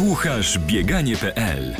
Słuchasz 0.00 0.58
bieganie.pl 0.58 1.76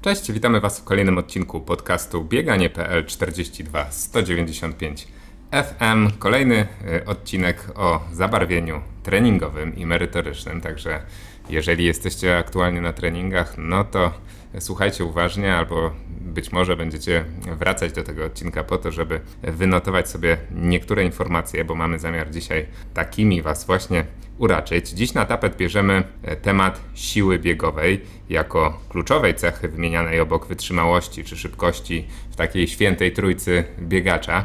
Cześć, 0.00 0.32
witamy 0.32 0.60
Was 0.60 0.80
w 0.80 0.84
kolejnym 0.84 1.18
odcinku 1.18 1.60
podcastu 1.60 2.24
bieganie.pl 2.24 3.06
42 3.06 3.90
195 3.90 5.08
FM. 5.52 6.18
Kolejny 6.18 6.66
y, 7.00 7.04
odcinek 7.04 7.72
o 7.74 8.00
zabarwieniu 8.12 8.82
treningowym 9.02 9.76
i 9.76 9.86
merytorycznym, 9.86 10.60
także 10.60 11.02
jeżeli 11.48 11.84
jesteście 11.84 12.38
aktualnie 12.38 12.80
na 12.80 12.92
treningach, 12.92 13.54
no 13.58 13.84
to 13.84 14.12
słuchajcie 14.58 15.04
uważnie 15.04 15.54
albo 15.54 15.90
być 16.20 16.52
może 16.52 16.76
będziecie 16.76 17.24
wracać 17.58 17.92
do 17.92 18.02
tego 18.02 18.24
odcinka 18.24 18.64
po 18.64 18.78
to, 18.78 18.92
żeby 18.92 19.20
wynotować 19.42 20.08
sobie 20.08 20.36
niektóre 20.54 21.04
informacje, 21.04 21.64
bo 21.64 21.74
mamy 21.74 21.98
zamiar 21.98 22.30
dzisiaj 22.30 22.66
takimi 22.94 23.42
Was 23.42 23.64
właśnie 23.64 24.04
uraczyć. 24.38 24.88
Dziś 24.88 25.14
na 25.14 25.24
tapet 25.24 25.56
bierzemy 25.56 26.02
temat 26.42 26.80
siły 26.94 27.38
biegowej 27.38 28.00
jako 28.28 28.80
kluczowej 28.88 29.34
cechy 29.34 29.68
wymienianej 29.68 30.20
obok 30.20 30.46
wytrzymałości 30.46 31.24
czy 31.24 31.36
szybkości 31.36 32.06
w 32.30 32.36
takiej 32.36 32.68
świętej 32.68 33.12
trójcy 33.12 33.64
biegacza. 33.80 34.44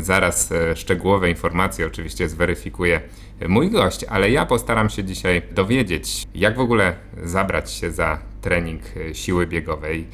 Zaraz 0.00 0.52
szczegółowe 0.74 1.30
informacje 1.30 1.86
oczywiście 1.86 2.28
zweryfikuje 2.28 3.00
mój 3.48 3.70
gość, 3.70 4.04
ale 4.04 4.30
ja 4.30 4.46
postaram 4.46 4.90
się 4.90 5.04
dzisiaj 5.04 5.42
dowiedzieć, 5.50 6.26
jak 6.34 6.56
w 6.56 6.60
ogóle 6.60 6.94
zabrać 7.22 7.70
się 7.70 7.90
za 7.90 8.18
trening 8.48 8.82
siły 9.12 9.46
biegowej, 9.46 10.06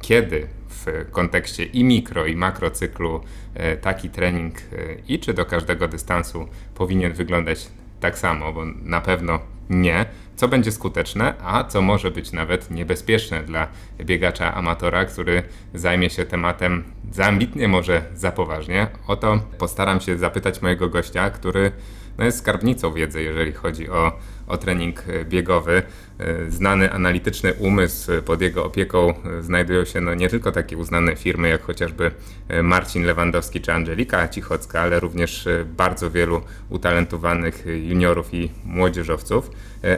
kiedy 0.00 0.46
w 0.68 1.10
kontekście 1.10 1.64
i 1.64 1.84
mikro, 1.84 2.26
i 2.26 2.36
makrocyklu 2.36 3.20
e, 3.54 3.76
taki 3.76 4.10
trening 4.10 4.54
e, 4.58 4.62
i 5.08 5.18
czy 5.18 5.34
do 5.34 5.46
każdego 5.46 5.88
dystansu 5.88 6.48
powinien 6.74 7.12
wyglądać 7.12 7.68
tak 8.00 8.18
samo, 8.18 8.52
bo 8.52 8.64
na 8.82 9.00
pewno 9.00 9.38
nie, 9.70 10.06
co 10.36 10.48
będzie 10.48 10.72
skuteczne, 10.72 11.34
a 11.44 11.64
co 11.64 11.82
może 11.82 12.10
być 12.10 12.32
nawet 12.32 12.70
niebezpieczne 12.70 13.42
dla 13.42 13.68
biegacza 13.98 14.54
amatora, 14.54 15.04
który 15.04 15.42
zajmie 15.74 16.10
się 16.10 16.26
tematem 16.26 16.84
za 17.12 17.26
ambitnie, 17.26 17.68
może 17.68 18.02
za 18.14 18.32
poważnie. 18.32 18.86
O 19.06 19.16
to 19.16 19.38
postaram 19.58 20.00
się 20.00 20.18
zapytać 20.18 20.62
mojego 20.62 20.88
gościa, 20.88 21.30
który 21.30 21.72
no 22.18 22.24
jest 22.24 22.38
skarbnicą 22.38 22.92
wiedzy, 22.92 23.22
jeżeli 23.22 23.52
chodzi 23.52 23.88
o, 23.88 24.12
o 24.50 24.58
trening 24.58 25.04
biegowy. 25.28 25.82
E, 26.20 26.50
znany 26.50 26.92
analityczny 26.92 27.54
umysł, 27.54 28.12
pod 28.24 28.40
jego 28.40 28.64
opieką 28.64 29.14
e, 29.38 29.42
znajdują 29.42 29.84
się 29.84 30.00
no 30.00 30.14
nie 30.14 30.28
tylko 30.28 30.52
takie 30.52 30.76
uznane 30.76 31.16
firmy 31.16 31.48
jak 31.48 31.62
chociażby 31.62 32.10
e, 32.48 32.62
Marcin 32.62 33.04
Lewandowski 33.04 33.60
czy 33.60 33.72
Angelika 33.72 34.28
Cichocka, 34.28 34.80
ale 34.80 35.00
również 35.00 35.48
bardzo 35.76 36.10
wielu 36.10 36.40
utalentowanych 36.68 37.64
juniorów 37.66 38.34
i 38.34 38.50
młodzieżowców. 38.64 39.50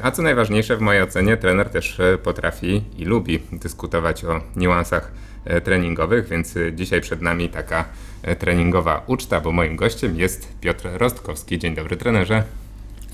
A 0.03 0.11
co 0.11 0.23
najważniejsze 0.23 0.77
w 0.77 0.81
mojej 0.81 1.03
ocenie, 1.03 1.37
trener 1.37 1.69
też 1.71 2.01
potrafi 2.23 2.85
i 2.97 3.05
lubi 3.05 3.43
dyskutować 3.53 4.25
o 4.25 4.41
niuansach 4.57 5.13
treningowych, 5.65 6.29
więc 6.29 6.55
dzisiaj 6.73 7.01
przed 7.01 7.23
nami 7.23 7.49
taka 7.49 7.85
treningowa 8.39 9.03
uczta, 9.07 9.41
bo 9.41 9.53
moim 9.53 9.77
gościem 9.77 10.17
jest 10.17 10.49
Piotr 10.61 10.89
Rostkowski. 10.93 11.59
Dzień 11.59 11.75
dobry 11.75 11.97
trenerze. 11.97 12.62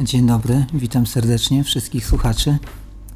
Dzień 0.01 0.27
dobry, 0.27 0.65
witam 0.75 1.07
serdecznie 1.07 1.65
wszystkich 1.65 2.07
słuchaczy. 2.07 2.59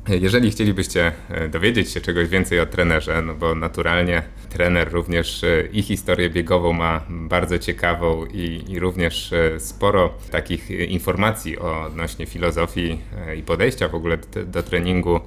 Jeżeli 0.09 0.51
chcielibyście 0.51 1.13
e, 1.29 1.49
dowiedzieć 1.49 1.91
się 1.91 2.01
czegoś 2.01 2.29
więcej 2.29 2.61
o 2.61 2.67
trenerze, 2.67 3.23
no 3.23 3.35
bo 3.35 3.55
naturalnie 3.55 4.23
trener 4.49 4.93
również 4.93 5.45
e, 5.45 5.67
i 5.73 5.83
historię 5.83 6.31
biegową 6.31 6.73
ma 6.73 7.01
bardzo 7.09 7.59
ciekawą 7.59 8.27
i, 8.27 8.65
i 8.69 8.79
również 8.79 9.33
e, 9.33 9.61
sporo 9.61 10.15
takich 10.31 10.71
informacji 10.71 11.59
odnośnie 11.59 12.27
filozofii 12.27 12.99
i 13.39 13.43
podejścia 13.43 13.89
w 13.89 13.95
ogóle 13.95 14.17
do, 14.17 14.45
do 14.45 14.63
treningu 14.63 15.21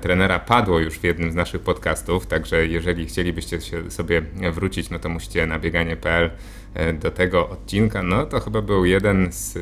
trenera 0.00 0.38
padło 0.38 0.78
już 0.78 0.98
w 0.98 1.04
jednym 1.04 1.32
z 1.32 1.34
naszych 1.34 1.60
podcastów, 1.60 2.26
także 2.26 2.66
jeżeli 2.66 3.06
chcielibyście 3.06 3.60
się 3.60 3.90
sobie 3.90 4.22
wrócić, 4.52 4.90
no 4.90 4.98
to 4.98 5.08
musicie 5.08 5.46
na 5.46 5.58
bieganie.pl 5.58 6.30
do 6.94 7.10
tego 7.10 7.48
odcinka. 7.48 8.02
No 8.02 8.26
to 8.26 8.40
chyba 8.40 8.62
był 8.62 8.84
jeden 8.84 9.32
z, 9.32 9.58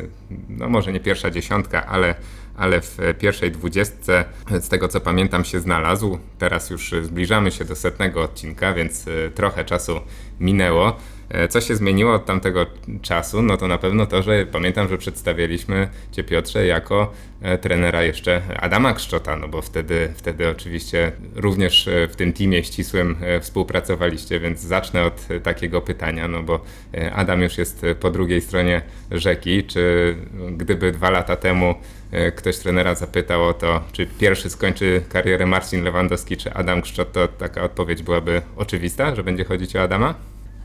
no 0.48 0.68
może 0.68 0.92
nie 0.92 1.00
pierwsza 1.00 1.30
dziesiątka, 1.30 1.86
ale 1.86 2.14
ale 2.56 2.80
w 2.80 2.98
pierwszej 3.18 3.50
dwudziestce, 3.50 4.24
z 4.60 4.68
tego 4.68 4.88
co 4.88 5.00
pamiętam, 5.00 5.44
się 5.44 5.60
znalazł. 5.60 6.18
Teraz 6.38 6.70
już 6.70 6.94
zbliżamy 7.02 7.50
się 7.50 7.64
do 7.64 7.76
setnego 7.76 8.22
odcinka, 8.22 8.74
więc 8.74 9.08
e, 9.08 9.30
trochę 9.30 9.64
czasu 9.64 10.00
minęło. 10.40 10.96
E, 11.34 11.48
co 11.48 11.60
się 11.60 11.76
zmieniło 11.76 12.14
od 12.14 12.24
tamtego 12.24 12.66
czasu? 13.02 13.42
No 13.42 13.56
to 13.56 13.68
na 13.68 13.78
pewno 13.78 14.06
to, 14.06 14.22
że 14.22 14.46
pamiętam, 14.46 14.88
że 14.88 14.98
przedstawialiśmy 14.98 15.88
Cię 16.12 16.24
Piotrze 16.24 16.66
jako 16.66 17.12
e, 17.42 17.58
trenera 17.58 18.02
jeszcze 18.02 18.42
Adama 18.60 18.94
Kszczota, 18.94 19.36
no 19.36 19.48
bo 19.48 19.62
wtedy, 19.62 20.12
wtedy 20.16 20.48
oczywiście 20.48 21.12
również 21.34 21.88
w 22.08 22.16
tym 22.16 22.32
teamie 22.32 22.64
ścisłym 22.64 23.16
współpracowaliście, 23.40 24.40
więc 24.40 24.60
zacznę 24.60 25.04
od 25.04 25.28
takiego 25.42 25.80
pytania, 25.80 26.28
no 26.28 26.42
bo 26.42 26.64
Adam 27.12 27.42
już 27.42 27.58
jest 27.58 27.86
po 28.00 28.10
drugiej 28.10 28.40
stronie 28.40 28.82
rzeki. 29.10 29.64
Czy 29.64 30.16
gdyby 30.56 30.92
dwa 30.92 31.10
lata 31.10 31.36
temu 31.36 31.74
E, 32.14 32.32
ktoś 32.32 32.58
trenera 32.58 32.94
zapytał 32.94 33.48
o 33.48 33.54
to, 33.54 33.82
czy 33.92 34.06
pierwszy 34.06 34.50
skończy 34.50 35.02
karierę 35.08 35.46
Marcin 35.46 35.84
Lewandowski, 35.84 36.36
czy 36.36 36.52
Adam 36.52 36.82
Kszczot, 36.82 37.12
to 37.12 37.28
taka 37.28 37.62
odpowiedź 37.62 38.02
byłaby 38.02 38.42
oczywista, 38.56 39.14
że 39.14 39.24
będzie 39.24 39.44
chodzić 39.44 39.76
o 39.76 39.82
Adama? 39.82 40.14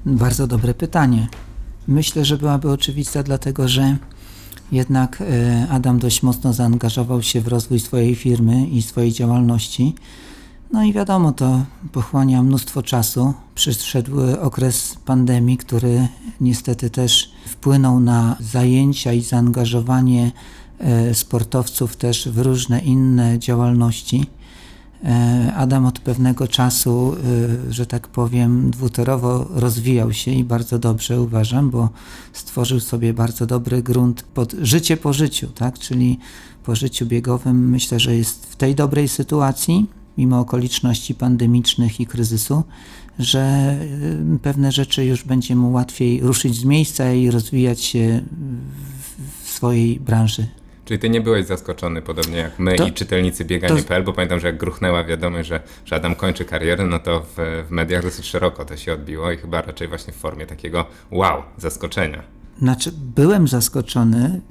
Bardzo 0.06 0.48
dobre 0.48 0.74
pytanie. 0.74 1.28
Myślę, 1.88 2.26
że 2.26 2.38
byłaby 2.38 2.72
oczywista, 2.72 3.24
dlatego 3.24 3.68
że 3.68 3.98
jednak 4.72 5.22
e, 5.22 5.68
Adam 5.70 6.00
dość 6.00 6.24
mocno 6.24 6.54
zaangażował 6.54 7.22
się 7.22 7.42
w 7.42 7.48
rozwój 7.48 7.80
swojej 7.80 8.16
firmy 8.16 8.68
i 8.68 8.82
swojej 8.82 9.12
działalności. 9.12 9.96
No 10.72 10.84
i 10.84 10.94
wiadomo, 10.94 11.32
to 11.32 11.66
pochłania 11.92 12.44
mnóstwo 12.44 12.84
czasu. 12.84 13.34
Przyszedł 13.56 14.12
okres 14.42 14.98
pandemii, 15.06 15.58
który 15.58 16.08
niestety 16.42 16.90
też 16.90 17.32
wpłynął 17.46 18.00
na 18.00 18.36
zajęcia 18.40 19.14
i 19.14 19.22
zaangażowanie 19.22 20.32
E, 20.80 21.14
sportowców 21.14 21.96
też 21.96 22.30
w 22.30 22.40
różne 22.40 22.80
inne 22.80 23.40
działalności. 23.40 24.28
E, 25.04 25.54
Adam 25.56 25.86
od 25.86 26.00
pewnego 26.00 26.48
czasu, 26.48 27.16
e, 27.70 27.74
że 27.74 27.86
tak 27.86 28.08
powiem, 28.08 28.72
dwutorowo 28.72 29.48
rozwijał 29.50 30.14
się 30.14 30.32
i 30.32 30.44
bardzo 30.44 30.80
dobrze 30.80 31.22
uważam, 31.22 31.70
bo 31.70 31.90
stworzył 32.34 32.80
sobie 32.80 33.14
bardzo 33.14 33.46
dobry 33.46 33.84
grunt 33.84 34.22
pod 34.22 34.54
życie 34.62 34.98
po 34.98 35.14
życiu, 35.14 35.48
tak? 35.48 35.80
czyli 35.80 36.20
po 36.64 36.76
życiu 36.76 37.06
biegowym. 37.06 37.70
Myślę, 37.70 38.00
że 38.00 38.16
jest 38.16 38.46
w 38.46 38.56
tej 38.56 38.76
dobrej 38.76 39.08
sytuacji, 39.08 39.86
mimo 40.18 40.40
okoliczności 40.40 41.16
pandemicznych 41.16 42.00
i 42.00 42.06
kryzysu, 42.06 42.64
że 43.20 43.76
pewne 44.42 44.72
rzeczy 44.72 45.06
już 45.06 45.24
będzie 45.24 45.56
mu 45.56 45.72
łatwiej 45.72 46.22
ruszyć 46.22 46.56
z 46.56 46.64
miejsca 46.64 47.14
i 47.14 47.32
rozwijać 47.32 47.82
się 47.82 48.22
w 49.44 49.50
swojej 49.50 50.00
branży. 50.00 50.59
Czyli 50.90 51.00
ty 51.00 51.10
nie 51.10 51.22
byłeś 51.22 51.46
zaskoczony, 51.46 52.02
podobnie 52.02 52.38
jak 52.38 52.60
my 52.60 52.76
to, 52.76 52.88
i 52.88 52.92
czytelnicy 52.92 53.46
bieganie.pl, 53.46 54.04
bo 54.04 54.14
pamiętam, 54.14 54.40
że 54.40 54.48
jak 54.48 54.58
gruchnęła 54.58 55.04
wiadomość, 55.04 55.50
że, 55.50 55.62
że 55.86 55.96
Adam 55.96 56.16
kończy 56.16 56.46
karierę, 56.46 56.86
no 56.86 57.00
to 57.00 57.20
w, 57.20 57.66
w 57.68 57.72
mediach 57.72 58.04
dosyć 58.04 58.26
szeroko 58.26 58.66
to 58.66 58.78
się 58.78 58.94
odbiło 58.94 59.32
i 59.32 59.38
chyba 59.38 59.62
raczej 59.62 59.88
właśnie 59.88 60.14
w 60.14 60.16
formie 60.16 60.46
takiego 60.46 60.86
wow, 61.12 61.44
zaskoczenia. 61.58 62.24
Znaczy, 62.60 62.92
byłem 63.16 63.48
zaskoczony. 63.48 64.42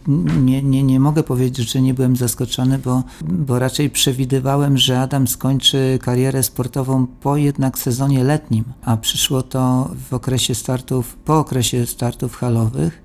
Nie, 0.43 0.63
nie, 0.63 0.83
nie 0.83 1.01
mogę 1.01 1.23
powiedzieć, 1.23 1.73
że 1.73 1.83
nie 1.83 1.95
byłem 1.95 2.17
zaskoczony, 2.17 2.79
bo, 2.79 3.03
bo 3.21 3.59
raczej 3.59 3.91
przewidywałem, 3.91 4.79
że 4.79 5.01
Adam 5.01 5.29
skończy 5.29 5.99
karierę 6.03 6.43
sportową 6.43 7.07
po 7.07 7.37
jednak 7.37 7.79
sezonie 7.79 8.25
letnim, 8.25 8.65
a 8.85 8.97
przyszło 8.97 9.43
to 9.43 9.91
w 10.11 10.15
okresie 10.15 10.55
startów, 10.55 11.17
po 11.17 11.39
okresie 11.39 11.87
startów 11.87 12.37
halowych 12.37 13.03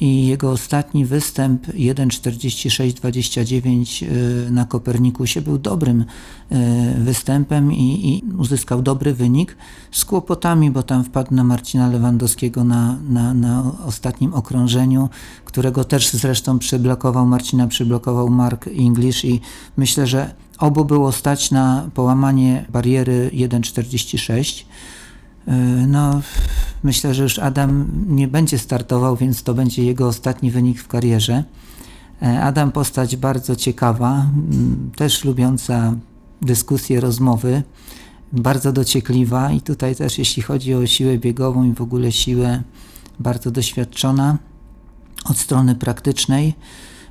i 0.00 0.26
jego 0.26 0.50
ostatni 0.50 1.04
występ 1.04 1.66
1.46.29 1.66 4.02
y, 4.02 4.50
na 4.50 4.64
Kopernikusie 4.64 5.40
był 5.40 5.58
dobrym 5.58 6.00
y, 6.00 6.04
występem 6.98 7.72
i, 7.72 8.08
i, 8.08 8.22
uzyskał 8.38 8.82
dobry 8.82 9.14
wynik 9.14 9.56
z 9.90 10.04
kłopotami, 10.04 10.70
bo 10.70 10.82
tam 10.82 11.04
wpadł 11.04 11.34
na 11.34 11.44
Marcina 11.44 11.88
Lewandowskiego 11.88 12.64
na, 12.64 12.98
na, 13.08 13.34
na 13.34 13.72
ostatnim 13.86 14.34
okrążeniu, 14.34 15.08
którego 15.44 15.84
też 15.84 16.10
zresztą 16.10 16.58
przyblokował, 16.58 17.26
Marcina 17.26 17.66
przyblokował 17.66 18.30
Mark 18.30 18.68
English 18.68 19.24
i 19.24 19.40
myślę, 19.76 20.06
że 20.06 20.34
obu 20.58 20.84
było 20.84 21.12
stać 21.12 21.50
na 21.50 21.90
połamanie 21.94 22.64
bariery 22.72 23.30
1.46 23.34 24.62
E, 24.62 24.64
no, 25.86 26.20
myślę, 26.82 27.14
że 27.14 27.22
już 27.22 27.38
Adam 27.38 27.86
nie 28.08 28.28
będzie 28.28 28.58
startował, 28.58 29.16
więc 29.16 29.42
to 29.42 29.54
będzie 29.54 29.84
jego 29.84 30.08
ostatni 30.08 30.50
wynik 30.50 30.80
w 30.80 30.88
karierze. 30.88 31.44
E, 32.22 32.42
Adam 32.42 32.72
postać 32.72 33.16
bardzo 33.16 33.56
ciekawa, 33.56 34.26
też 34.96 35.24
lubiąca 35.24 35.94
dyskusje, 36.42 37.00
rozmowy, 37.00 37.62
bardzo 38.32 38.72
dociekliwa 38.72 39.52
i 39.52 39.60
tutaj 39.60 39.96
też 39.96 40.18
jeśli 40.18 40.42
chodzi 40.42 40.74
o 40.74 40.86
siłę 40.86 41.18
biegową 41.18 41.64
i 41.64 41.74
w 41.74 41.80
ogóle 41.80 42.12
siłę 42.12 42.62
bardzo 43.18 43.50
doświadczona 43.50 44.38
od 45.24 45.38
strony 45.38 45.74
praktycznej. 45.74 46.54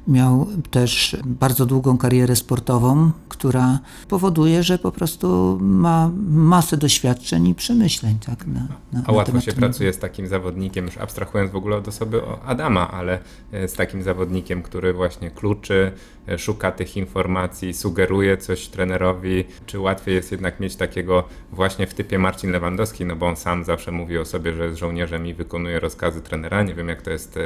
Miał 0.08 0.48
też 0.72 1.18
bardzo 1.26 1.66
długą 1.66 1.98
karierę 1.98 2.36
sportową, 2.36 3.12
która 3.30 3.80
powoduje, 4.08 4.64
że 4.64 4.80
po 4.80 4.92
prostu 4.92 5.58
ma 5.62 6.12
masę 6.30 6.78
doświadczeń 6.78 7.48
i 7.48 7.56
przemyśleń. 7.56 8.18
Tak, 8.26 8.48
na, 8.48 8.68
na, 8.94 9.04
A 9.06 9.12
łatwo 9.12 9.42
się 9.42 9.54
pracuje 9.54 9.94
z 9.94 10.00
takim 10.00 10.28
zawodnikiem, 10.28 10.86
już 10.86 10.98
abstrahując 10.98 11.52
w 11.52 11.56
ogóle 11.56 11.76
od 11.76 11.88
osoby 11.88 12.22
Adama, 12.46 12.92
ale 12.92 13.20
e, 13.52 13.68
z 13.68 13.74
takim 13.74 14.04
zawodnikiem, 14.04 14.64
który 14.64 14.94
właśnie 14.94 15.32
kluczy, 15.32 15.92
e, 16.28 16.38
szuka 16.38 16.72
tych 16.72 16.98
informacji, 16.98 17.74
sugeruje 17.74 18.38
coś 18.38 18.68
trenerowi, 18.68 19.44
czy 19.66 19.80
łatwiej 19.80 20.16
jest 20.16 20.32
jednak 20.32 20.60
mieć 20.60 20.76
takiego 20.76 21.24
właśnie 21.52 21.88
w 21.88 21.94
typie 21.94 22.20
Marcin 22.20 22.52
Lewandowski, 22.52 23.06
no 23.06 23.16
bo 23.16 23.28
on 23.28 23.36
sam 23.36 23.64
zawsze 23.64 23.92
mówi 23.92 24.18
o 24.18 24.26
sobie, 24.26 24.54
że 24.54 24.66
jest 24.66 24.78
żołnierzem 24.78 25.28
i 25.28 25.34
wykonuje 25.34 25.80
rozkazy 25.80 26.22
trenera. 26.22 26.64
Nie 26.64 26.74
wiem, 26.74 26.90
jak 26.90 27.02
to 27.02 27.12
jest 27.12 27.38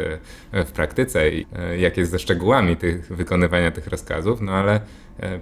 e, 0.52 0.66
w 0.66 0.72
praktyce 0.72 1.30
i 1.30 1.46
jak 1.78 1.98
jest 1.98 2.12
ze 2.12 2.20
szczegółami 2.20 2.45
tych, 2.80 3.16
wykonywania 3.16 3.72
tych 3.72 3.88
rozkazów, 3.88 4.42
no 4.42 4.52
ale 4.52 4.82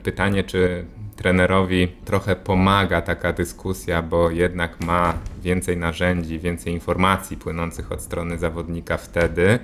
pytanie, 0.03 0.43
czy 0.43 0.85
trenerowi 1.15 1.87
trochę 2.05 2.35
pomaga 2.35 3.01
taka 3.01 3.33
dyskusja, 3.33 4.01
bo 4.01 4.29
jednak 4.29 4.81
ma 4.81 5.13
więcej 5.43 5.77
narzędzi, 5.77 6.39
więcej 6.39 6.73
informacji 6.73 7.37
płynących 7.37 7.91
od 7.91 8.01
strony 8.01 8.37
zawodnika 8.37 8.97
wtedy, 8.97 9.59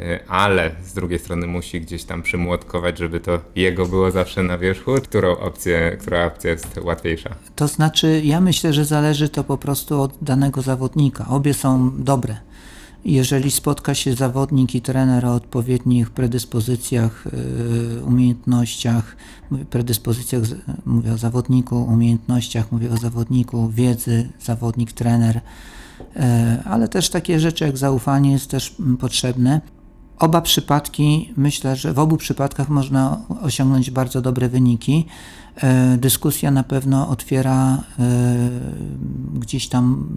e, 0.00 0.20
ale 0.28 0.70
z 0.82 0.94
drugiej 0.94 1.18
strony 1.18 1.46
musi 1.46 1.80
gdzieś 1.80 2.04
tam 2.04 2.22
przymłotkować, 2.22 2.98
żeby 2.98 3.20
to 3.20 3.40
jego 3.56 3.86
było 3.86 4.10
zawsze 4.10 4.42
na 4.42 4.58
wierzchu. 4.58 4.94
Którą 4.94 5.36
opcję, 5.36 5.96
która 6.00 6.26
opcja 6.26 6.50
jest 6.50 6.78
łatwiejsza? 6.82 7.30
To 7.56 7.68
znaczy, 7.68 8.20
ja 8.24 8.40
myślę, 8.40 8.72
że 8.72 8.84
zależy 8.84 9.28
to 9.28 9.44
po 9.44 9.58
prostu 9.58 10.02
od 10.02 10.12
danego 10.22 10.62
zawodnika. 10.62 11.26
Obie 11.28 11.54
są 11.54 11.90
dobre. 11.98 12.36
Jeżeli 13.04 13.50
spotka 13.50 13.94
się 13.94 14.14
zawodnik 14.14 14.74
i 14.74 14.80
trener 14.80 15.26
o 15.26 15.34
odpowiednich 15.34 16.10
predyspozycjach, 16.10 17.26
y, 17.26 18.04
umiejętnościach, 18.04 19.16
predyspozycjach, 19.70 20.42
mówię 20.86 21.12
o 21.12 21.18
zawodniku, 21.18 21.82
umiejętnościach, 21.82 22.72
mówię 22.72 22.90
o 22.90 22.96
zawodniku, 22.96 23.68
wiedzy, 23.68 24.28
zawodnik, 24.40 24.92
trener, 24.92 25.36
y, 25.36 26.20
ale 26.64 26.88
też 26.88 27.10
takie 27.10 27.40
rzeczy 27.40 27.64
jak 27.64 27.76
zaufanie 27.76 28.32
jest 28.32 28.50
też 28.50 28.76
potrzebne. 29.00 29.60
Oba 30.18 30.40
przypadki, 30.40 31.32
myślę, 31.36 31.76
że 31.76 31.92
w 31.92 31.98
obu 31.98 32.16
przypadkach 32.16 32.68
można 32.68 33.20
osiągnąć 33.42 33.90
bardzo 33.90 34.20
dobre 34.20 34.48
wyniki. 34.48 35.06
Dyskusja 35.98 36.50
na 36.50 36.62
pewno 36.62 37.08
otwiera 37.08 37.84
gdzieś 39.34 39.68
tam 39.68 40.08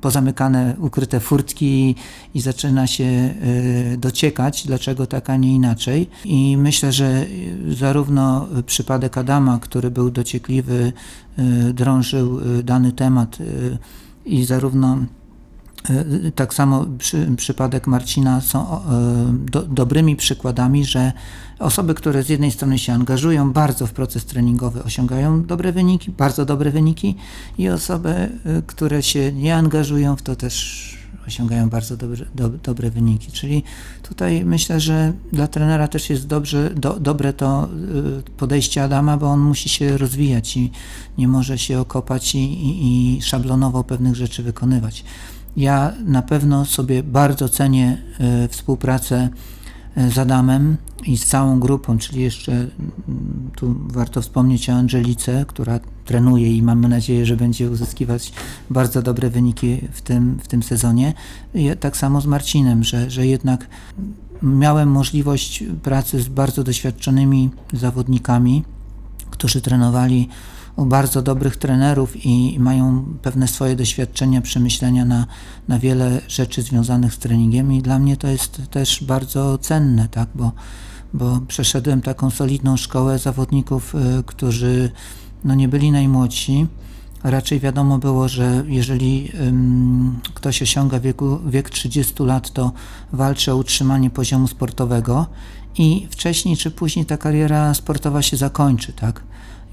pozamykane, 0.00 0.76
ukryte 0.78 1.20
furtki 1.20 1.94
i 2.34 2.40
zaczyna 2.40 2.86
się 2.86 3.04
y, 3.04 3.96
dociekać, 3.98 4.66
dlaczego 4.66 5.06
tak, 5.06 5.30
a 5.30 5.36
nie 5.36 5.54
inaczej. 5.54 6.08
I 6.24 6.56
myślę, 6.56 6.92
że 6.92 7.26
zarówno 7.68 8.46
przypadek 8.66 9.18
Adama, 9.18 9.58
który 9.58 9.90
był 9.90 10.10
dociekliwy, 10.10 10.92
y, 11.38 11.72
drążył 11.72 12.40
dany 12.62 12.92
temat 12.92 13.38
i 14.24 14.44
zarówno 14.44 14.98
E, 14.98 15.19
tak 16.34 16.54
samo 16.54 16.86
przy, 16.98 17.28
przypadek 17.36 17.86
Marcina 17.86 18.40
są 18.40 18.72
e, 18.72 18.80
do, 19.50 19.62
dobrymi 19.62 20.16
przykładami, 20.16 20.84
że 20.84 21.12
osoby, 21.58 21.94
które 21.94 22.22
z 22.22 22.28
jednej 22.28 22.50
strony 22.50 22.78
się 22.78 22.92
angażują 22.92 23.52
bardzo 23.52 23.86
w 23.86 23.92
proces 23.92 24.24
treningowy, 24.24 24.82
osiągają 24.82 25.44
dobre 25.44 25.72
wyniki, 25.72 26.10
bardzo 26.10 26.44
dobre 26.44 26.70
wyniki, 26.70 27.16
i 27.58 27.68
osoby, 27.68 28.08
e, 28.10 28.30
które 28.66 29.02
się 29.02 29.32
nie 29.32 29.56
angażują 29.56 30.16
w 30.16 30.22
to 30.22 30.36
też 30.36 31.00
osiągają 31.26 31.68
bardzo 31.68 31.96
dobre, 31.96 32.24
do, 32.34 32.48
dobre 32.48 32.90
wyniki. 32.90 33.32
Czyli 33.32 33.62
tutaj 34.02 34.44
myślę, 34.44 34.80
że 34.80 35.12
dla 35.32 35.46
trenera 35.46 35.88
też 35.88 36.10
jest 36.10 36.26
dobrze, 36.26 36.70
do, 36.74 37.00
dobre 37.00 37.32
to 37.32 37.68
podejście 38.36 38.82
Adama, 38.82 39.16
bo 39.16 39.26
on 39.26 39.40
musi 39.40 39.68
się 39.68 39.98
rozwijać 39.98 40.56
i 40.56 40.70
nie 41.18 41.28
może 41.28 41.58
się 41.58 41.80
okopać 41.80 42.34
i, 42.34 42.38
i, 42.38 43.16
i 43.16 43.22
szablonowo 43.22 43.84
pewnych 43.84 44.16
rzeczy 44.16 44.42
wykonywać. 44.42 45.04
Ja 45.56 45.92
na 46.04 46.22
pewno 46.22 46.64
sobie 46.64 47.02
bardzo 47.02 47.48
cenię 47.48 48.02
e, 48.18 48.48
współpracę 48.48 49.28
e, 49.96 50.10
z 50.10 50.18
Adamem 50.18 50.76
i 51.06 51.16
z 51.16 51.26
całą 51.26 51.60
grupą, 51.60 51.98
czyli 51.98 52.20
jeszcze 52.20 52.66
tu 53.56 53.74
warto 53.88 54.22
wspomnieć 54.22 54.70
o 54.70 54.72
Angelice, 54.72 55.44
która 55.48 55.80
trenuje 56.04 56.56
i 56.56 56.62
mamy 56.62 56.88
nadzieję, 56.88 57.26
że 57.26 57.36
będzie 57.36 57.70
uzyskiwać 57.70 58.32
bardzo 58.70 59.02
dobre 59.02 59.30
wyniki 59.30 59.80
w 59.92 60.02
tym, 60.02 60.38
w 60.42 60.48
tym 60.48 60.62
sezonie. 60.62 61.14
Tak 61.80 61.96
samo 61.96 62.20
z 62.20 62.26
Marcinem, 62.26 62.84
że, 62.84 63.10
że 63.10 63.26
jednak 63.26 63.66
miałem 64.42 64.88
możliwość 64.88 65.64
pracy 65.82 66.22
z 66.22 66.28
bardzo 66.28 66.64
doświadczonymi 66.64 67.50
zawodnikami, 67.72 68.64
którzy 69.30 69.60
trenowali 69.60 70.28
u 70.76 70.86
bardzo 70.86 71.22
dobrych 71.22 71.56
trenerów 71.56 72.26
i 72.26 72.56
mają 72.58 73.04
pewne 73.22 73.48
swoje 73.48 73.76
doświadczenia, 73.76 74.40
przemyślenia 74.40 75.04
na, 75.04 75.26
na 75.68 75.78
wiele 75.78 76.20
rzeczy 76.28 76.62
związanych 76.62 77.14
z 77.14 77.18
treningiem 77.18 77.72
i 77.72 77.82
dla 77.82 77.98
mnie 77.98 78.16
to 78.16 78.28
jest 78.28 78.62
też 78.70 79.04
bardzo 79.04 79.58
cenne, 79.58 80.08
tak, 80.08 80.28
bo, 80.34 80.52
bo 81.14 81.40
przeszedłem 81.48 82.02
taką 82.02 82.30
solidną 82.30 82.76
szkołę 82.76 83.18
zawodników, 83.18 83.94
y, 83.94 84.22
którzy 84.26 84.90
no, 85.44 85.54
nie 85.54 85.68
byli 85.68 85.92
najmłodsi, 85.92 86.66
raczej 87.22 87.60
wiadomo 87.60 87.98
było, 87.98 88.28
że 88.28 88.64
jeżeli 88.66 89.32
um, 89.40 90.20
ktoś 90.34 90.62
osiąga 90.62 91.00
wieku, 91.00 91.38
wiek 91.46 91.70
30 91.70 92.22
lat, 92.22 92.50
to 92.50 92.72
walczy 93.12 93.52
o 93.52 93.56
utrzymanie 93.56 94.10
poziomu 94.10 94.48
sportowego 94.48 95.26
i 95.78 96.06
wcześniej 96.10 96.56
czy 96.56 96.70
później 96.70 97.06
ta 97.06 97.16
kariera 97.16 97.74
sportowa 97.74 98.22
się 98.22 98.36
zakończy, 98.36 98.92
tak? 98.92 99.22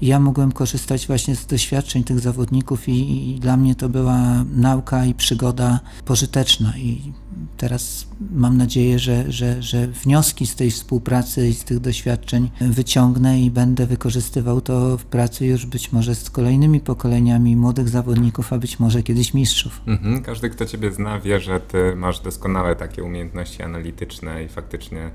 Ja 0.02 0.20
mogłem 0.20 0.52
korzystać 0.52 1.06
właśnie 1.06 1.36
z 1.36 1.46
doświadczeń 1.46 2.04
tych 2.04 2.20
zawodników 2.20 2.88
i, 2.88 3.30
i, 3.30 3.40
dla 3.40 3.56
mnie 3.56 3.74
to 3.74 3.88
była 3.88 4.44
nauka 4.44 5.04
i 5.04 5.14
przygoda 5.14 5.80
pożyteczna 6.04 6.72
i 6.76 7.12
teraz 7.56 8.06
mam 8.30 8.56
nadzieję, 8.56 8.98
że, 8.98 9.32
że, 9.32 9.62
że 9.62 9.86
wnioski 9.86 10.46
z 10.46 10.56
tej 10.56 10.70
współpracy 10.70 11.48
i 11.48 11.54
z 11.54 11.64
tych 11.64 11.80
doświadczeń 11.80 12.50
wyciągnę 12.60 13.40
i 13.40 13.50
będę 13.50 13.86
wykorzystywał 13.86 14.60
to 14.60 14.98
w 14.98 15.04
pracy 15.04 15.46
już 15.46 15.66
być 15.66 15.92
może 15.92 16.14
z 16.14 16.30
kolejnymi 16.30 16.80
pokoleniami 16.80 17.56
młodych 17.56 17.88
zawodników, 17.88 18.52
a 18.52 18.58
być 18.58 18.80
może 18.80 19.02
kiedyś 19.02 19.34
mistrzów. 19.34 19.80
Mhm. 19.86 20.22
Każdy, 20.22 20.50
kto 20.50 20.66
Ciebie 20.66 20.92
zna, 20.92 21.20
wie, 21.20 21.40
że 21.40 21.60
Ty 21.60 21.96
masz 21.96 22.20
doskonałe 22.20 22.76
takie 22.76 23.04
umiejętności 23.04 23.62
analityczne 23.62 24.44
i 24.44 24.48
faktycznie 24.48 25.10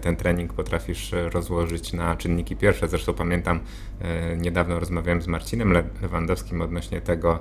ten 0.00 0.16
trening 0.16 0.52
potrafisz 0.52 1.14
e, 1.14 1.28
rozłożyć 1.30 1.92
na 1.92 2.16
czynniki 2.16 2.56
pierwsze. 2.56 2.88
Zresztą 2.88 3.14
pamiętam, 3.14 3.60
e, 4.00 4.36
niedawno 4.36 4.80
rozmawiałem 4.80 5.22
z 5.22 5.26
Marcinem 5.26 5.72
Lewandowskim 6.02 6.62
odnośnie 6.62 7.00
tego, 7.00 7.38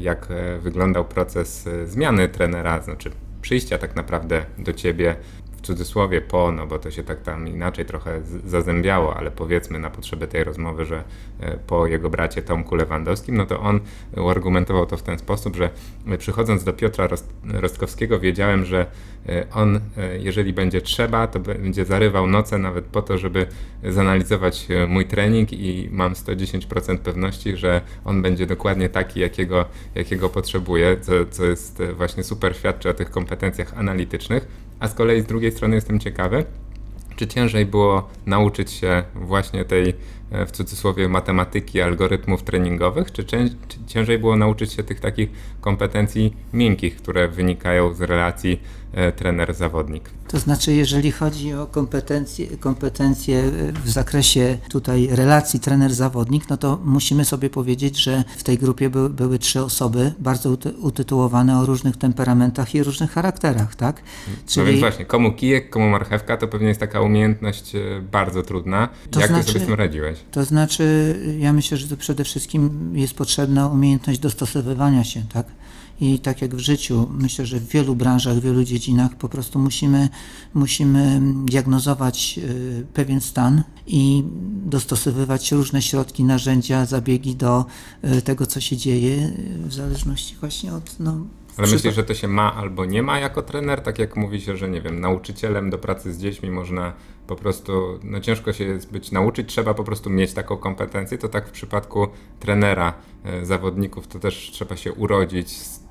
jak 0.00 0.28
wyglądał 0.60 1.04
proces 1.04 1.68
zmiany 1.84 2.28
trenera, 2.28 2.82
znaczy 2.82 3.10
przyjścia 3.42 3.78
tak 3.78 3.96
naprawdę 3.96 4.44
do 4.58 4.72
ciebie 4.72 5.16
cudzysłowie 5.62 6.20
po, 6.20 6.52
no 6.52 6.66
bo 6.66 6.78
to 6.78 6.90
się 6.90 7.02
tak 7.02 7.22
tam 7.22 7.48
inaczej 7.48 7.84
trochę 7.84 8.20
zazębiało, 8.44 9.16
ale 9.16 9.30
powiedzmy 9.30 9.78
na 9.78 9.90
potrzeby 9.90 10.28
tej 10.28 10.44
rozmowy, 10.44 10.84
że 10.84 11.04
e, 11.40 11.58
po 11.66 11.86
jego 11.86 12.10
bracie 12.10 12.42
Tomku 12.42 12.74
Lewandowskim, 12.74 13.36
no 13.36 13.46
to 13.46 13.60
on 13.60 13.80
uargumentował 14.16 14.86
to 14.86 14.96
w 14.96 15.02
ten 15.02 15.18
sposób, 15.18 15.56
że 15.56 15.70
e, 16.06 16.18
przychodząc 16.18 16.64
do 16.64 16.72
Piotra 16.72 17.08
Rostkowskiego 17.44 18.20
wiedziałem, 18.20 18.64
że 18.64 18.86
e, 19.28 19.46
on, 19.54 19.80
jeżeli 20.18 20.52
będzie 20.52 20.80
trzeba, 20.80 21.26
to 21.26 21.40
będzie 21.40 21.84
zarywał 21.84 22.26
noce 22.26 22.58
nawet 22.58 22.84
po 22.84 23.02
to, 23.02 23.18
żeby 23.18 23.46
zanalizować 23.82 24.68
mój 24.88 25.06
trening 25.06 25.52
i 25.52 25.88
mam 25.92 26.12
110% 26.12 26.98
pewności, 26.98 27.56
że 27.56 27.80
on 28.04 28.22
będzie 28.22 28.46
dokładnie 28.46 28.88
taki, 28.88 29.20
jakiego, 29.20 29.64
jakiego 29.94 30.28
potrzebuję, 30.28 30.96
co, 31.00 31.12
co 31.30 31.44
jest 31.44 31.82
właśnie 31.96 32.24
super 32.24 32.56
świadczy 32.56 32.88
o 32.88 32.94
tych 32.94 33.10
kompetencjach 33.10 33.78
analitycznych, 33.78 34.46
a 34.82 34.88
z 34.88 34.94
kolei 34.94 35.20
z 35.20 35.26
drugiej 35.26 35.52
strony 35.52 35.74
jestem 35.74 36.00
ciekawy, 36.00 36.44
czy 37.16 37.26
ciężej 37.26 37.66
było 37.66 38.08
nauczyć 38.26 38.70
się 38.70 39.02
właśnie 39.14 39.64
tej 39.64 39.94
w 40.46 40.50
cudzysłowie 40.50 41.08
matematyki, 41.08 41.80
algorytmów 41.80 42.42
treningowych, 42.42 43.12
czy, 43.12 43.24
czy 43.24 43.50
ciężej 43.86 44.18
było 44.18 44.36
nauczyć 44.36 44.72
się 44.72 44.82
tych 44.82 45.00
takich 45.00 45.30
kompetencji 45.60 46.36
miękkich, 46.52 46.96
które 46.96 47.28
wynikają 47.28 47.94
z 47.94 48.00
relacji 48.00 48.60
E, 48.92 49.12
trener-zawodnik. 49.12 50.10
To 50.28 50.38
znaczy, 50.38 50.72
jeżeli 50.72 51.12
chodzi 51.12 51.54
o 51.54 51.66
kompetencje, 51.66 52.46
kompetencje 52.46 53.42
w 53.84 53.90
zakresie 53.90 54.58
tutaj 54.70 55.08
relacji 55.10 55.60
trener-zawodnik, 55.60 56.42
no 56.50 56.56
to 56.56 56.78
musimy 56.84 57.24
sobie 57.24 57.50
powiedzieć, 57.50 58.02
że 58.02 58.24
w 58.36 58.42
tej 58.42 58.58
grupie 58.58 58.90
były, 58.90 59.10
były 59.10 59.38
trzy 59.38 59.62
osoby 59.62 60.12
bardzo 60.18 60.56
utytułowane 60.80 61.58
o 61.58 61.66
różnych 61.66 61.96
temperamentach 61.96 62.74
i 62.74 62.82
różnych 62.82 63.10
charakterach, 63.10 63.74
tak? 63.74 64.02
Czyli... 64.46 64.66
No 64.66 64.70
więc 64.70 64.80
właśnie, 64.80 65.04
komu 65.04 65.32
kijek, 65.32 65.70
komu 65.70 65.88
marchewka, 65.88 66.36
to 66.36 66.48
pewnie 66.48 66.68
jest 66.68 66.80
taka 66.80 67.00
umiejętność 67.00 67.74
e, 67.74 67.80
bardzo 68.12 68.42
trudna. 68.42 68.88
To 69.10 69.20
Jak 69.20 69.28
znaczy, 69.28 69.44
ty 69.44 69.52
sobie 69.52 69.64
z 69.64 69.68
tym 69.68 69.74
radziłeś? 69.74 70.18
To 70.30 70.44
znaczy, 70.44 71.16
ja 71.38 71.52
myślę, 71.52 71.76
że 71.76 71.88
to 71.88 71.96
przede 71.96 72.24
wszystkim 72.24 72.92
jest 72.96 73.14
potrzebna 73.14 73.68
umiejętność 73.68 74.18
dostosowywania 74.18 75.04
się, 75.04 75.22
tak? 75.32 75.46
i 76.02 76.18
tak 76.18 76.42
jak 76.42 76.54
w 76.54 76.58
życiu, 76.58 77.08
myślę, 77.10 77.46
że 77.46 77.58
w 77.60 77.68
wielu 77.68 77.96
branżach, 77.96 78.36
w 78.36 78.40
wielu 78.40 78.64
dziedzinach 78.64 79.14
po 79.14 79.28
prostu 79.28 79.58
musimy, 79.58 80.08
musimy 80.54 81.20
diagnozować 81.44 82.38
y, 82.38 82.86
pewien 82.94 83.20
stan 83.20 83.62
i 83.86 84.24
dostosowywać 84.66 85.52
różne 85.52 85.82
środki, 85.82 86.24
narzędzia, 86.24 86.86
zabiegi 86.86 87.36
do 87.36 87.64
y, 88.04 88.22
tego, 88.22 88.46
co 88.46 88.60
się 88.60 88.76
dzieje, 88.76 89.32
w 89.66 89.72
zależności 89.72 90.36
właśnie 90.40 90.74
od 90.74 91.00
no, 91.00 91.26
ale 91.56 91.68
myślisz, 91.68 91.94
że 91.94 92.04
to 92.04 92.14
się 92.14 92.28
ma 92.28 92.54
albo 92.54 92.84
nie 92.84 93.02
ma 93.02 93.18
jako 93.18 93.42
trener? 93.42 93.80
Tak 93.80 93.98
jak 93.98 94.16
mówi 94.16 94.40
się, 94.40 94.56
że 94.56 94.68
nie 94.68 94.80
wiem, 94.80 95.00
nauczycielem 95.00 95.70
do 95.70 95.78
pracy 95.78 96.12
z 96.12 96.18
dziećmi 96.18 96.50
można 96.50 96.92
po 97.26 97.36
prostu, 97.36 97.98
no 98.02 98.20
ciężko 98.20 98.52
się 98.52 98.78
być 98.92 99.12
nauczyć, 99.12 99.48
trzeba 99.48 99.74
po 99.74 99.84
prostu 99.84 100.10
mieć 100.10 100.32
taką 100.32 100.56
kompetencję. 100.56 101.18
To 101.18 101.28
tak 101.28 101.48
w 101.48 101.50
przypadku 101.50 102.08
trenera 102.40 102.94
e, 103.24 103.44
zawodników 103.44 104.06
to 104.06 104.18
też 104.18 104.50
trzeba 104.52 104.76
się 104.76 104.92
urodzić 104.92 105.50
z 105.50 105.81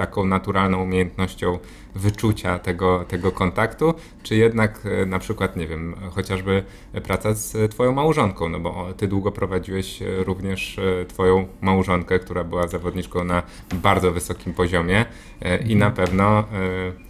taką 0.00 0.26
naturalną 0.26 0.82
umiejętnością 0.82 1.58
wyczucia 1.94 2.58
tego, 2.58 3.04
tego 3.08 3.32
kontaktu, 3.32 3.94
czy 4.22 4.36
jednak 4.36 4.80
e, 4.84 5.06
na 5.06 5.18
przykład, 5.18 5.56
nie 5.56 5.66
wiem, 5.66 5.94
chociażby 6.10 6.62
praca 7.04 7.34
z 7.34 7.70
Twoją 7.70 7.92
małżonką, 7.92 8.48
no 8.48 8.60
bo 8.60 8.86
Ty 8.96 9.08
długo 9.08 9.32
prowadziłeś 9.32 10.02
e, 10.02 10.24
również 10.24 10.78
e, 10.78 11.06
Twoją 11.06 11.46
małżonkę, 11.60 12.18
która 12.18 12.44
była 12.44 12.68
zawodniczką 12.68 13.24
na 13.24 13.42
bardzo 13.74 14.12
wysokim 14.12 14.54
poziomie 14.54 15.04
i 15.66 15.76
na 15.76 15.90
pewno 15.90 16.44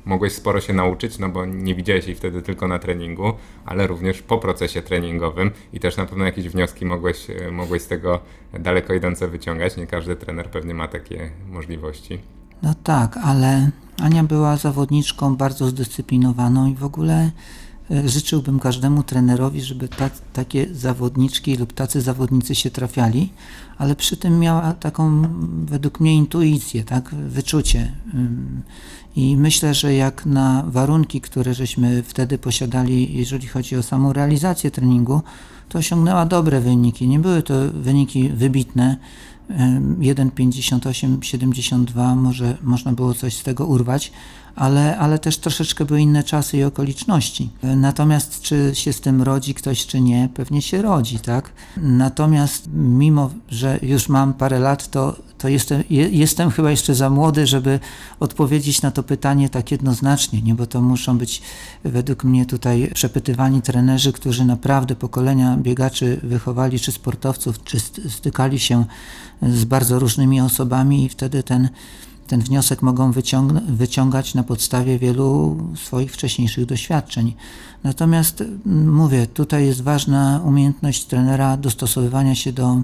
mogłeś 0.05 0.33
sporo 0.33 0.61
się 0.61 0.73
nauczyć, 0.73 1.19
no 1.19 1.29
bo 1.29 1.47
nie 1.47 1.75
widziałeś 1.75 2.07
jej 2.07 2.17
wtedy 2.17 2.43
tylko 2.43 2.69
na 2.69 2.79
treningu, 2.79 3.33
ale 3.65 3.87
również 3.87 4.23
po 4.23 4.39
procesie 4.39 4.83
treningowym 4.83 5.51
i 5.73 5.81
też 5.81 5.97
na 5.97 6.07
pewno 6.07 6.25
jakieś 6.25 6.49
wnioski 6.49 6.87
mogłeś, 6.87 7.27
mogłeś 7.53 7.83
z 7.83 7.87
tego 7.87 8.21
daleko 8.53 8.95
idące 8.95 9.29
wyciągać. 9.29 9.77
Nie 9.77 9.87
każdy 9.87 10.17
trener 10.17 10.51
pewnie 10.51 10.75
ma 10.75 10.89
takie 10.89 11.31
możliwości. 11.49 12.40
No 12.63 12.75
tak, 12.85 13.17
ale 13.17 13.71
Ania 13.99 14.25
była 14.25 14.57
zawodniczką 14.57 15.37
bardzo 15.37 15.67
zdyscyplinowaną 15.67 16.67
i 16.67 16.75
w 16.75 16.85
ogóle 16.85 17.31
e, 17.91 18.09
życzyłbym 18.09 18.61
każdemu 18.61 19.03
trenerowi, 19.03 19.63
żeby 19.63 19.89
ta, 19.89 20.11
takie 20.33 20.75
zawodniczki 20.75 21.57
lub 21.57 21.73
tacy 21.73 22.01
zawodnicy 22.01 22.55
się 22.55 22.71
trafiali, 22.71 23.33
ale 23.79 23.97
przy 23.97 24.17
tym 24.17 24.39
miała 24.39 24.73
taką 24.73 25.23
według 25.65 26.01
mnie 26.01 26.17
intuicję, 26.17 26.85
tak, 26.85 27.15
wyczucie. 27.15 27.93
I 29.17 29.37
myślę, 29.37 29.75
że 29.75 29.95
jak 29.95 30.27
na 30.27 30.65
warunki, 30.67 31.21
które 31.21 31.55
żeśmy 31.55 32.03
wtedy 32.03 32.39
posiadali, 32.39 33.19
jeżeli 33.19 33.49
chodzi 33.49 33.77
o 33.77 33.83
samą 33.83 34.13
realizację 34.13 34.71
treningu, 34.71 35.23
to 35.69 35.79
osiągnęła 35.79 36.27
dobre 36.27 36.61
wyniki. 36.61 37.09
Nie 37.09 37.19
były 37.19 37.43
to 37.43 37.55
wyniki 37.75 38.29
wybitne, 38.29 38.97
1,58-72 39.99 42.17
może 42.17 42.57
można 42.63 42.93
było 42.93 43.15
coś 43.15 43.37
z 43.37 43.43
tego 43.43 43.67
urwać, 43.67 44.13
ale, 44.57 44.99
ale 44.99 45.19
też 45.19 45.39
troszeczkę 45.39 45.85
były 45.85 46.01
inne 46.01 46.23
czasy 46.23 46.57
i 46.57 46.65
okoliczności. 46.65 47.51
Natomiast 47.63 48.41
czy 48.41 48.71
się 48.75 48.93
z 48.93 49.01
tym 49.01 49.23
rodzi 49.23 49.55
ktoś, 49.55 49.87
czy 49.87 50.01
nie, 50.01 50.29
pewnie 50.35 50.63
się 50.63 50.83
rodzi, 50.83 51.19
tak? 51.19 51.53
Natomiast 51.77 52.69
mimo, 52.75 53.31
że 53.49 53.79
już 53.83 54.09
mam 54.09 54.35
parę 54.35 54.59
lat, 54.59 54.91
to, 54.91 55.17
to 55.41 55.49
jestem, 55.49 55.83
jestem 55.91 56.51
chyba 56.51 56.71
jeszcze 56.71 56.95
za 56.95 57.11
młody, 57.11 57.47
żeby 57.47 57.81
odpowiedzieć 58.21 58.83
na 58.83 58.91
to 58.91 59.03
pytanie 59.03 59.49
tak 59.49 59.71
jednoznacznie, 59.71 60.43
nie? 60.43 60.55
bo 60.55 60.67
to 60.67 60.83
muszą 60.83 61.19
być 61.19 61.43
według 61.85 62.25
mnie 62.25 62.47
tutaj 62.47 62.91
przepytywani 62.95 63.63
trenerzy, 63.63 64.13
którzy 64.13 64.45
naprawdę 64.45 64.97
pokolenia 64.97 65.57
biegaczy 65.57 66.21
wychowali, 66.23 66.81
czy 66.81 66.93
sportowców, 66.93 67.65
czy 67.65 67.81
stykali 68.09 68.59
się 68.59 68.85
z 69.43 69.65
bardzo 69.65 69.99
różnymi 69.99 70.41
osobami 70.41 71.05
i 71.05 71.09
wtedy 71.09 71.43
ten 71.43 71.69
ten 72.27 72.41
wniosek 72.41 72.83
mogą 72.83 73.13
wyciągać 73.69 74.35
na 74.35 74.43
podstawie 74.43 74.99
wielu 74.99 75.57
swoich 75.77 76.13
wcześniejszych 76.13 76.67
doświadczeń. 76.67 77.35
Natomiast 77.85 78.41
mm, 78.41 78.95
mówię, 78.95 79.27
tutaj 79.27 79.67
jest 79.67 79.83
ważna 79.83 80.41
umiejętność 80.45 81.05
trenera 81.05 81.57
dostosowywania 81.57 82.35
się 82.35 82.53
do, 82.53 82.83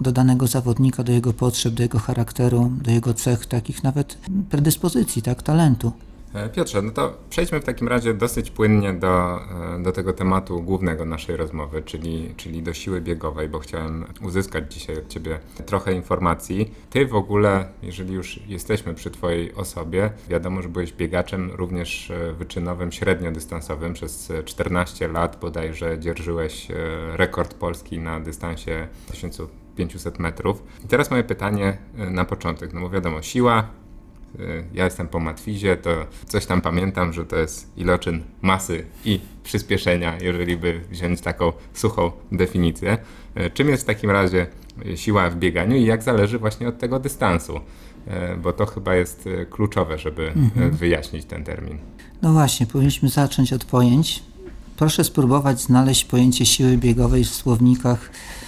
do 0.00 0.12
danego 0.12 0.46
zawodnika, 0.46 1.02
do 1.02 1.12
jego 1.12 1.32
potrzeb, 1.32 1.74
do 1.74 1.82
jego 1.82 1.98
charakteru, 1.98 2.72
do 2.82 2.90
jego 2.90 3.14
cech, 3.14 3.46
takich 3.46 3.84
nawet 3.84 4.18
predyspozycji, 4.50 5.22
tak, 5.22 5.42
talentu. 5.42 5.92
E, 6.36 6.48
Piotrze, 6.48 6.82
no 6.82 6.90
to 6.90 7.16
przejdźmy 7.30 7.60
w 7.60 7.64
takim 7.64 7.88
razie 7.88 8.14
dosyć 8.14 8.50
płynnie 8.50 8.92
do, 8.92 9.40
e, 9.76 9.82
do 9.82 9.92
tego 9.92 10.12
tematu 10.12 10.62
głównego 10.62 11.04
naszej 11.04 11.36
rozmowy, 11.36 11.82
czyli, 11.82 12.34
czyli 12.36 12.62
do 12.62 12.74
siły 12.74 13.00
biegowej, 13.00 13.48
bo 13.48 13.58
chciałem 13.58 14.04
uzyskać 14.22 14.74
dzisiaj 14.74 14.98
od 14.98 15.08
Ciebie 15.08 15.38
trochę 15.66 15.92
informacji. 15.92 16.70
Ty 16.90 17.06
w 17.06 17.14
ogóle, 17.14 17.68
jeżeli 17.82 18.14
już 18.14 18.40
jesteśmy 18.46 18.94
przy 18.94 19.10
Twojej 19.10 19.54
osobie, 19.54 20.10
wiadomo, 20.28 20.62
że 20.62 20.68
byłeś 20.68 20.92
biegaczem 20.92 21.50
również 21.50 22.10
e, 22.10 22.32
wyczynowym, 22.32 22.92
średniodystansowym. 22.92 23.94
Przez 23.94 24.32
14 24.44 25.08
lat 25.08 25.38
bodajże 25.40 25.98
dzierżyłeś 25.98 26.68
rekord 27.16 27.54
polski 27.54 27.98
na 27.98 28.20
dystansie 28.20 28.88
1500 29.10 29.65
metrów. 30.18 30.62
I 30.84 30.88
teraz 30.88 31.10
moje 31.10 31.24
pytanie 31.24 31.78
na 32.10 32.24
początek, 32.24 32.72
no 32.72 32.80
bo 32.80 32.90
wiadomo, 32.90 33.22
siła, 33.22 33.68
ja 34.74 34.84
jestem 34.84 35.08
po 35.08 35.20
matwizie, 35.20 35.76
to 35.76 36.06
coś 36.26 36.46
tam 36.46 36.60
pamiętam, 36.60 37.12
że 37.12 37.24
to 37.24 37.36
jest 37.36 37.72
iloczyn 37.76 38.22
masy 38.42 38.84
i 39.04 39.20
przyspieszenia, 39.44 40.18
jeżeli 40.20 40.56
by 40.56 40.80
wziąć 40.90 41.20
taką 41.20 41.52
suchą 41.72 42.12
definicję. 42.32 42.98
E, 43.34 43.50
czym 43.50 43.68
jest 43.68 43.82
w 43.82 43.86
takim 43.86 44.10
razie 44.10 44.46
siła 44.94 45.30
w 45.30 45.36
bieganiu 45.36 45.76
i 45.76 45.84
jak 45.84 46.02
zależy 46.02 46.38
właśnie 46.38 46.68
od 46.68 46.78
tego 46.78 46.98
dystansu? 46.98 47.60
E, 48.06 48.36
bo 48.36 48.52
to 48.52 48.66
chyba 48.66 48.94
jest 48.94 49.26
e, 49.26 49.46
kluczowe, 49.46 49.98
żeby 49.98 50.28
mhm. 50.28 50.70
wyjaśnić 50.70 51.24
ten 51.24 51.44
termin. 51.44 51.78
No 52.22 52.32
właśnie, 52.32 52.66
powinniśmy 52.66 53.08
zacząć 53.08 53.52
od 53.52 53.64
pojęć. 53.64 54.22
Proszę 54.76 55.04
spróbować 55.04 55.60
znaleźć 55.60 56.04
pojęcie 56.04 56.46
siły 56.46 56.76
biegowej 56.76 57.24
w 57.24 57.30
słownikach 57.30 58.10
E, 58.10 58.45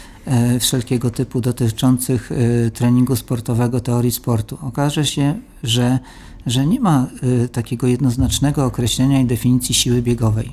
wszelkiego 0.60 1.10
typu 1.10 1.40
dotyczących 1.40 2.32
e, 2.32 2.70
treningu 2.70 3.16
sportowego, 3.16 3.80
teorii 3.80 4.10
sportu. 4.10 4.58
Okaże 4.62 5.06
się, 5.06 5.34
że, 5.62 5.98
że 6.46 6.66
nie 6.66 6.80
ma 6.80 7.06
e, 7.44 7.48
takiego 7.48 7.86
jednoznacznego 7.86 8.64
określenia 8.64 9.20
i 9.20 9.24
definicji 9.26 9.74
siły 9.74 10.02
biegowej. 10.02 10.52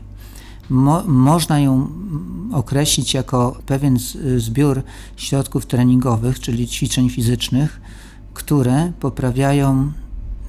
Mo, 0.69 1.03
można 1.07 1.59
ją 1.59 1.87
określić 2.51 3.13
jako 3.13 3.57
pewien 3.65 3.97
zbiór 4.37 4.83
środków 5.17 5.65
treningowych, 5.65 6.39
czyli 6.39 6.67
ćwiczeń 6.67 7.09
fizycznych, 7.09 7.81
które 8.33 8.91
poprawiają 8.99 9.91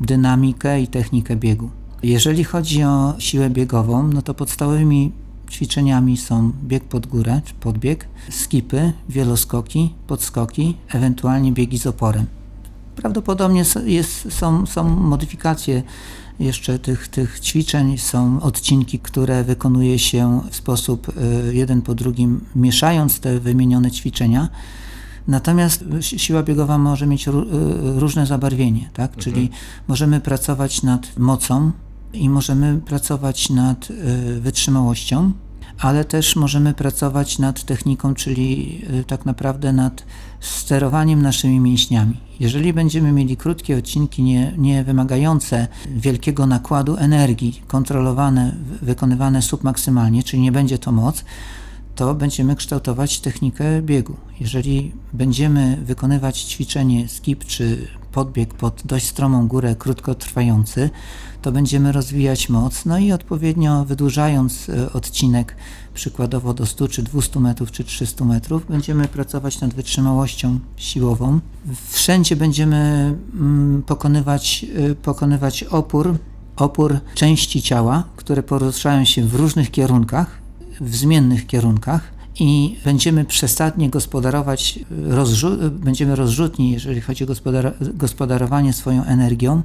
dynamikę 0.01 0.81
i 0.81 0.89
technikę 0.89 1.37
biegu. 1.37 1.71
Jeżeli 2.03 2.45
chodzi 2.45 2.83
o 2.83 3.15
siłę 3.19 3.51
biegową, 3.51 4.09
no 4.09 4.23
to 4.23 4.35
podstawowymi 4.35 5.13
ćwiczeniami 5.51 6.17
są 6.17 6.53
bieg 6.65 6.85
pod 6.85 7.07
górę, 7.07 7.41
czy 7.45 7.55
podbieg, 7.55 8.09
skipy, 8.31 8.93
wieloskoki, 9.09 9.95
podskoki, 10.07 10.77
ewentualnie 10.89 11.53
biegi 11.53 11.79
z 11.79 11.87
oporem. 11.87 12.27
Prawdopodobnie 12.97 13.65
jest, 13.85 14.33
są, 14.33 14.67
są 14.67 14.89
modyfikacje 14.89 15.83
jeszcze 16.41 16.79
tych, 16.79 17.09
tych 17.09 17.41
ćwiczeń, 17.41 17.99
są 17.99 18.41
odcinki, 18.41 18.99
które 18.99 19.45
wykonuje 19.45 19.99
się 19.99 20.41
w 20.51 20.57
sposób 20.57 21.09
y, 21.09 21.55
jeden 21.55 21.83
po 21.83 21.95
drugim, 21.95 22.41
mieszając 22.57 23.21
te 23.21 23.41
wymienione 23.41 23.91
ćwiczenia. 23.91 24.49
Natomiast 25.29 25.85
siła 26.01 26.43
biegowa 26.43 26.79
może 26.79 27.07
mieć 27.07 27.29
y, 27.29 27.31
różne 27.97 28.27
zabarwienie, 28.27 28.91
tak? 28.93 29.11
Mhm. 29.11 29.25
czyli 29.25 29.51
możemy 29.89 30.21
pracować 30.21 30.83
nad 30.83 31.19
mocą, 31.19 31.73
i 32.17 32.29
możemy 32.29 32.81
pracować 32.81 33.51
nad 33.51 33.91
y, 33.91 34.41
wytrzymałością, 34.41 35.33
ale 35.79 36.05
też 36.05 36.37
możemy 36.37 36.75
pracować 36.75 37.39
nad 37.39 37.65
techniką, 37.65 38.15
czyli 38.15 38.81
y, 39.01 39.05
tak 39.05 39.27
naprawdę 39.27 39.73
nad 39.73 40.05
sterowaniem 40.41 41.23
naszymi 41.23 41.61
mięśniami. 41.61 42.21
Jeżeli 42.41 42.73
będziemy 42.73 43.13
mieli 43.13 43.37
krótkie 43.37 43.79
odcinki, 43.79 44.23
nie, 44.23 44.53
nie 44.59 44.85
wymagające 44.85 45.69
wielkiego 45.97 46.47
nakładu 46.47 46.97
energii, 46.97 47.63
kontrolowane, 47.67 48.55
wykonywane 48.83 49.43
submaksymalnie, 49.43 50.23
czyli 50.23 50.43
nie 50.43 50.53
będzie 50.53 50.79
to 50.79 50.93
moc, 50.93 51.25
to 51.95 52.15
będziemy 52.15 52.57
kształtować 52.57 53.21
technikę 53.21 53.83
biegu. 53.83 54.17
Jeżeli 54.41 54.93
będziemy 55.13 55.79
wykonywać 55.83 56.41
ćwiczenie 56.41 57.09
skip 57.09 57.45
czy 57.45 57.89
podbieg 58.13 58.55
pod 58.55 58.83
dość 58.85 59.07
stromą 59.07 59.49
górę 59.49 59.77
krótkotrwający, 59.79 60.91
to 61.47 61.53
będziemy 61.53 61.93
rozwijać 61.93 62.49
moc, 62.49 62.85
no 62.85 62.99
i 62.99 63.13
odpowiednio 63.13 63.85
wydłużając 63.85 64.69
e, 64.69 64.93
odcinek 64.93 65.57
przykładowo 65.95 66.55
do 66.55 66.67
100 66.67 66.89
czy 66.89 67.03
200 67.03 67.41
metrów 67.41 67.71
czy 67.71 67.85
300 67.85 68.25
metrów, 68.25 68.67
będziemy 68.69 69.09
pracować 69.09 69.61
nad 69.61 69.75
wytrzymałością 69.75 70.59
siłową. 70.77 71.41
Wszędzie 71.89 72.37
będziemy 72.37 72.77
mm, 73.35 73.83
pokonywać, 73.83 74.67
e, 74.91 74.95
pokonywać 74.95 75.65
opór, 75.65 76.19
opór 76.57 76.99
części 77.15 77.63
ciała, 77.63 78.05
które 78.17 78.43
poruszają 78.43 79.05
się 79.05 79.25
w 79.25 79.35
różnych 79.35 79.71
kierunkach, 79.71 80.39
w 80.81 80.97
zmiennych 80.97 81.47
kierunkach 81.47 82.13
i 82.41 82.77
będziemy 82.85 83.25
przesadnie 83.25 83.91
gospodarować, 83.91 84.79
rozrzu- 85.09 85.71
będziemy 85.71 86.17
rozrzutni, 86.17 86.71
jeżeli 86.71 87.01
chodzi 87.01 87.25
o 87.25 87.27
gospodar- 87.27 87.95
gospodarowanie 87.95 88.73
swoją 88.73 89.05
energią, 89.05 89.63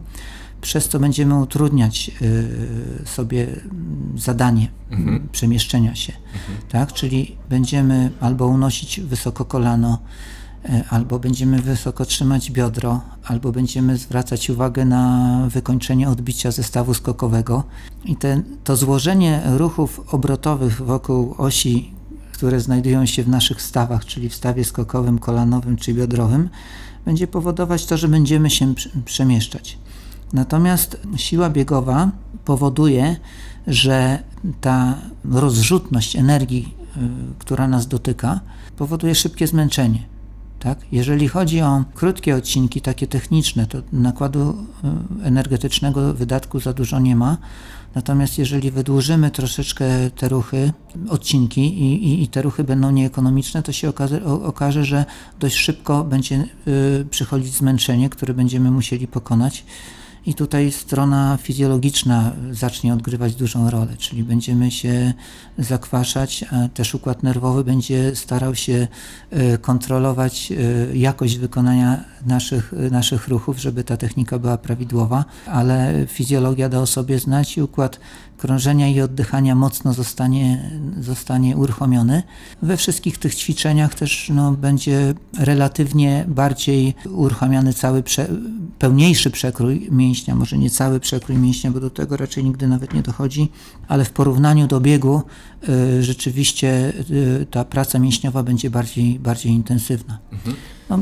przez 0.62 0.90
co 0.90 1.00
będziemy 1.00 1.36
utrudniać 1.36 2.12
y, 2.22 3.08
sobie 3.08 3.48
zadanie 4.16 4.68
mhm. 4.92 5.30
przemieszczenia 5.32 5.96
się. 5.96 6.14
Mhm. 6.14 6.70
Tak? 6.70 6.94
Czyli 6.94 7.36
będziemy 7.50 8.12
albo 8.20 8.48
unosić 8.48 9.02
wysoko 9.02 9.46
kolano, 9.46 10.00
y, 10.66 10.84
albo 10.90 11.20
będziemy 11.20 11.62
wysoko 11.62 12.06
trzymać 12.06 12.52
biodro, 12.52 13.02
albo 13.24 13.52
będziemy 13.52 13.98
zwracać 13.98 14.50
uwagę 14.50 14.86
na 14.86 15.48
wykończenie 15.50 16.10
odbicia 16.10 16.52
zestawu 16.52 16.94
skokowego. 16.94 17.64
I 18.06 18.16
te, 18.16 18.42
to 18.64 18.76
złożenie 18.76 19.42
ruchów 19.46 20.14
obrotowych 20.14 20.82
wokół 20.82 21.36
osi, 21.38 21.94
które 22.32 22.60
znajdują 22.60 23.06
się 23.06 23.24
w 23.24 23.30
naszych 23.30 23.62
stawach, 23.62 24.06
czyli 24.06 24.30
w 24.30 24.36
stawie 24.36 24.66
skokowym, 24.66 25.20
kolanowym 25.20 25.78
czy 25.78 25.94
biodrowym, 25.94 26.50
będzie 27.06 27.28
powodować 27.28 27.86
to, 27.86 27.98
że 27.98 28.08
będziemy 28.08 28.50
się 28.50 28.74
przemieszczać. 29.06 29.78
Natomiast 30.34 30.98
siła 31.16 31.50
biegowa 31.50 32.12
powoduje, 32.46 33.16
że 33.68 34.24
ta 34.62 34.98
rozrzutność 35.32 36.16
energii, 36.16 36.74
y, 36.98 37.00
która 37.40 37.68
nas 37.68 37.88
dotyka, 37.88 38.40
powoduje 38.78 39.16
szybkie 39.16 39.48
zmęczenie. 39.48 40.00
Tak? 40.60 40.80
Jeżeli 40.92 41.28
chodzi 41.28 41.62
o 41.62 41.84
krótkie 41.94 42.36
odcinki, 42.36 42.82
takie 42.82 43.08
techniczne, 43.08 43.68
to 43.68 43.78
nakładu 43.94 44.50
y, 45.22 45.26
energetycznego 45.26 46.14
wydatku 46.14 46.60
za 46.60 46.74
dużo 46.74 47.00
nie 47.00 47.16
ma. 47.16 47.38
Natomiast 47.96 48.38
jeżeli 48.38 48.72
wydłużymy 48.72 49.32
troszeczkę 49.32 49.86
te 50.16 50.30
ruchy, 50.30 50.74
odcinki 51.10 51.62
i, 51.62 52.08
i, 52.08 52.24
i 52.24 52.28
te 52.28 52.42
ruchy 52.42 52.64
będą 52.64 52.92
nieekonomiczne, 52.92 53.64
to 53.64 53.72
się 53.72 53.90
okaże, 53.90 54.26
okaże 54.26 54.86
że 54.86 55.06
dość 55.40 55.56
szybko 55.56 56.04
będzie 56.04 56.44
y, 56.68 57.06
przychodzić 57.10 57.56
zmęczenie, 57.56 58.10
które 58.10 58.34
będziemy 58.34 58.72
musieli 58.72 59.08
pokonać 59.08 59.66
i 60.26 60.34
tutaj 60.34 60.72
strona 60.72 61.38
fizjologiczna 61.42 62.32
zacznie 62.52 62.94
odgrywać 62.94 63.36
dużą 63.36 63.70
rolę, 63.70 63.98
czyli 63.98 64.24
będziemy 64.24 64.72
się 64.72 65.14
zakwaszać, 65.58 66.46
a 66.52 66.68
też 66.68 66.96
układ 66.96 67.24
nerwowy 67.24 67.64
będzie 67.64 68.16
starał 68.16 68.56
się 68.56 68.88
e, 69.30 69.58
kontrolować 69.58 70.52
e, 70.52 70.98
jakość 70.98 71.38
wykonania 71.38 72.04
naszych, 72.26 72.74
naszych 72.92 73.28
ruchów, 73.28 73.60
żeby 73.60 73.84
ta 73.84 73.98
technika 73.98 74.40
była 74.40 74.58
prawidłowa, 74.58 75.26
ale 75.46 76.06
fizjologia 76.08 76.70
da 76.70 76.80
o 76.80 76.86
sobie 76.86 77.20
znać 77.20 77.58
i 77.58 77.62
układ 77.62 78.00
krążenia 78.42 78.88
i 78.88 79.02
oddychania 79.02 79.56
mocno 79.56 79.94
zostanie, 79.94 80.72
zostanie 81.00 81.58
uruchomiony. 81.58 82.24
We 82.62 82.78
wszystkich 82.78 83.18
tych 83.18 83.36
ćwiczeniach 83.36 83.96
też 83.96 84.32
no, 84.34 84.52
będzie 84.52 85.14
relatywnie 85.40 86.26
bardziej 86.28 86.94
uruchamiany 87.10 87.74
cały, 87.74 88.04
prze, 88.04 88.28
pełniejszy 88.80 89.32
przekrój 89.32 89.88
mięśnia, 89.92 90.36
może 90.36 90.58
nie 90.58 90.70
cały 90.70 91.00
przekrój 91.00 91.38
mięśnia, 91.38 91.72
bo 91.72 91.80
do 91.80 91.90
tego 91.90 92.18
raczej 92.18 92.44
nigdy 92.44 92.68
nawet 92.68 92.94
nie 92.94 93.02
dochodzi, 93.02 93.52
ale 93.88 94.06
w 94.06 94.12
porównaniu 94.12 94.68
do 94.68 94.80
biegu 94.80 95.22
y, 95.70 96.04
rzeczywiście 96.04 96.94
y, 97.12 97.46
ta 97.52 97.66
praca 97.66 98.00
mięśniowa 98.00 98.44
będzie 98.44 98.70
bardziej, 98.70 99.20
bardziej 99.20 99.52
intensywna. 99.52 100.20
Mhm. 100.32 100.56
No, 100.90 101.00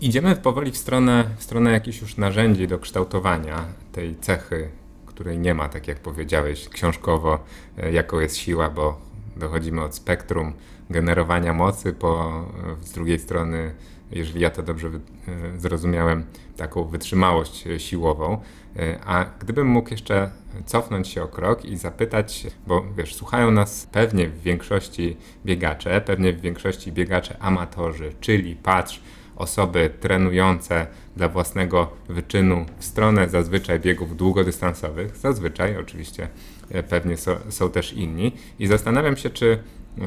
Idziemy 0.00 0.36
powoli 0.36 0.72
w 0.72 0.76
stronę, 0.76 1.24
w 1.38 1.42
stronę 1.42 1.70
jakichś 1.70 2.00
już 2.00 2.16
narzędzi 2.16 2.68
do 2.68 2.78
kształtowania 2.78 3.64
tej 3.92 4.16
cechy 4.20 4.68
której 5.16 5.38
nie 5.38 5.54
ma, 5.54 5.68
tak 5.68 5.88
jak 5.88 5.98
powiedziałeś, 5.98 6.68
książkowo, 6.68 7.38
e, 7.78 7.92
jaką 7.92 8.20
jest 8.20 8.36
siła, 8.36 8.70
bo 8.70 9.00
dochodzimy 9.36 9.82
od 9.82 9.94
spektrum 9.94 10.52
generowania 10.90 11.52
mocy, 11.52 11.92
po 11.92 12.44
z 12.82 12.92
drugiej 12.92 13.18
strony, 13.18 13.74
jeżeli 14.10 14.40
ja 14.40 14.50
to 14.50 14.62
dobrze 14.62 14.88
e, 14.88 15.58
zrozumiałem, 15.58 16.24
taką 16.56 16.84
wytrzymałość 16.84 17.64
siłową. 17.78 18.40
E, 18.76 18.98
a 19.06 19.24
gdybym 19.38 19.66
mógł 19.66 19.90
jeszcze 19.90 20.30
cofnąć 20.66 21.08
się 21.08 21.22
o 21.22 21.28
krok 21.28 21.64
i 21.64 21.76
zapytać, 21.76 22.46
bo 22.66 22.84
wiesz, 22.96 23.14
słuchają 23.14 23.50
nas 23.50 23.88
pewnie 23.92 24.28
w 24.28 24.42
większości 24.42 25.16
biegacze, 25.46 26.00
pewnie 26.00 26.32
w 26.32 26.40
większości 26.40 26.92
biegacze 26.92 27.36
amatorzy, 27.40 28.12
czyli 28.20 28.56
patrz, 28.56 29.00
osoby 29.36 29.90
trenujące 30.00 30.86
dla 31.16 31.28
własnego 31.28 31.90
wyczynu 32.08 32.66
w 32.78 32.84
stronę 32.84 33.28
zazwyczaj 33.28 33.80
biegów 33.80 34.16
długodystansowych, 34.16 35.16
zazwyczaj 35.16 35.76
oczywiście 35.76 36.28
e, 36.70 36.82
pewnie 36.82 37.16
so, 37.16 37.36
są 37.48 37.70
też 37.70 37.92
inni. 37.92 38.32
I 38.58 38.66
zastanawiam 38.66 39.16
się, 39.16 39.30
czy 39.30 39.58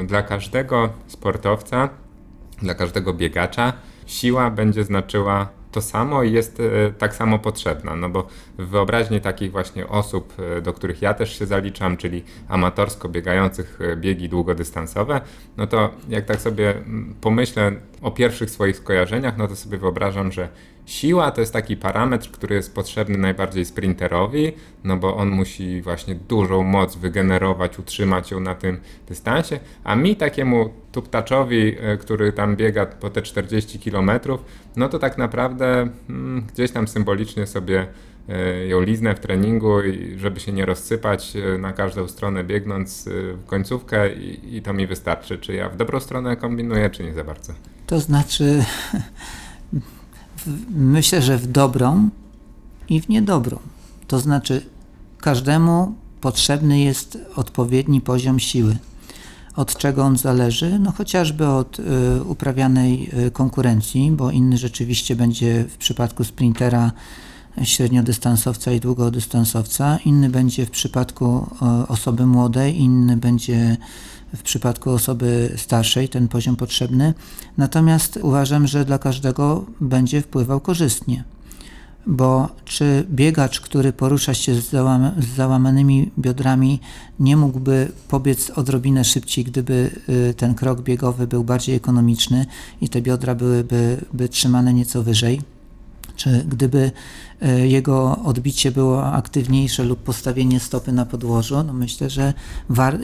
dla 0.04 0.24
każdego 0.24 0.90
sportowca, 1.08 1.90
dla 2.62 2.74
każdego 2.74 3.14
biegacza 3.14 3.74
siła 4.06 4.52
będzie 4.52 4.84
znaczyła 4.84 5.50
to 5.72 5.82
samo 5.82 6.24
i 6.24 6.32
jest 6.32 6.60
e, 6.60 6.92
tak 6.92 7.16
samo 7.16 7.40
potrzebna, 7.40 7.96
no 7.96 8.10
bo 8.10 8.28
w 8.58 8.68
wyobraźni 8.68 9.22
takich 9.22 9.52
właśnie 9.52 9.88
osób, 9.88 10.34
e, 10.58 10.62
do 10.62 10.74
których 10.74 11.02
ja 11.02 11.14
też 11.14 11.40
się 11.40 11.46
zaliczam, 11.46 11.98
czyli 11.98 12.24
amatorsko 12.48 13.10
biegających 13.10 13.80
e, 13.82 13.96
biegi 13.96 14.30
długodystansowe, 14.30 15.22
no 15.58 15.68
to 15.68 15.90
jak 16.10 16.26
tak 16.26 16.42
sobie 16.42 16.70
mm, 16.70 17.16
pomyślę 17.22 17.72
o 18.02 18.12
pierwszych 18.12 18.50
swoich 18.50 18.78
skojarzeniach, 18.78 19.38
no 19.38 19.48
to 19.48 19.56
sobie 19.56 19.78
wyobrażam, 19.78 20.32
że 20.32 20.50
Siła 20.90 21.32
to 21.32 21.42
jest 21.42 21.54
taki 21.54 21.78
parametr, 21.78 22.32
który 22.32 22.56
jest 22.56 22.76
potrzebny 22.76 23.18
najbardziej 23.18 23.66
sprinterowi, 23.66 24.52
no 24.84 24.98
bo 24.98 25.16
on 25.16 25.30
musi 25.30 25.82
właśnie 25.82 26.16
dużą 26.16 26.64
moc 26.64 26.96
wygenerować, 26.96 27.80
utrzymać 27.80 28.32
ją 28.32 28.40
na 28.40 28.56
tym 28.56 28.80
dystansie, 29.08 29.60
a 29.84 29.96
mi 29.96 30.16
takiemu 30.16 30.70
tuptaczowi, 30.92 31.76
e, 31.80 31.98
który 31.98 32.34
tam 32.34 32.56
biega 32.56 32.86
po 32.86 33.10
te 33.10 33.22
40 33.22 33.80
km, 33.80 34.12
no 34.76 34.90
to 34.90 35.00
tak 35.00 35.18
naprawdę 35.18 35.90
hmm, 36.08 36.48
gdzieś 36.54 36.72
tam 36.72 36.88
symbolicznie 36.88 37.48
sobie 37.48 37.88
e, 38.30 38.68
ją 38.68 38.82
liznę 38.82 39.16
w 39.16 39.20
treningu 39.20 39.78
żeby 40.18 40.40
się 40.40 40.52
nie 40.52 40.66
rozsypać 40.66 41.36
e, 41.36 41.58
na 41.58 41.74
każdą 41.74 42.08
stronę 42.08 42.44
biegnąc 42.44 43.10
w 43.12 43.46
końcówkę 43.46 44.14
i, 44.14 44.58
i 44.58 44.62
to 44.62 44.74
mi 44.74 44.88
wystarczy. 44.88 45.38
Czy 45.38 45.54
ja 45.54 45.70
w 45.70 45.78
dobrą 45.78 46.00
stronę 46.00 46.38
kombinuję, 46.38 46.90
czy 46.90 47.04
nie 47.04 47.14
za 47.14 47.24
bardzo? 47.24 47.54
To 47.88 48.00
znaczy 48.00 48.64
myślę, 50.70 51.22
że 51.22 51.38
w 51.38 51.48
dobrą 51.48 52.10
i 52.90 53.02
w 53.02 53.10
niedobrą. 53.10 53.60
To 54.08 54.20
znaczy, 54.20 54.66
każdemu 55.18 55.94
potrzebny 56.22 56.80
jest 56.80 57.18
odpowiedni 57.36 58.02
poziom 58.02 58.40
siły. 58.40 58.78
Od 59.56 59.78
czego 59.78 60.04
on 60.04 60.18
zależy? 60.18 60.80
No 60.80 60.92
chociażby 60.92 61.48
od 61.48 61.80
y, 61.80 61.84
uprawianej 62.24 63.10
y, 63.28 63.32
konkurencji, 63.32 64.12
bo 64.12 64.32
inny 64.32 64.58
rzeczywiście 64.58 65.16
będzie 65.16 65.66
w 65.70 65.78
przypadku 65.78 66.24
sprintera 66.24 66.92
średniodystansowca 67.64 68.72
i 68.72 68.80
długodystansowca, 68.80 70.00
inny 70.06 70.30
będzie 70.30 70.66
w 70.66 70.70
przypadku 70.70 71.48
y, 71.84 71.88
osoby 71.88 72.26
młodej, 72.26 72.80
inny 72.82 73.18
będzie 73.18 73.78
w 74.36 74.42
przypadku 74.42 74.92
osoby 74.92 75.54
starszej 75.58 76.10
ten 76.10 76.28
poziom 76.28 76.56
potrzebny. 76.56 77.14
Natomiast 77.58 78.20
uważam, 78.22 78.68
że 78.68 78.86
dla 78.86 78.98
każdego 78.98 79.66
będzie 79.82 80.22
wpływał 80.22 80.60
korzystnie. 80.60 81.24
Bo 82.08 82.50
czy 82.66 83.06
biegacz, 83.10 83.62
który 83.62 83.94
porusza 83.94 84.34
się 84.34 84.56
z, 84.56 84.70
załam 84.70 85.12
z 85.18 85.36
załamanymi 85.36 86.12
biodrami, 86.20 86.80
nie 87.20 87.38
mógłby 87.38 87.92
pobiec 88.08 88.50
odrobinę 88.50 89.04
szybciej, 89.04 89.44
gdyby 89.44 89.92
y, 90.10 90.34
ten 90.34 90.56
krok 90.56 90.82
biegowy 90.82 91.28
był 91.28 91.44
bardziej 91.44 91.76
ekonomiczny 91.76 92.46
i 92.82 92.90
te 92.90 93.02
biodra 93.02 93.36
byłyby 93.36 94.06
by 94.14 94.30
trzymane 94.30 94.74
nieco 94.74 95.04
wyżej? 95.04 95.42
Czy 96.20 96.46
gdyby 96.48 96.92
e, 97.42 97.68
jego 97.68 98.18
odbicie 98.26 98.72
było 98.72 99.06
aktywniejsze 99.06 99.84
lub 99.84 100.04
postawienie 100.04 100.60
stopy 100.60 100.92
na 100.92 101.06
podłożu, 101.06 101.64
no 101.64 101.74
myślę, 101.74 102.10
że 102.10 102.34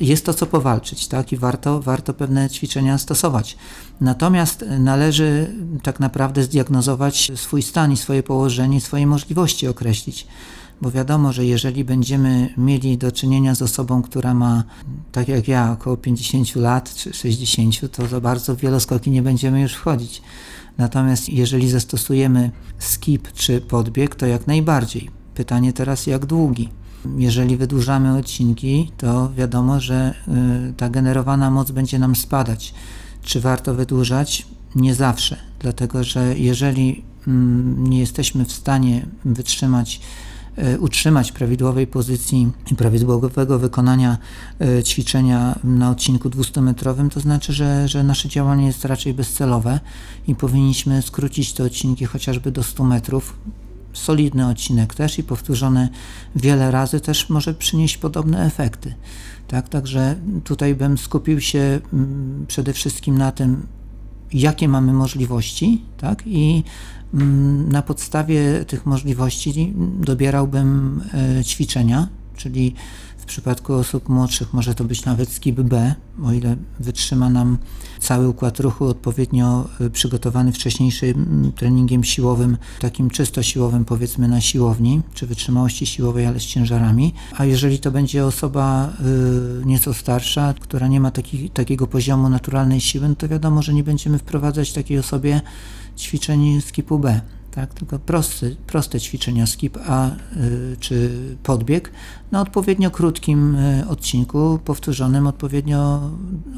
jest 0.01 0.25
to 0.25 0.33
co 0.33 0.45
powalczyć, 0.45 1.07
tak? 1.07 1.31
I 1.31 1.37
warto, 1.37 1.81
warto 1.81 2.13
pewne 2.13 2.49
ćwiczenia 2.49 2.97
stosować. 2.97 3.57
Natomiast 4.01 4.65
należy 4.79 5.53
tak 5.83 5.99
naprawdę 5.99 6.43
zdiagnozować 6.43 7.31
swój 7.35 7.61
stan 7.61 7.91
i 7.91 7.97
swoje 7.97 8.23
położenie, 8.23 8.81
swoje 8.81 9.07
możliwości 9.07 9.67
określić. 9.67 10.27
Bo 10.81 10.91
wiadomo, 10.91 11.33
że 11.33 11.45
jeżeli 11.45 11.83
będziemy 11.83 12.53
mieli 12.57 12.97
do 12.97 13.11
czynienia 13.11 13.55
z 13.55 13.61
osobą, 13.61 14.01
która 14.01 14.33
ma, 14.33 14.63
tak 15.11 15.27
jak 15.27 15.47
ja, 15.47 15.71
około 15.71 15.97
50 15.97 16.55
lat 16.55 16.95
czy 16.95 17.13
60, 17.13 17.91
to 17.91 18.07
za 18.07 18.21
bardzo 18.21 18.55
w 18.55 18.59
wieloskoki 18.59 19.11
nie 19.11 19.21
będziemy 19.21 19.61
już 19.61 19.73
wchodzić. 19.73 20.21
Natomiast 20.77 21.29
jeżeli 21.29 21.69
zastosujemy 21.69 22.51
skip 22.79 23.31
czy 23.31 23.61
podbieg, 23.61 24.15
to 24.15 24.25
jak 24.25 24.47
najbardziej. 24.47 25.09
Pytanie 25.35 25.73
teraz, 25.73 26.07
jak 26.07 26.25
długi? 26.25 26.69
Jeżeli 27.17 27.57
wydłużamy 27.57 28.17
odcinki, 28.17 28.91
to 28.97 29.31
wiadomo, 29.37 29.79
że 29.79 30.13
y, 30.69 30.73
ta 30.73 30.89
generowana 30.89 31.51
moc 31.51 31.71
będzie 31.71 31.99
nam 31.99 32.15
spadać. 32.15 32.73
Czy 33.21 33.41
warto 33.41 33.73
wydłużać? 33.73 34.47
Nie 34.75 34.95
zawsze, 34.95 35.37
dlatego 35.59 36.03
że 36.03 36.37
jeżeli 36.37 37.03
mm, 37.27 37.89
nie 37.89 37.99
jesteśmy 37.99 38.45
w 38.45 38.51
stanie 38.51 39.05
wytrzymać 39.25 40.01
utrzymać 40.79 41.31
prawidłowej 41.31 41.87
pozycji 41.87 42.51
i 42.71 42.75
prawidłowego 42.75 43.59
wykonania 43.59 44.17
e, 44.61 44.83
ćwiczenia 44.83 45.59
na 45.63 45.89
odcinku 45.89 46.29
200-metrowym, 46.29 47.09
to 47.09 47.19
znaczy, 47.19 47.53
że, 47.53 47.87
że 47.87 48.03
nasze 48.03 48.29
działanie 48.29 48.67
jest 48.67 48.85
raczej 48.85 49.13
bezcelowe 49.13 49.79
i 50.27 50.35
powinniśmy 50.35 51.01
skrócić 51.01 51.53
te 51.53 51.63
odcinki 51.63 52.05
chociażby 52.05 52.51
do 52.51 52.63
100 52.63 52.83
metrów. 52.83 53.37
Solidny 53.93 54.47
odcinek 54.47 54.95
też 54.95 55.19
i 55.19 55.23
powtórzony 55.23 55.89
wiele 56.35 56.71
razy 56.71 56.99
też 56.99 57.29
może 57.29 57.53
przynieść 57.53 57.97
podobne 57.97 58.45
efekty. 58.45 58.93
Tak, 59.47 59.69
także 59.69 60.15
tutaj 60.43 60.75
bym 60.75 60.97
skupił 60.97 61.41
się 61.41 61.79
mm, 61.93 62.45
przede 62.47 62.73
wszystkim 62.73 63.17
na 63.17 63.31
tym, 63.31 63.67
jakie 64.33 64.67
mamy 64.67 64.93
możliwości, 64.93 65.81
tak, 65.97 66.23
i 66.25 66.63
mm, 67.13 67.71
na 67.71 67.81
podstawie 67.81 68.65
tych 68.65 68.85
możliwości 68.85 69.73
dobierałbym 69.99 71.01
e, 71.39 71.43
ćwiczenia, 71.43 72.07
czyli 72.35 72.75
w 73.25 73.27
przypadku 73.27 73.73
osób 73.73 74.09
młodszych 74.09 74.53
może 74.53 74.75
to 74.75 74.83
być 74.83 75.05
nawet 75.05 75.29
skip 75.29 75.61
B, 75.61 75.95
o 76.23 76.31
ile 76.31 76.55
wytrzyma 76.79 77.29
nam 77.29 77.57
cały 77.99 78.29
układ 78.29 78.59
ruchu 78.59 78.85
odpowiednio 78.85 79.67
y, 79.81 79.89
przygotowany 79.89 80.51
wcześniejszym 80.51 81.51
treningiem 81.55 82.03
siłowym, 82.03 82.57
takim 82.79 83.09
czysto 83.09 83.43
siłowym 83.43 83.85
powiedzmy 83.85 84.27
na 84.27 84.41
siłowni, 84.41 85.01
czy 85.13 85.27
wytrzymałości 85.27 85.85
siłowej, 85.85 86.25
ale 86.25 86.39
z 86.39 86.43
ciężarami. 86.43 87.13
A 87.37 87.45
jeżeli 87.45 87.79
to 87.79 87.91
będzie 87.91 88.25
osoba 88.25 88.93
y, 89.61 89.65
nieco 89.65 89.93
starsza, 89.93 90.53
która 90.59 90.87
nie 90.87 90.99
ma 90.99 91.11
taki, 91.11 91.49
takiego 91.49 91.87
poziomu 91.87 92.29
naturalnej 92.29 92.81
siły, 92.81 93.09
no 93.09 93.15
to 93.15 93.27
wiadomo, 93.27 93.61
że 93.61 93.73
nie 93.73 93.83
będziemy 93.83 94.17
wprowadzać 94.17 94.73
takiej 94.73 94.99
osobie 94.99 95.41
ćwiczeń 95.97 96.61
skipu 96.61 96.99
B 96.99 97.21
tak? 97.55 97.73
tylko 97.73 97.99
prosty, 97.99 98.55
proste 98.67 98.99
ćwiczenia 98.99 99.45
skip 99.45 99.77
A 99.87 100.09
y, 100.09 100.77
czy 100.79 101.11
podbieg 101.43 101.91
na 102.31 102.41
odpowiednio 102.41 102.91
krótkim 102.91 103.55
y, 103.55 103.87
odcinku, 103.89 104.59
powtórzonym 104.65 105.27
odpowiednio, 105.27 106.11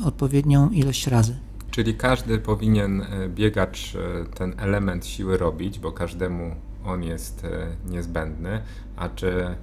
odpowiednią 0.05 0.69
ilość 0.69 1.07
razy. 1.07 1.35
Czyli 1.71 1.95
każdy 1.95 2.37
powinien 2.37 3.01
y, 3.01 3.29
biegacz 3.29 3.93
ten 4.35 4.53
element 4.57 5.05
siły 5.05 5.37
robić, 5.37 5.79
bo 5.79 5.91
każdemu 5.91 6.55
on 6.85 7.03
jest 7.03 7.45
niezbędny, 7.89 8.61
a 8.95 9.09
czy 9.09 9.55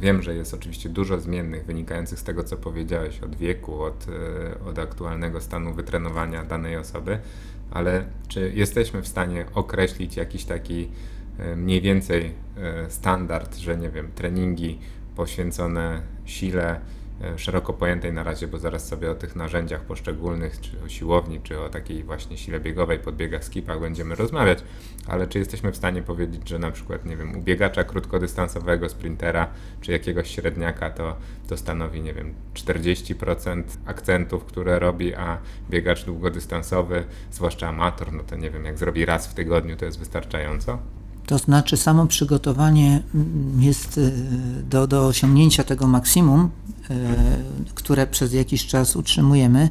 Wiem, 0.00 0.22
że 0.22 0.34
jest 0.34 0.54
oczywiście 0.54 0.88
dużo 0.88 1.20
zmiennych 1.20 1.66
wynikających 1.66 2.18
z 2.18 2.24
tego, 2.24 2.44
co 2.44 2.56
powiedziałeś, 2.56 3.20
od 3.20 3.36
wieku, 3.36 3.82
od, 3.82 4.06
od 4.66 4.78
aktualnego 4.78 5.40
stanu 5.40 5.74
wytrenowania 5.74 6.44
danej 6.44 6.76
osoby, 6.76 7.18
ale 7.70 8.04
czy 8.28 8.52
jesteśmy 8.54 9.02
w 9.02 9.08
stanie 9.08 9.44
określić 9.54 10.16
jakiś 10.16 10.44
taki 10.44 10.88
e, 11.38 11.56
mniej 11.56 11.80
więcej 11.80 12.32
e, 12.56 12.90
standard, 12.90 13.56
że 13.56 13.76
nie 13.76 13.90
wiem, 13.90 14.10
treningi 14.14 14.78
poświęcone 15.16 16.02
sile 16.24 16.80
szeroko 17.36 17.72
pojętej 17.72 18.12
na 18.12 18.22
razie, 18.22 18.48
bo 18.48 18.58
zaraz 18.58 18.88
sobie 18.88 19.10
o 19.10 19.14
tych 19.14 19.36
narzędziach 19.36 19.80
poszczególnych, 19.80 20.60
czy 20.60 20.82
o 20.82 20.88
siłowni, 20.88 21.40
czy 21.40 21.60
o 21.60 21.68
takiej 21.68 22.04
właśnie 22.04 22.38
sile 22.38 22.60
biegowej, 22.60 22.98
podbiegach, 22.98 23.44
skipach 23.44 23.80
będziemy 23.80 24.14
rozmawiać, 24.14 24.58
ale 25.06 25.26
czy 25.26 25.38
jesteśmy 25.38 25.72
w 25.72 25.76
stanie 25.76 26.02
powiedzieć, 26.02 26.48
że 26.48 26.58
na 26.58 26.70
przykład, 26.70 27.04
nie 27.04 27.16
wiem, 27.16 27.36
u 27.36 27.42
biegacza 27.42 27.84
krótkodystansowego, 27.84 28.88
sprintera, 28.88 29.48
czy 29.80 29.92
jakiegoś 29.92 30.30
średniaka 30.30 30.90
to, 30.90 31.16
to 31.48 31.56
stanowi, 31.56 32.00
nie 32.00 32.14
wiem, 32.14 32.34
40% 32.54 33.62
akcentów, 33.86 34.44
które 34.44 34.78
robi, 34.78 35.14
a 35.14 35.38
biegacz 35.70 36.04
długodystansowy, 36.04 37.04
zwłaszcza 37.30 37.68
amator, 37.68 38.12
no 38.12 38.22
to 38.22 38.36
nie 38.36 38.50
wiem, 38.50 38.64
jak 38.64 38.78
zrobi 38.78 39.04
raz 39.04 39.26
w 39.26 39.34
tygodniu, 39.34 39.76
to 39.76 39.84
jest 39.84 39.98
wystarczająco? 39.98 40.78
To 41.26 41.38
znaczy 41.38 41.76
samo 41.76 42.06
przygotowanie 42.06 43.02
jest 43.58 43.98
e, 43.98 44.10
do, 44.62 44.86
do 44.86 45.06
osiągnięcia 45.06 45.64
tego 45.64 45.86
maksimum, 45.86 46.50
e, 46.90 46.96
które 47.74 48.06
przez 48.06 48.32
jakiś 48.32 48.66
czas 48.66 48.96
utrzymujemy, 48.96 49.70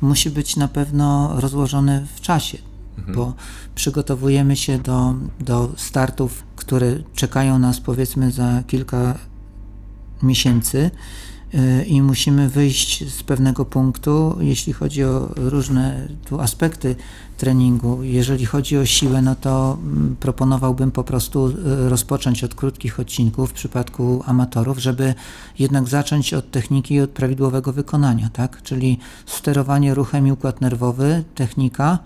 musi 0.00 0.30
być 0.30 0.56
na 0.56 0.68
pewno 0.68 1.40
rozłożone 1.40 2.06
w 2.16 2.20
czasie 2.20 2.58
mhm. 2.98 3.16
bo 3.16 3.34
przygotowujemy 3.74 4.56
się 4.56 4.78
do, 4.78 5.14
do 5.40 5.72
startów, 5.76 6.42
które 6.56 6.96
czekają 7.14 7.58
nas 7.58 7.80
powiedzmy 7.80 8.30
za 8.30 8.62
kilka 8.66 9.18
miesięcy 10.22 10.78
y, 10.78 11.33
i 11.86 12.02
musimy 12.02 12.48
wyjść 12.48 13.12
z 13.12 13.22
pewnego 13.22 13.64
punktu, 13.64 14.36
jeśli 14.40 14.72
chodzi 14.72 15.04
o 15.04 15.28
różne 15.36 16.08
tu 16.24 16.40
aspekty 16.40 16.96
treningu. 17.36 18.02
Jeżeli 18.02 18.46
chodzi 18.46 18.78
o 18.78 18.86
siłę, 18.86 19.22
no 19.22 19.34
to 19.34 19.78
mm, 19.82 20.16
proponowałbym 20.20 20.90
po 20.90 21.04
prostu 21.04 21.46
y, 21.46 21.54
rozpocząć 21.88 22.44
od 22.44 22.54
krótkich 22.54 23.00
odcinków 23.00 23.50
w 23.50 23.52
przypadku 23.52 24.22
amatorów, 24.26 24.78
żeby 24.78 25.14
jednak 25.58 25.88
zacząć 25.88 26.34
od 26.34 26.50
techniki 26.50 26.94
i 26.94 27.00
od 27.00 27.10
prawidłowego 27.10 27.72
wykonania, 27.72 28.30
tak? 28.32 28.62
Czyli 28.62 28.98
sterowanie 29.26 29.94
ruchem 29.94 30.26
i 30.26 30.32
układ 30.32 30.60
nerwowy, 30.60 31.24
technika, 31.34 31.98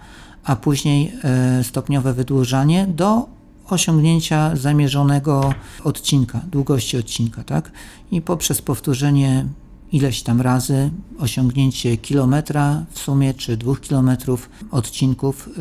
a 0.44 0.56
później 0.56 1.12
e, 1.24 1.64
stopniowe 1.64 2.12
wydłużanie 2.12 2.86
do 2.86 3.37
osiągnięcia 3.68 4.56
zamierzonego 4.56 5.54
odcinka, 5.84 6.40
długości 6.52 6.96
odcinka, 6.96 7.44
tak? 7.44 7.72
I 8.10 8.22
poprzez 8.22 8.62
powtórzenie 8.62 9.46
ileś 9.92 10.22
tam 10.22 10.40
razy, 10.40 10.90
osiągnięcie 11.18 11.96
kilometra 11.96 12.84
w 12.90 12.98
sumie, 12.98 13.34
czy 13.34 13.56
dwóch 13.56 13.80
kilometrów 13.80 14.50
odcinków 14.70 15.48
e, 15.48 15.52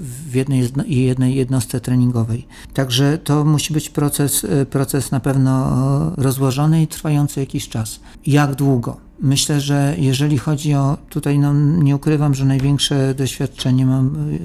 w 0.00 0.34
jednej, 0.34 0.70
jednej 0.88 1.34
jednostce 1.34 1.80
treningowej. 1.80 2.46
Także 2.74 3.18
to 3.18 3.44
musi 3.44 3.74
być 3.74 3.88
proces, 3.90 4.44
e, 4.44 4.66
proces 4.66 5.10
na 5.10 5.20
pewno 5.20 5.72
rozłożony 6.16 6.82
i 6.82 6.86
trwający 6.86 7.40
jakiś 7.40 7.68
czas. 7.68 8.00
Jak 8.26 8.54
długo? 8.54 9.11
Myślę, 9.22 9.60
że 9.60 9.94
jeżeli 9.98 10.38
chodzi 10.38 10.74
o, 10.74 10.98
tutaj 11.08 11.38
no, 11.38 11.54
nie 11.54 11.96
ukrywam, 11.96 12.34
że 12.34 12.44
największe 12.44 13.14
doświadczenie 13.14 13.86
mam 13.86 14.06
y, 14.06 14.38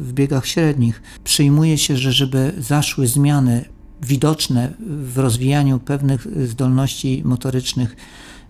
w 0.00 0.12
biegach 0.12 0.46
średnich. 0.46 1.02
Przyjmuje 1.24 1.78
się, 1.78 1.96
że 1.96 2.12
żeby 2.12 2.52
zaszły 2.58 3.06
zmiany 3.06 3.64
widoczne 4.02 4.72
w 4.88 5.18
rozwijaniu 5.18 5.78
pewnych 5.78 6.48
zdolności 6.48 7.22
motorycznych, 7.24 7.96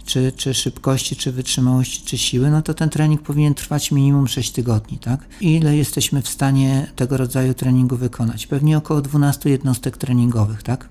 czy, 0.05 0.33
czy 0.37 0.55
szybkości, 0.55 1.16
czy 1.16 1.33
wytrzymałości, 1.33 2.02
czy 2.05 2.18
siły, 2.18 2.50
no 2.50 2.62
to 2.62 2.74
ten 2.74 2.90
trening 2.90 3.22
powinien 3.22 3.55
trwać 3.55 3.92
minimum 3.92 4.29
6 4.29 4.52
tygodni, 4.52 4.98
tak? 4.98 5.26
Ile 5.40 5.76
jesteśmy 5.76 6.22
w 6.22 6.29
stanie 6.29 6.87
tego 6.96 7.16
rodzaju 7.16 7.55
treningu 7.55 7.96
wykonać? 7.96 8.46
Pewnie 8.46 8.79
około 8.79 9.00
12 9.00 9.50
jednostek 9.50 9.96
treningowych, 9.96 10.62
tak? 10.62 10.88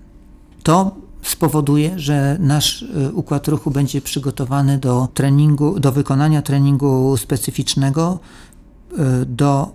To 0.64 1.05
spowoduje, 1.26 2.00
że 2.00 2.38
nasz 2.40 2.82
y, 2.82 3.14
układ 3.14 3.48
ruchu 3.48 3.72
będzie 3.72 4.02
przygotowany 4.02 4.78
do 4.78 5.08
treningu, 5.14 5.80
do 5.80 5.92
wykonania 5.92 6.42
treningu 6.42 7.18
specyficznego 7.18 8.20
y, 8.92 9.26
do 9.26 9.72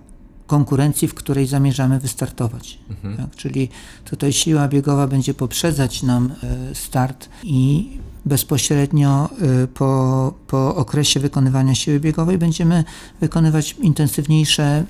konkurencji, 0.47 1.09
w 1.09 1.15
której 1.15 1.47
zamierzamy 1.47 2.01
wystartować. 2.01 2.79
Mhm. 2.91 3.17
Tak? 3.17 3.37
Czyli 3.37 3.69
tutaj 4.05 4.33
siła 4.33 4.69
biegowa 4.69 5.07
będzie 5.07 5.35
poprzedzać 5.35 6.03
nam 6.03 6.33
y, 6.71 6.75
start 6.75 7.29
i 7.43 7.89
bezpośrednio 8.25 9.29
po, 9.75 10.35
po 10.47 10.77
okresie 10.77 11.21
wykonywania 11.21 11.75
siły 11.75 12.01
biegowej 12.01 12.39
będziemy 12.39 12.85
wykonywać 13.21 13.73
intensywniejsze 13.73 14.85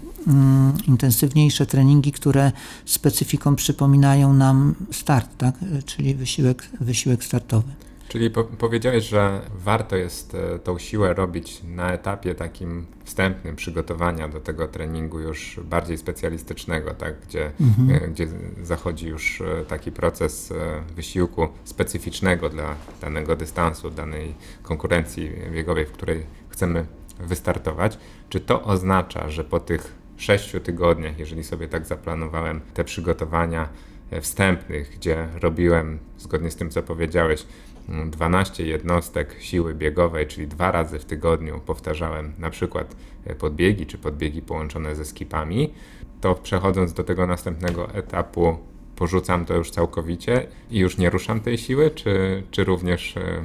intensywniejsze 0.86 1.66
treningi, 1.66 2.12
które 2.12 2.52
specyfiką 2.84 3.56
przypominają 3.56 4.32
nam 4.32 4.74
start, 4.92 5.36
tak? 5.38 5.54
czyli 5.86 6.14
wysiłek, 6.14 6.68
wysiłek 6.80 7.24
startowy. 7.24 7.72
Czyli 8.10 8.30
po 8.30 8.44
powiedziałeś, 8.44 9.08
że 9.08 9.40
warto 9.54 9.96
jest 9.96 10.34
e, 10.34 10.58
tą 10.58 10.78
siłę 10.78 11.14
robić 11.14 11.62
na 11.64 11.92
etapie 11.92 12.34
takim 12.34 12.86
wstępnym 13.04 13.56
przygotowania 13.56 14.28
do 14.28 14.40
tego 14.40 14.68
treningu 14.68 15.20
już 15.20 15.60
bardziej 15.64 15.98
specjalistycznego, 15.98 16.94
tak? 16.94 17.14
gdzie, 17.28 17.52
mhm. 17.60 17.90
E, 17.90 18.08
gdzie 18.08 18.28
zachodzi 18.62 19.08
już 19.08 19.40
e, 19.40 19.64
taki 19.64 19.92
proces 19.92 20.52
wysiłku 20.96 21.48
specyficznego 21.64 22.48
dla 22.48 22.74
danego 23.00 23.36
dystansu, 23.36 23.90
danej 23.90 24.34
konkurencji 24.62 25.30
biegowej, 25.52 25.86
w 25.86 25.92
której 25.92 26.26
chcemy 26.48 26.86
wystartować. 27.20 27.98
Czy 28.28 28.40
to 28.40 28.62
oznacza, 28.62 29.30
że 29.30 29.44
po 29.44 29.60
tych 29.60 29.99
sześciu 30.20 30.60
tygodniach, 30.60 31.18
jeżeli 31.18 31.44
sobie 31.44 31.68
tak 31.68 31.86
zaplanowałem 31.86 32.60
te 32.74 32.84
przygotowania 32.84 33.68
e, 34.10 34.20
wstępnych, 34.20 34.90
gdzie 34.96 35.28
robiłem, 35.40 35.98
zgodnie 36.18 36.50
z 36.50 36.56
tym 36.56 36.70
co 36.70 36.82
powiedziałeś, 36.82 37.46
12 38.06 38.62
mm, 38.62 38.72
jednostek 38.72 39.36
siły 39.38 39.74
biegowej, 39.74 40.26
czyli 40.26 40.46
dwa 40.46 40.70
razy 40.70 40.98
w 40.98 41.04
tygodniu 41.04 41.60
powtarzałem 41.66 42.32
na 42.38 42.50
przykład 42.50 42.96
e, 43.24 43.34
podbiegi 43.34 43.86
czy 43.86 43.98
podbiegi 43.98 44.42
połączone 44.42 44.94
ze 44.94 45.04
skipami, 45.04 45.72
to 46.20 46.34
przechodząc 46.34 46.92
do 46.92 47.04
tego 47.04 47.26
następnego 47.26 47.94
etapu, 47.94 48.58
porzucam 48.96 49.44
to 49.44 49.54
już 49.54 49.70
całkowicie 49.70 50.46
i 50.70 50.78
już 50.78 50.98
nie 50.98 51.10
ruszam 51.10 51.40
tej 51.40 51.58
siły, 51.58 51.90
czy, 51.90 52.42
czy 52.50 52.64
również 52.64 53.16
e, 53.16 53.42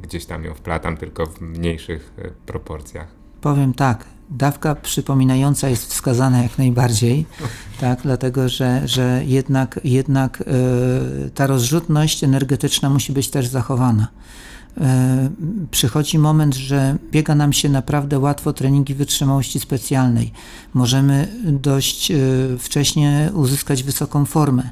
gdzieś 0.00 0.26
tam 0.26 0.44
ją 0.44 0.54
wplatam, 0.54 0.96
tylko 0.96 1.26
w 1.26 1.40
mniejszych 1.40 2.12
proporcjach? 2.46 3.08
Powiem 3.40 3.74
tak, 3.74 4.04
dawka 4.30 4.74
przypominająca 4.74 5.68
jest 5.68 5.90
wskazana 5.90 6.42
jak 6.42 6.58
najbardziej, 6.58 7.26
tak, 7.80 8.02
dlatego 8.02 8.48
że, 8.48 8.88
że 8.88 9.22
jednak, 9.26 9.80
jednak 9.84 10.44
yy, 11.22 11.30
ta 11.30 11.46
rozrzutność 11.46 12.24
energetyczna 12.24 12.90
musi 12.90 13.12
być 13.12 13.30
też 13.30 13.46
zachowana. 13.46 14.08
E, 14.80 15.30
przychodzi 15.70 16.18
moment, 16.18 16.54
że 16.54 16.96
biega 17.10 17.34
nam 17.34 17.52
się 17.52 17.68
naprawdę 17.68 18.18
łatwo 18.18 18.52
treningi 18.52 18.94
wytrzymałości 18.94 19.60
specjalnej. 19.60 20.32
Możemy 20.74 21.28
dość 21.44 22.10
e, 22.10 22.16
wcześnie 22.58 23.30
uzyskać 23.34 23.82
wysoką 23.82 24.24
formę. 24.24 24.70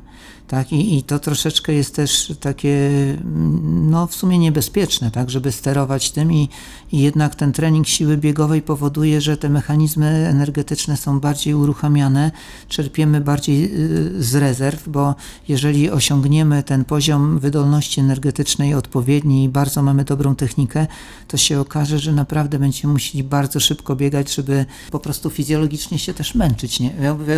Tak? 0.48 0.72
I, 0.72 0.96
I 0.98 1.02
to 1.02 1.18
troszeczkę 1.18 1.72
jest 1.72 1.94
też 1.96 2.32
takie, 2.40 2.90
mm, 3.20 3.90
no 3.90 4.06
w 4.06 4.14
sumie 4.14 4.38
niebezpieczne, 4.38 5.10
tak? 5.10 5.30
żeby 5.30 5.52
sterować 5.52 6.10
tym 6.10 6.32
i, 6.32 6.48
i 6.92 7.00
jednak 7.00 7.34
ten 7.34 7.52
trening 7.52 7.88
siły 7.88 8.16
biegowej 8.16 8.62
powoduje, 8.62 9.20
że 9.20 9.36
te 9.36 9.48
mechanizmy 9.48 10.06
energetyczne 10.06 10.96
są 10.96 11.20
bardziej 11.20 11.54
uruchamiane, 11.54 12.30
czerpiemy 12.68 13.20
bardziej 13.20 13.64
y, 13.64 14.22
z 14.22 14.34
rezerw, 14.34 14.88
bo 14.88 15.14
jeżeli 15.48 15.90
osiągniemy 15.90 16.62
ten 16.62 16.84
poziom 16.84 17.38
wydolności 17.38 18.00
energetycznej 18.00 18.74
odpowiedni 18.74 19.44
i 19.44 19.48
bardzo 19.48 19.82
mamy 19.82 20.04
dobrą 20.04 20.34
technikę, 20.34 20.86
to 21.28 21.36
się 21.36 21.60
okaże, 21.60 21.98
że 21.98 22.12
naprawdę 22.12 22.58
będziemy 22.58 22.92
musieli 22.92 23.24
bardzo 23.24 23.60
szybko 23.60 23.96
biegać, 23.96 24.34
żeby 24.34 24.66
po 24.90 25.00
prostu 25.00 25.30
fizjologicznie 25.30 25.98
się 25.98 26.14
też 26.14 26.34
męczyć. 26.34 26.80
Nie? 26.80 26.92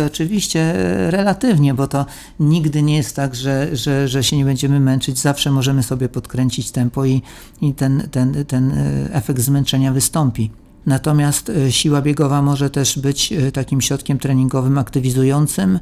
Oczywiście 0.05 0.59
e, 0.59 1.11
relatywnie, 1.11 1.73
bo 1.73 1.87
to 1.87 2.05
nigdy 2.39 2.81
nie 2.81 2.98
jest 2.99 3.15
tak, 3.15 3.35
że, 3.35 3.75
że, 3.75 4.07
że 4.07 4.23
się 4.23 4.37
nie 4.37 4.45
będziemy 4.45 4.79
męczyć, 4.79 5.19
zawsze 5.19 5.51
możemy 5.51 5.83
sobie 5.83 6.09
podkręcić 6.09 6.71
tempo 6.71 7.05
i, 7.05 7.21
i 7.61 7.73
ten, 7.73 8.07
ten, 8.11 8.45
ten 8.45 8.71
e, 8.71 9.13
efekt 9.13 9.41
zmęczenia 9.41 9.93
wystąpi. 9.93 10.51
Natomiast 10.85 11.49
e, 11.49 11.71
siła 11.71 12.01
biegowa 12.01 12.41
może 12.41 12.69
też 12.69 12.99
być 12.99 13.33
e, 13.33 13.51
takim 13.51 13.81
środkiem 13.81 14.19
treningowym 14.19 14.77
aktywizującym, 14.77 15.79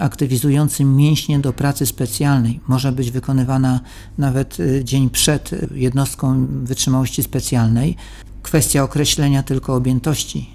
aktywizującym 0.00 0.96
mięśnie 0.96 1.38
do 1.38 1.52
pracy 1.52 1.86
specjalnej. 1.86 2.60
Może 2.68 2.92
być 2.92 3.10
wykonywana 3.10 3.80
nawet 4.18 4.56
dzień 4.84 5.10
przed 5.10 5.50
jednostką 5.74 6.46
wytrzymałości 6.46 7.22
specjalnej. 7.22 7.96
Kwestia 8.42 8.82
określenia 8.82 9.42
tylko 9.42 9.74
objętości 9.74 10.50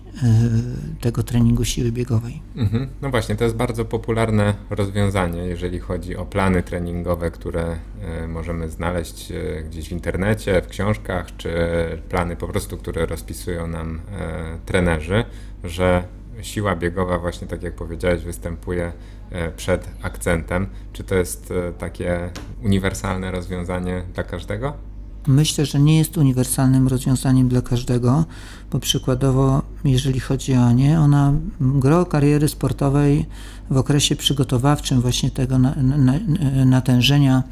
tego 1.01 1.23
treningu 1.23 1.65
siły 1.65 1.91
biegowej. 1.91 2.41
Mhm. 2.55 2.87
No 3.01 3.09
właśnie, 3.09 3.35
to 3.35 3.43
jest 3.43 3.55
bardzo 3.55 3.85
popularne 3.85 4.53
rozwiązanie, 4.69 5.39
jeżeli 5.41 5.79
chodzi 5.79 6.15
o 6.15 6.25
plany 6.25 6.63
treningowe, 6.63 7.31
które 7.31 7.77
y, 8.23 8.27
możemy 8.27 8.69
znaleźć 8.69 9.31
y, 9.31 9.63
gdzieś 9.69 9.89
w 9.89 9.91
internecie, 9.91 10.61
w 10.61 10.67
książkach, 10.67 11.27
czy 11.37 11.49
plany 12.09 12.35
po 12.35 12.47
prostu, 12.47 12.77
które 12.77 13.05
rozpisują 13.05 13.67
nam 13.67 14.01
trenerzy, 14.65 15.25
że 15.63 16.03
siła 16.41 16.75
biegowa 16.75 17.19
właśnie 17.19 17.47
tak 17.47 17.63
jak 17.63 17.75
powiedziałeś 17.75 18.23
występuje 18.23 18.91
przed 19.57 19.89
akcentem. 20.01 20.67
Czy 20.93 21.03
to 21.03 21.15
jest 21.15 21.53
takie 21.77 22.29
uniwersalne 22.63 23.31
rozwiązanie 23.31 24.03
dla 24.13 24.23
każdego? 24.23 24.73
Myślę, 25.27 25.65
że 25.65 25.79
nie 25.79 25.97
jest 25.97 26.17
uniwersalnym 26.17 26.87
rozwiązaniem 26.87 27.47
dla 27.47 27.61
każdego, 27.61 28.25
bo 28.71 28.79
przykładowo, 28.79 29.61
jeżeli 29.83 30.19
chodzi 30.19 30.53
o 30.53 30.65
Anię, 30.65 30.99
ona 30.99 31.33
gro 31.61 32.05
kariery 32.05 32.47
sportowej 32.47 33.25
w 33.69 33.77
okresie 33.77 34.15
przygotowawczym 34.15 35.01
właśnie 35.01 35.31
tego 35.31 35.59
natężenia, 36.65 37.43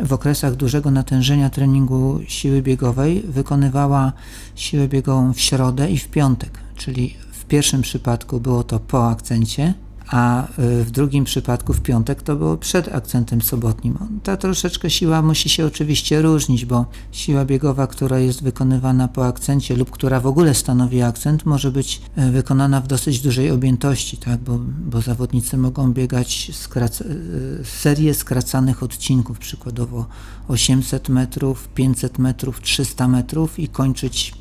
w 0.00 0.12
okresach 0.12 0.54
dużego 0.54 0.90
natężenia 0.90 1.50
treningu 1.50 2.20
siły 2.28 2.62
biegowej 2.62 3.22
wykonywała 3.28 4.12
siłę 4.54 4.88
biegową 4.88 5.32
w 5.32 5.40
środę 5.40 5.90
i 5.90 5.98
w 5.98 6.08
piątek, 6.08 6.58
czyli 6.76 7.14
w 7.32 7.44
pierwszym 7.44 7.82
przypadku 7.82 8.40
było 8.40 8.64
to 8.64 8.80
po 8.80 9.08
akcencie, 9.08 9.74
a 10.08 10.48
y, 10.58 10.84
w 10.84 10.90
drugim 10.90 11.24
przypadku 11.24 11.72
w 11.72 11.80
piątek 11.80 12.22
to 12.22 12.36
było 12.36 12.56
przed 12.56 12.94
akcentem 12.94 13.42
sobotnim. 13.42 13.98
Ta 14.22 14.36
troszeczkę 14.36 14.90
siła 14.90 15.22
musi 15.22 15.48
się 15.48 15.66
oczywiście 15.66 16.22
różnić, 16.22 16.64
bo 16.64 16.86
siła 17.12 17.44
biegowa, 17.44 17.86
która 17.86 18.18
jest 18.18 18.42
wykonywana 18.42 19.08
po 19.08 19.26
akcencie 19.26 19.76
lub 19.76 19.90
która 19.90 20.20
w 20.20 20.26
ogóle 20.26 20.54
stanowi 20.54 21.02
akcent, 21.02 21.46
może 21.46 21.70
być 21.70 22.02
y, 22.18 22.30
wykonana 22.30 22.80
w 22.80 22.86
dosyć 22.86 23.20
dużej 23.20 23.50
objętości, 23.50 24.16
tak? 24.16 24.40
bo, 24.40 24.58
bo 24.90 25.00
zawodnicy 25.00 25.56
mogą 25.56 25.92
biegać 25.92 26.50
skrac 26.54 27.00
y, 27.00 27.60
serię 27.64 28.14
skracanych 28.14 28.82
odcinków, 28.82 29.38
przykładowo 29.38 30.06
800 30.48 31.08
metrów, 31.08 31.68
500 31.74 32.18
metrów, 32.18 32.60
300 32.60 33.08
metrów 33.08 33.58
i 33.58 33.68
kończyć 33.68 34.34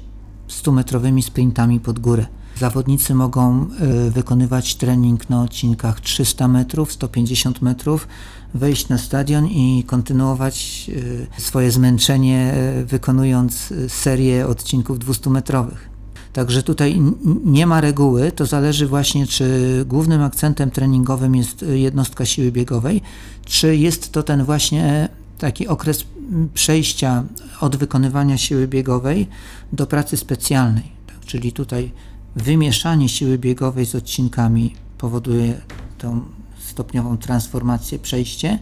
100-metrowymi 0.49 1.21
sprintami 1.21 1.79
pod 1.79 1.99
górę. 1.99 2.25
Zawodnicy 2.59 3.15
mogą 3.15 3.67
y, 4.07 4.11
wykonywać 4.11 4.75
trening 4.75 5.29
na 5.29 5.41
odcinkach 5.41 5.99
300 5.99 6.47
metrów, 6.47 6.93
150 6.93 7.61
metrów, 7.61 8.07
wejść 8.53 8.89
na 8.89 8.97
stadion 8.97 9.47
i 9.47 9.83
kontynuować 9.87 10.85
y, 10.89 11.27
swoje 11.37 11.71
zmęczenie, 11.71 12.53
y, 12.81 12.85
wykonując 12.85 13.73
serię 13.87 14.47
odcinków 14.47 14.99
200-metrowych. 14.99 15.93
Także 16.33 16.63
tutaj 16.63 17.01
nie 17.45 17.65
ma 17.65 17.81
reguły, 17.81 18.31
to 18.31 18.45
zależy 18.45 18.87
właśnie, 18.87 19.27
czy 19.27 19.85
głównym 19.87 20.21
akcentem 20.21 20.71
treningowym 20.71 21.35
jest 21.35 21.65
jednostka 21.73 22.25
siły 22.25 22.51
biegowej, 22.51 23.01
czy 23.45 23.77
jest 23.77 24.11
to 24.11 24.23
ten 24.23 24.43
właśnie 24.43 25.09
taki 25.37 25.67
okres 25.67 26.05
przejścia 26.53 27.23
od 27.61 27.75
wykonywania 27.75 28.37
siły 28.37 28.67
biegowej 28.67 29.27
do 29.73 29.87
pracy 29.87 30.17
specjalnej. 30.17 30.91
Tak, 31.07 31.25
czyli 31.25 31.51
tutaj 31.51 31.91
wymieszanie 32.35 33.09
siły 33.09 33.37
biegowej 33.37 33.85
z 33.85 33.95
odcinkami 33.95 34.75
powoduje 34.97 35.61
tą 35.97 36.21
stopniową 36.59 37.17
transformację, 37.17 37.99
przejście, 37.99 38.59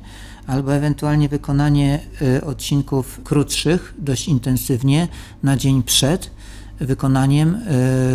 albo 0.48 0.74
ewentualnie 0.74 1.30
wykonanie 1.30 2.00
y, 2.22 2.46
odcinków 2.46 3.22
krótszych 3.24 3.94
dość 3.98 4.28
intensywnie 4.28 5.08
na 5.44 5.58
dzień 5.58 5.84
przed 5.84 6.32
wykonaniem 6.80 7.56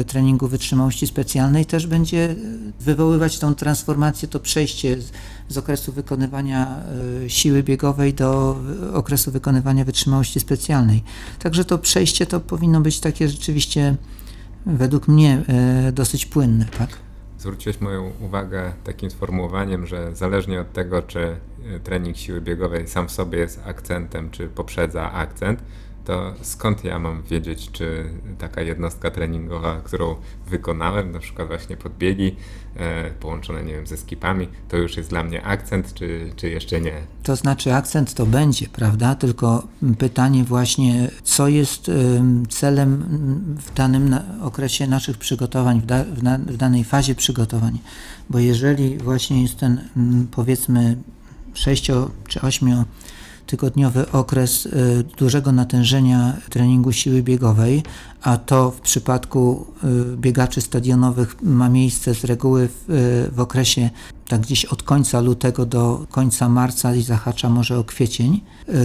y, 0.01 0.05
treningu 0.05 0.49
wytrzymałości 0.49 1.07
specjalnej 1.07 1.67
też 1.67 1.87
będzie 1.87 2.35
wywoływać 2.81 3.39
tą 3.39 3.55
transformację, 3.55 4.29
to 4.29 4.41
przejście 4.41 4.97
z, 5.49 5.59
okresu 5.59 5.93
wykonywania 5.93 6.83
y, 7.25 7.31
siły 7.31 7.63
biegowej 7.63 8.15
do 8.15 8.57
okresu 8.93 9.31
wykonywania 9.31 9.85
wytrzymałości 9.85 10.41
specjalnej. 10.41 11.03
Także 11.39 11.65
to 11.65 11.79
przejście 11.79 12.27
to 12.27 12.41
powinno 12.41 12.81
być 12.81 13.01
takie 13.01 13.29
rzeczywiście 13.29 13.97
według 14.67 15.09
mnie 15.09 15.43
e, 15.49 15.93
dosyć 15.93 16.27
płynne, 16.27 16.67
tak? 16.79 16.91
Zwróciłeś 17.39 17.81
moją 17.81 18.13
uwagę 18.21 18.73
takim 18.85 19.11
sformułowaniem, 19.11 19.87
że 19.87 20.17
zależnie 20.17 20.61
od 20.61 20.73
tego, 20.73 21.03
czy 21.03 21.21
e, 21.21 21.81
trening 21.81 22.17
siły 22.17 22.41
biegowej 22.41 22.89
sam 22.89 23.09
w 23.09 23.11
sobie 23.11 23.39
jest 23.39 23.63
akcentem, 23.67 24.31
czy 24.31 24.49
poprzedza 24.49 25.13
akcent, 25.13 25.63
to 26.07 26.35
skąd 26.43 26.85
ja 26.85 26.99
mam 26.99 27.23
wiedzieć, 27.23 27.71
czy 27.73 28.11
taka 28.39 28.63
jednostka 28.63 29.11
treningowa, 29.11 29.81
którą 29.81 30.17
wykonałem, 30.47 31.13
na 31.13 31.19
przykład 31.19 31.49
właśnie 31.49 31.77
podbiegi 31.77 32.37
e, 32.77 33.11
połączone, 33.11 33.65
nie 33.65 33.73
wiem, 33.73 33.87
ze 33.87 33.97
skipami, 33.97 34.49
to 34.69 34.77
już 34.77 34.97
jest 34.97 35.11
dla 35.11 35.25
mnie 35.25 35.43
akcent, 35.43 35.95
czy, 35.95 36.33
czy 36.37 36.51
jeszcze 36.51 36.81
nie? 36.81 36.93
To 37.23 37.37
znaczy 37.37 37.75
akcent 37.75 38.15
to 38.15 38.27
będzie, 38.27 38.69
prawda? 38.69 39.15
Tylko 39.15 39.67
pytanie 39.99 40.45
właśnie, 40.45 41.11
co 41.23 41.49
jest 41.49 41.91
celem 42.49 43.05
w 43.59 43.75
danym 43.75 44.17
okresie 44.43 44.87
naszych 44.87 45.19
przygotowań, 45.19 45.81
w, 45.81 45.87
da, 45.87 46.05
w, 46.05 46.23
na, 46.23 46.39
w 46.39 46.57
danej 46.57 46.85
fazie 46.85 47.15
przygotowań. 47.15 47.79
Bo 48.31 48.39
jeżeli 48.39 48.99
właśnie 48.99 49.43
jest 49.43 49.57
ten, 49.57 49.81
powiedzmy, 50.31 50.97
6 51.55 51.91
czy 52.29 52.41
8 52.41 52.85
tygodniowy 53.47 54.11
okres 54.13 54.67
y, 54.67 55.05
dużego 55.19 55.53
natężenia 55.53 56.37
treningu 56.51 56.93
siły 56.93 57.23
biegowej, 57.23 57.83
a 58.23 58.37
to 58.37 58.71
w 58.71 58.81
przypadku 58.81 59.67
y, 60.15 60.17
biegaczy 60.17 60.61
stadionowych 60.61 61.43
ma 61.43 61.69
miejsce 61.69 62.15
z 62.15 62.25
reguły 62.25 62.69
w, 62.69 62.91
y, 62.91 63.31
w 63.35 63.41
okresie 63.41 63.91
tak 64.29 64.41
gdzieś 64.41 64.65
od 64.65 64.83
końca 64.83 65.21
lutego 65.21 65.67
do 65.67 66.07
końca 66.11 66.49
marca 66.49 66.95
i 66.95 67.03
zahacza 67.03 67.51
może 67.51 67.79
o 67.79 67.85
kwiecień, 67.85 68.41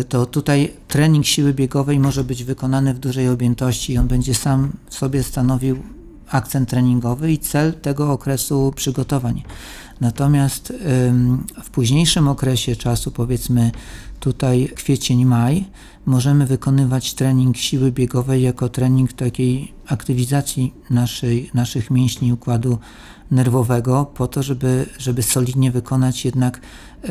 to 0.09 0.25
tutaj 0.25 0.73
trening 0.87 1.25
siły 1.25 1.53
biegowej 1.53 1.99
może 1.99 2.23
być 2.23 2.43
wykonany 2.43 2.93
w 2.93 2.99
dużej 2.99 3.29
objętości 3.29 3.93
i 3.93 3.97
on 3.97 4.07
będzie 4.07 4.33
sam 4.33 4.71
sobie 4.89 5.23
stanowił 5.23 5.77
akcent 6.29 6.69
treningowy 6.69 7.31
i 7.31 7.37
cel 7.37 7.73
tego 7.73 8.11
okresu 8.11 8.73
przygotowań. 8.75 9.43
Natomiast 10.01 10.73
w 11.63 11.69
późniejszym 11.69 12.27
okresie 12.27 12.75
czasu, 12.75 13.11
powiedzmy 13.11 13.71
tutaj 14.21 14.69
kwiecień, 14.75 15.25
maj, 15.25 15.65
możemy 16.05 16.45
wykonywać 16.45 17.13
trening 17.13 17.57
siły 17.57 17.91
biegowej 17.91 18.41
jako 18.41 18.69
trening 18.69 19.13
takiej 19.13 19.73
aktywizacji 19.87 20.73
naszej, 20.89 21.49
naszych 21.53 21.91
mięśni 21.91 22.33
układu 22.33 22.77
nerwowego, 23.31 24.05
po 24.05 24.27
to, 24.27 24.43
żeby, 24.43 24.85
żeby 24.97 25.23
solidnie 25.23 25.71
wykonać 25.71 26.25
jednak 26.25 26.59
y, 26.59 27.09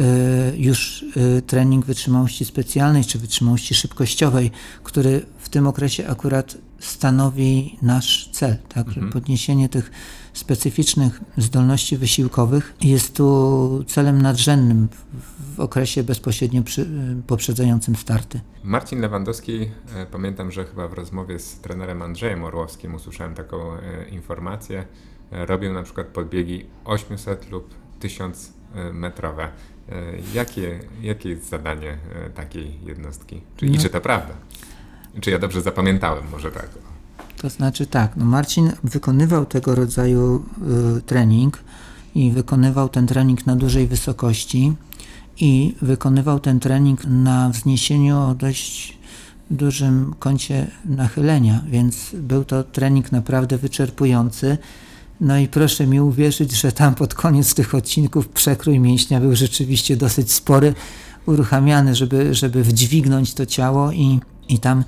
już 0.57 1.03
y, 1.03 1.43
trening 1.47 1.87
wytrzymałości 1.87 2.45
specjalnej 2.45 3.05
czy 3.05 3.19
wytrzymałości 3.19 3.75
szybkościowej, 3.75 4.51
który 4.83 5.27
w 5.39 5.49
tym 5.49 5.67
okresie 5.67 6.09
akurat 6.09 6.57
stanowi 6.81 7.79
nasz 7.83 8.29
cel, 8.33 8.57
tak? 8.69 8.89
Mhm. 8.89 9.13
Podniesienie 9.13 9.69
tych 9.69 9.91
specyficznych 10.33 11.21
zdolności 11.37 11.97
wysiłkowych 11.97 12.75
jest 12.83 13.15
tu 13.15 13.85
celem 13.87 14.23
nadrzędnym 14.23 14.89
w, 14.89 15.40
w 15.57 15.61
okresie 15.61 16.03
bezpośrednio 16.03 16.63
przy, 16.63 16.87
poprzedzającym 17.27 17.97
starty. 17.97 18.41
Marcin 18.65 19.01
Lewandowski, 19.01 19.71
e, 19.95 20.07
pamiętam, 20.07 20.51
że 20.53 20.65
chyba 20.65 20.89
w 20.89 20.93
rozmowie 20.93 21.39
z 21.39 21.61
trenerem 21.61 22.03
Andrzejem 22.03 22.45
Orłowskim 22.45 22.95
usłyszałem 22.95 23.35
taką 23.35 23.75
e, 23.75 24.09
informację, 24.09 24.85
e, 25.33 25.47
robił 25.47 25.73
na 25.73 25.83
przykład 25.83 26.07
podbiegi 26.07 26.67
800 26.85 27.51
lub 27.51 27.75
1000 28.01 28.53
e, 28.75 28.93
metrowe. 28.93 29.49
Jakie, 30.35 30.81
jakie 31.03 31.29
jest 31.29 31.49
zadanie 31.49 31.99
takiej 32.35 32.79
jednostki? 32.87 33.41
Czy, 33.57 33.67
I 33.67 33.71
No. 33.71 33.79
czy 33.83 33.89
to 33.89 34.01
prawda? 34.01 34.35
Czy 35.21 35.31
ja 35.31 35.39
dobrze 35.39 35.63
zapamiętałem? 35.63 36.25
Może 36.31 36.51
tak. 36.51 36.69
To 37.37 37.49
znaczy 37.51 37.87
tak, 37.87 38.17
no 38.17 38.25
Marcin 38.25 38.73
wykonywał 38.85 39.47
tego 39.47 39.75
rodzaju 39.75 40.45
y, 40.99 41.03
trening 41.03 41.59
i 42.15 42.31
wykonywał 42.31 42.89
ten 42.89 43.07
trening 43.07 43.47
na 43.47 43.57
dużej 43.57 43.87
wysokości 43.87 44.73
i 45.41 45.75
wykonywał 45.83 46.41
ten 46.41 46.61
trening 46.61 47.05
na 47.05 47.49
wzniesieniu 47.49 48.19
o 48.19 48.35
dość 48.35 48.99
dużym 49.51 50.15
kącie 50.19 50.67
nachylenia, 50.85 51.65
więc 51.69 52.11
był 52.15 52.45
to 52.45 52.65
trening 52.65 53.13
naprawdę 53.13 53.59
wyczerpujący. 53.59 54.59
No 55.21 55.39
i 55.39 55.49
proszę 55.49 55.87
mi 55.87 56.01
uwierzyć, 56.01 56.53
że 56.53 56.73
tam 56.73 56.95
pod 56.95 57.15
koniec 57.15 57.55
tych 57.55 57.75
odcinków 57.75 58.29
przekrój 58.29 58.81
mięśnia 58.81 59.21
był 59.21 59.37
rzeczywiście 59.37 59.97
dosyć 59.97 60.33
spory, 60.33 60.75
uruchamiany, 61.27 61.95
żeby, 61.95 62.35
żeby 62.35 62.65
wdźwignąć 62.65 63.35
to 63.35 63.47
ciało 63.47 63.93
i, 63.93 64.21
i 64.49 64.59
tam 64.59 64.85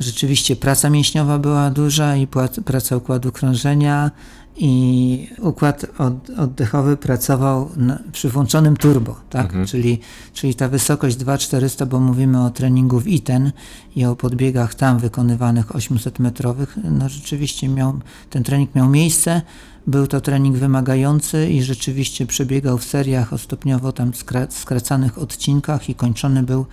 rzeczywiście 0.00 0.56
praca 0.56 0.90
mięśniowa 0.90 1.38
była 1.38 1.70
duża 1.70 2.16
i 2.16 2.26
praca 2.64 2.96
układu 2.96 3.32
krążenia 3.32 4.10
i 4.56 5.28
układ 5.38 5.86
od, 5.98 6.30
oddechowy 6.30 6.96
pracował 6.96 7.70
na, 7.76 7.98
przy 8.12 8.28
włączonym 8.28 8.76
turbo, 8.76 9.16
tak? 9.30 9.46
Mhm. 9.46 9.66
Czyli, 9.66 10.00
czyli 10.32 10.54
ta 10.54 10.68
wysokość 10.68 11.16
2400, 11.16 11.86
bo 11.86 12.00
mówimy 12.00 12.44
o 12.44 12.50
treningu 12.50 13.00
w 13.00 13.08
ITEN 13.08 13.52
i 13.96 14.04
o 14.04 14.16
podbiegach 14.16 14.74
tam 14.74 14.98
wykonywanych 14.98 15.76
800 15.76 16.18
metrowych, 16.18 16.78
no 16.84 17.08
rzeczywiście 17.08 17.68
miał, 17.68 17.98
ten 18.30 18.42
trening 18.42 18.74
miał 18.74 18.88
miejsce, 18.88 19.42
był 19.86 20.06
to 20.06 20.20
trening 20.20 20.56
wymagający 20.56 21.50
i 21.50 21.62
rzeczywiście 21.62 22.26
przebiegał 22.26 22.78
w 22.78 22.84
seriach 22.84 23.32
o 23.32 23.38
stopniowo 23.38 23.92
tam 23.92 24.10
skra- 24.10 24.50
skracanych 24.50 25.18
odcinkach 25.18 25.88
i 25.88 25.94
kończony 25.94 26.42
był 26.42 26.66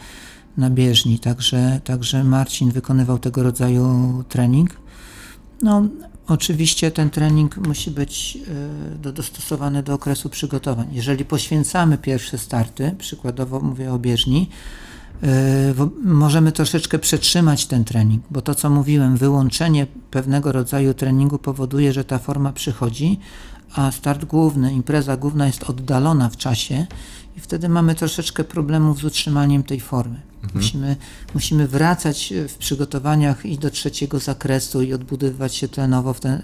na 0.58 0.70
bieżni, 0.70 1.20
także, 1.20 1.82
także 1.84 2.24
Marcin 2.24 2.72
wykonywał 2.72 3.20
tego 3.20 3.44
rodzaju 3.44 4.24
trening. 4.30 4.78
No, 5.62 5.88
oczywiście 6.32 6.92
ten 6.92 7.10
trening 7.10 7.58
musi 7.58 7.92
być 7.92 8.38
e, 8.38 8.96
do, 8.96 9.12
dostosowany 9.12 9.84
do 9.84 9.94
okresu 9.94 10.30
przygotowań. 10.30 10.88
Jeżeli 10.92 11.26
poświęcamy 11.26 11.98
pierwsze 11.98 12.38
starty, 12.38 12.96
przykładowo 12.98 13.60
mówię 13.60 13.94
o 13.94 14.00
bieżni, 14.00 14.50
e, 15.24 15.28
możemy 16.04 16.52
troszeczkę 16.52 17.00
przetrzymać 17.00 17.66
ten 17.66 17.84
trening, 17.84 18.24
bo 18.32 18.42
to 18.42 18.56
co 18.56 18.70
mówiłem, 18.70 19.18
wyłączenie 19.18 19.88
pewnego 20.12 20.52
rodzaju 20.52 20.94
treningu 20.94 21.38
powoduje, 21.38 21.94
że 21.94 22.04
ta 22.04 22.20
forma 22.20 22.54
przychodzi, 22.54 23.20
a 23.76 23.92
start 23.92 24.26
główny, 24.26 24.74
impreza 24.74 25.18
główna 25.18 25.48
jest 25.48 25.64
oddalona 25.64 26.30
w 26.30 26.38
czasie 26.38 26.86
i 27.38 27.40
wtedy 27.40 27.70
mamy 27.70 27.96
troszeczkę 27.96 28.44
problemów 28.44 29.00
z 29.00 29.04
utrzymaniem 29.04 29.64
tej 29.64 29.80
formy. 29.80 30.31
Musimy, 30.54 30.96
musimy 31.34 31.68
wracać 31.68 32.34
w 32.48 32.58
przygotowaniach 32.58 33.46
i 33.46 33.58
do 33.58 33.70
trzeciego 33.70 34.20
zakresu 34.20 34.82
i 34.82 34.94
odbudowywać 34.94 35.56
się 35.56 35.68
tlenowo 35.68 36.14
w 36.14 36.20
ten, 36.20 36.42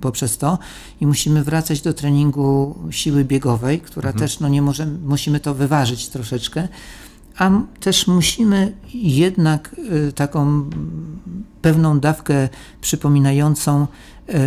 poprzez 0.00 0.38
to. 0.38 0.58
I 1.00 1.06
musimy 1.06 1.44
wracać 1.44 1.80
do 1.80 1.94
treningu 1.94 2.78
siły 2.90 3.24
biegowej, 3.24 3.80
która 3.80 4.12
też 4.12 4.40
no 4.40 4.48
nie 4.48 4.62
możemy, 4.62 4.98
musimy 4.98 5.40
to 5.40 5.54
wyważyć 5.54 6.08
troszeczkę, 6.08 6.68
a 7.38 7.50
też 7.80 8.06
musimy 8.06 8.72
jednak 8.94 9.76
y, 10.08 10.12
taką 10.12 10.70
pewną 11.62 12.00
dawkę 12.00 12.48
przypominającą 12.80 13.86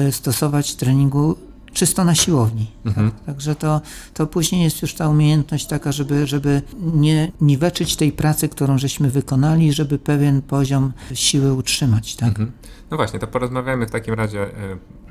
y, 0.08 0.12
stosować 0.12 0.76
treningu 0.76 1.36
czysto 1.74 2.04
na 2.04 2.16
siłowni. 2.16 2.68
Mhm. 2.86 3.12
Także 3.26 3.56
to, 3.56 3.82
to 4.14 4.28
później 4.28 4.64
jest 4.64 4.82
już 4.82 4.94
ta 4.94 5.10
umiejętność 5.10 5.66
taka, 5.66 5.92
żeby, 5.92 6.28
żeby 6.28 6.62
nie 6.82 7.32
niweczyć 7.42 7.96
tej 7.96 8.12
pracy, 8.12 8.50
którą 8.50 8.78
żeśmy 8.78 9.10
wykonali, 9.10 9.74
żeby 9.74 10.00
pewien 10.00 10.42
poziom 10.42 10.94
siły 11.14 11.54
utrzymać. 11.54 12.16
Tak? 12.16 12.30
Mhm. 12.30 12.52
No 12.92 12.98
właśnie, 12.98 13.20
to 13.20 13.28
porozmawiamy 13.28 13.86
w 13.86 13.92
takim 13.92 14.14
razie 14.14 14.42
e, 14.42 14.50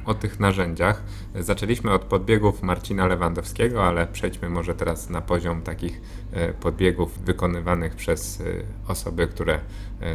o 0.05 0.15
tych 0.15 0.41
narzędziach. 0.41 1.03
Zaczęliśmy 1.35 1.93
od 1.93 2.05
podbiegów 2.05 2.63
Marcina 2.63 3.07
Lewandowskiego, 3.07 3.85
ale 3.85 4.07
przejdźmy 4.07 4.49
może 4.49 4.75
teraz 4.75 5.11
na 5.11 5.21
poziom 5.21 5.63
takich 5.63 6.01
e, 6.33 6.53
podbiegów 6.53 7.19
wykonywanych 7.25 7.97
przez 7.97 8.41
e, 8.41 8.45
osoby, 8.89 9.27
które 9.27 9.61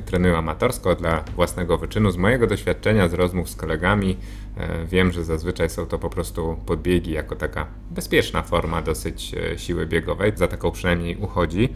trenują 0.05 0.37
amatorsko 0.37 0.95
dla 0.95 1.23
własnego 1.35 1.77
wyczynu. 1.77 2.11
Z 2.11 2.17
mojego 2.17 2.47
doświadczenia, 2.47 3.07
z 3.07 3.13
rozmów 3.13 3.49
z 3.49 3.55
kolegami, 3.55 4.17
wiem, 4.85 5.11
że 5.11 5.23
zazwyczaj 5.23 5.69
są 5.69 5.85
to 5.85 5.99
po 5.99 6.09
prostu 6.09 6.57
podbiegi 6.65 7.11
jako 7.11 7.35
taka 7.35 7.67
bezpieczna 7.91 8.41
forma 8.41 8.81
dosyć 8.81 9.35
siły 9.57 9.85
biegowej. 9.85 10.31
Za 10.35 10.47
taką 10.47 10.71
przynajmniej 10.71 11.17
uchodzi. 11.17 11.69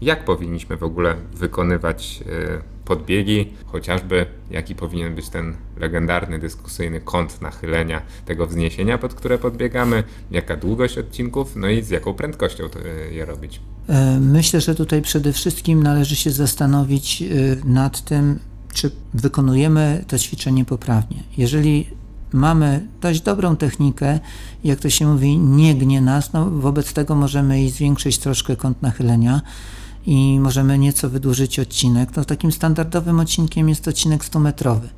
Jak 0.00 0.24
powinniśmy 0.24 0.76
w 0.76 0.82
ogóle 0.82 1.14
wykonywać 1.34 2.20
e, 2.26 2.84
podbiegi, 2.84 3.52
chociażby 3.66 4.26
jaki 4.50 4.74
powinien 4.74 5.14
być 5.14 5.28
ten 5.28 5.56
legendarny, 5.76 6.38
dyskusyjny 6.38 7.00
kąt 7.00 7.40
nachylenia 7.42 8.02
tego 8.26 8.46
wzniesienia, 8.46 8.98
pod 8.98 9.14
które 9.14 9.38
podbiegamy, 9.38 10.04
jaka 10.30 10.56
długość 10.56 10.98
odcinków, 10.98 11.56
no 11.56 11.68
i 11.68 11.82
z 11.82 11.90
jaką 11.90 12.14
prędkością 12.14 12.64
e, 12.64 13.12
je 13.14 13.24
robić. 13.24 13.60
E, 13.88 14.20
Myślę, 14.20 14.60
że 14.60 14.74
tutaj 14.74 15.02
przede 15.02 15.32
wszystkim 15.32 15.82
należy 15.82 16.16
się 16.16 16.30
zastanowić 16.30 17.24
nad 17.64 18.04
tym, 18.04 18.38
czy 18.72 18.90
wykonujemy 19.14 20.04
to 20.08 20.18
ćwiczenie 20.18 20.64
poprawnie. 20.64 21.22
Jeżeli 21.36 21.86
mamy 22.32 22.86
dość 23.00 23.20
dobrą 23.20 23.56
technikę, 23.56 24.20
jak 24.64 24.80
to 24.80 24.90
się 24.90 25.06
mówi, 25.06 25.38
nie 25.38 25.74
gnie 25.74 26.00
nas, 26.00 26.32
no 26.32 26.50
wobec 26.50 26.92
tego 26.92 27.14
możemy 27.14 27.62
i 27.62 27.70
zwiększyć 27.70 28.18
troszkę 28.18 28.56
kąt 28.56 28.82
nachylenia 28.82 29.40
i 30.08 30.40
możemy 30.40 30.78
nieco 30.78 31.08
wydłużyć 31.08 31.58
odcinek. 31.58 32.16
No, 32.16 32.24
takim 32.24 32.52
standardowym 32.52 33.20
odcinkiem 33.20 33.68
jest 33.68 33.88
odcinek 33.88 34.24
100-metrowy. 34.24 34.88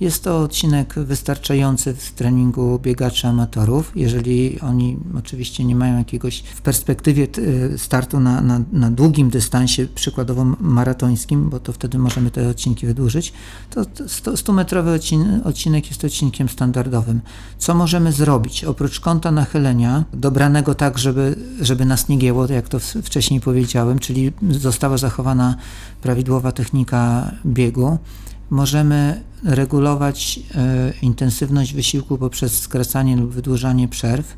Jest 0.00 0.24
to 0.24 0.38
odcinek 0.38 0.94
wystarczający 0.94 1.94
w 1.94 2.12
treningu 2.12 2.78
biegaczy 2.78 3.26
amatorów, 3.26 3.92
jeżeli 3.94 4.60
oni 4.60 4.96
oczywiście 5.18 5.64
nie 5.64 5.76
mają 5.76 5.98
jakiegoś 5.98 6.40
w 6.40 6.60
perspektywie 6.60 7.28
y, 7.38 7.78
startu 7.78 8.20
na, 8.20 8.40
na, 8.40 8.60
na 8.72 8.90
długim 8.90 9.30
dystansie, 9.30 9.86
przykładowo 9.94 10.44
maratońskim, 10.60 11.50
bo 11.50 11.60
to 11.60 11.72
wtedy 11.72 11.98
możemy 11.98 12.30
te 12.30 12.48
odcinki 12.48 12.86
wydłużyć, 12.86 13.32
to 13.70 13.82
100-metrowy 13.82 14.96
odcin- 14.98 15.40
odcinek 15.44 15.88
jest 15.90 16.04
odcinkiem 16.04 16.48
standardowym. 16.48 17.20
Co 17.58 17.74
możemy 17.74 18.12
zrobić? 18.12 18.64
Oprócz 18.64 19.00
kąta 19.00 19.30
nachylenia, 19.30 20.04
dobranego 20.12 20.74
tak, 20.74 20.98
żeby, 20.98 21.36
żeby 21.60 21.84
nas 21.84 22.08
nie 22.08 22.16
gięło, 22.16 22.46
jak 22.46 22.68
to 22.68 22.78
wcześniej 22.78 23.40
powiedziałem, 23.40 23.98
czyli 23.98 24.32
została 24.50 24.98
zachowana 24.98 25.56
prawidłowa 26.02 26.52
technika 26.52 27.30
biegu, 27.46 27.98
możemy 28.50 29.22
regulować 29.44 30.40
e, 30.54 30.92
intensywność 31.02 31.74
wysiłku 31.74 32.18
poprzez 32.18 32.58
skracanie 32.58 33.16
lub 33.16 33.30
wydłużanie 33.30 33.88
przerw, 33.88 34.36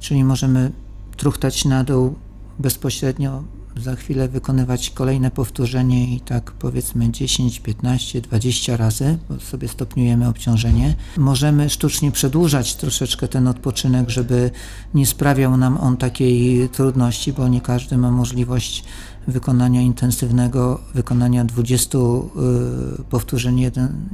czyli 0.00 0.24
możemy 0.24 0.72
truchtać 1.16 1.64
na 1.64 1.84
dół 1.84 2.14
bezpośrednio, 2.58 3.42
za 3.76 3.96
chwilę 3.96 4.28
wykonywać 4.28 4.90
kolejne 4.90 5.30
powtórzenie 5.30 6.14
i 6.14 6.20
tak 6.20 6.52
powiedzmy 6.52 7.10
10, 7.10 7.60
15, 7.60 8.20
20 8.20 8.76
razy, 8.76 9.18
bo 9.28 9.40
sobie 9.40 9.68
stopniujemy 9.68 10.28
obciążenie. 10.28 10.94
Możemy 11.16 11.70
sztucznie 11.70 12.12
przedłużać 12.12 12.74
troszeczkę 12.74 13.28
ten 13.28 13.48
odpoczynek, 13.48 14.10
żeby 14.10 14.50
nie 14.94 15.06
sprawiał 15.06 15.56
nam 15.56 15.78
on 15.78 15.96
takiej 15.96 16.68
trudności, 16.68 17.32
bo 17.32 17.48
nie 17.48 17.60
każdy 17.60 17.98
ma 17.98 18.10
możliwość 18.10 18.84
wykonania 19.28 19.80
intensywnego, 19.80 20.80
wykonania 20.94 21.44
20 21.44 21.98
y, 21.98 23.04
powtórzeń 23.10 23.60
jeden, 23.60 24.08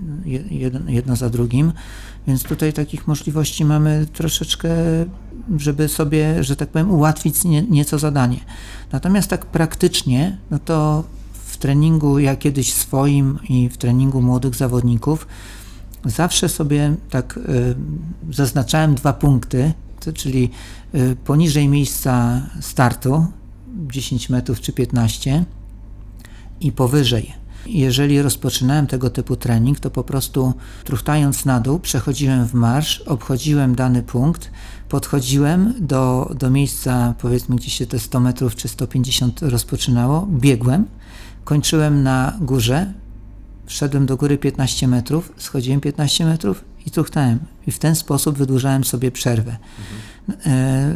jeden, 0.51 0.89
jedno 0.89 1.17
za 1.17 1.31
drugim. 1.31 1.73
Więc 2.27 2.43
tutaj 2.43 2.73
takich 2.73 3.07
możliwości 3.07 3.65
mamy 3.65 4.07
troszeczkę, 4.13 4.69
żeby 5.57 5.89
sobie, 5.89 6.45
że 6.45 6.57
tak 6.57 6.69
powiem, 6.69 6.91
ułatwić 6.91 7.45
nie, 7.45 7.63
nieco 7.63 7.99
zadanie. 7.99 8.41
Natomiast 8.93 9.31
tak 9.31 9.47
praktycznie, 9.47 10.39
no 10.51 10.59
to 10.59 11.05
w 11.33 11.57
treningu 11.57 12.19
ja 12.19 12.37
kiedyś 12.37 12.73
swoim 12.73 13.39
i 13.49 13.69
w 13.69 13.77
treningu 13.77 14.23
młodych 14.23 14.55
zawodników 14.55 15.27
zawsze 16.05 16.49
sobie 16.49 16.95
tak 17.11 17.37
y, 17.37 17.75
zaznaczałem 18.31 18.95
dwa 18.95 19.13
punkty, 19.13 19.73
czyli 20.15 20.51
y, 20.95 21.17
poniżej 21.25 21.69
miejsca 21.69 22.43
startu 22.61 23.27
10 23.91 24.29
metrów 24.29 24.61
czy 24.61 24.73
15 24.73 25.45
i 26.61 26.73
powyżej. 26.73 27.43
Jeżeli 27.67 28.23
rozpoczynałem 28.23 28.87
tego 28.87 29.11
typu 29.11 29.37
trening, 29.37 29.81
to 29.81 29.91
po 29.91 30.05
prostu 30.05 30.55
truchtając 30.85 31.45
na 31.45 31.61
dół, 31.61 31.79
przechodziłem 31.79 32.47
w 32.47 32.55
marsz, 32.55 33.01
obchodziłem 33.01 33.75
dany 33.75 34.03
punkt, 34.03 34.51
podchodziłem 34.89 35.75
do, 35.81 36.31
do 36.39 36.51
miejsca, 36.51 37.15
powiedzmy, 37.19 37.57
gdzie 37.57 37.71
się 37.71 37.87
te 37.87 37.99
100 37.99 38.21
metrów 38.21 38.57
czy 38.57 38.69
150 38.69 39.43
rozpoczynało, 39.43 40.27
biegłem, 40.31 40.87
kończyłem 41.45 42.03
na 42.03 42.37
górze, 42.41 42.93
wszedłem 43.67 44.07
do 44.07 44.17
góry 44.17 44.39
15 44.39 44.89
metrów, 44.89 45.33
schodziłem 45.37 45.81
15 45.81 46.25
metrów 46.25 46.65
i 46.87 46.91
truchtałem. 46.91 47.39
I 47.67 47.73
w 47.73 47.79
ten 47.79 47.95
sposób 47.95 48.39
wydłużałem 48.39 48.85
sobie 48.85 49.11
przerwę. 49.11 49.51
Mhm. 49.51 50.12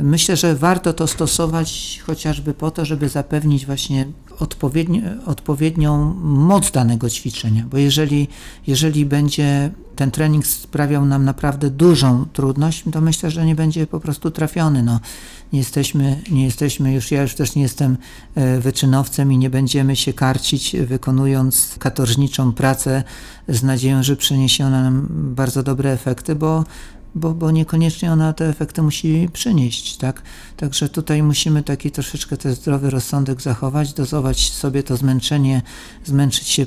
Myślę, 0.03 0.37
że 0.37 0.55
warto 0.55 0.93
to 0.93 1.07
stosować 1.07 2.01
chociażby 2.07 2.55
po 2.55 2.71
to, 2.71 2.85
żeby 2.85 3.09
zapewnić 3.09 3.67
właśnie 3.67 4.07
odpowiedni, 4.39 5.03
odpowiednią 5.27 6.15
moc 6.23 6.71
danego 6.71 7.11
ćwiczenia, 7.11 7.65
bo 7.71 7.79
jeżeli, 7.79 8.29
jeżeli 8.67 9.07
będzie 9.07 9.71
ten 9.97 10.11
trening 10.11 10.47
sprawiał 10.47 11.07
nam 11.07 11.25
naprawdę 11.25 11.71
dużą 11.71 12.25
trudność, 12.33 12.85
to 12.93 13.01
myślę, 13.01 13.31
że 13.31 13.47
nie 13.47 13.55
będzie 13.55 13.87
po 13.87 14.01
prostu 14.01 14.31
trafiony. 14.31 14.83
No, 14.83 15.01
nie, 15.53 15.59
jesteśmy, 15.59 16.23
nie 16.31 16.45
jesteśmy 16.45 16.93
już, 16.93 17.11
ja 17.11 17.23
już 17.23 17.35
też 17.35 17.55
nie 17.55 17.63
jestem 17.63 17.97
e, 18.35 18.61
wyczynowcem 18.61 19.33
i 19.33 19.39
nie 19.39 19.51
będziemy 19.51 19.97
się 19.97 20.13
karcić 20.13 20.77
wykonując 20.77 21.77
katorżniczą 21.79 22.53
pracę 22.53 23.05
z 23.49 23.63
nadzieją, 23.63 24.03
że 24.03 24.17
przyniesie 24.17 24.67
ona 24.67 24.83
nam 24.83 25.07
bardzo 25.11 25.63
dobre 25.63 25.93
efekty, 25.93 26.35
bo 26.35 26.65
bo, 27.17 27.35
bo 27.35 27.51
niekoniecznie 27.51 28.13
ona 28.13 28.33
te 28.33 28.49
efekty 28.49 28.83
musi 28.83 29.29
przynieść, 29.33 29.97
tak? 29.97 30.23
Także 30.57 30.89
tutaj 30.89 31.23
musimy 31.23 31.63
taki 31.63 31.91
troszeczkę 31.91 32.37
ten 32.37 32.55
zdrowy 32.55 32.91
rozsądek 32.91 33.41
zachować, 33.41 33.93
dozować 33.93 34.53
sobie 34.53 34.83
to 34.83 34.97
zmęczenie, 34.97 35.63
zmęczyć 36.05 36.49
się 36.49 36.67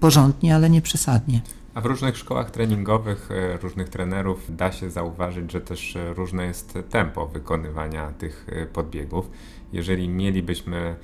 porządnie, 0.00 0.54
ale 0.54 0.70
nie 0.70 0.82
przesadnie. 0.82 1.40
A 1.74 1.80
w 1.80 1.86
różnych 1.86 2.16
szkołach 2.16 2.50
treningowych 2.50 3.28
e, 3.30 3.56
różnych 3.56 3.88
trenerów 3.88 4.56
da 4.56 4.72
się 4.72 4.90
zauważyć, 4.90 5.52
że 5.52 5.60
też 5.60 5.96
e, 5.96 6.14
różne 6.14 6.46
jest 6.46 6.78
tempo 6.90 7.26
wykonywania 7.26 8.12
tych 8.12 8.46
e, 8.48 8.66
podbiegów. 8.66 9.30
Jeżeli 9.72 10.08
mielibyśmy 10.08 10.96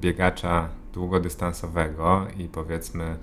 biegacza 0.00 0.68
długodystansowego 0.92 2.26
i 2.38 2.44
powiedzmy 2.44 3.16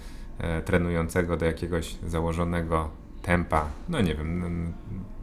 trenującego 0.66 1.38
do 1.38 1.45
jakiegoś 1.45 1.95
założonego 2.08 2.89
tempa, 3.28 3.65
no 3.89 4.01
nie 4.01 4.15
wiem, 4.15 4.73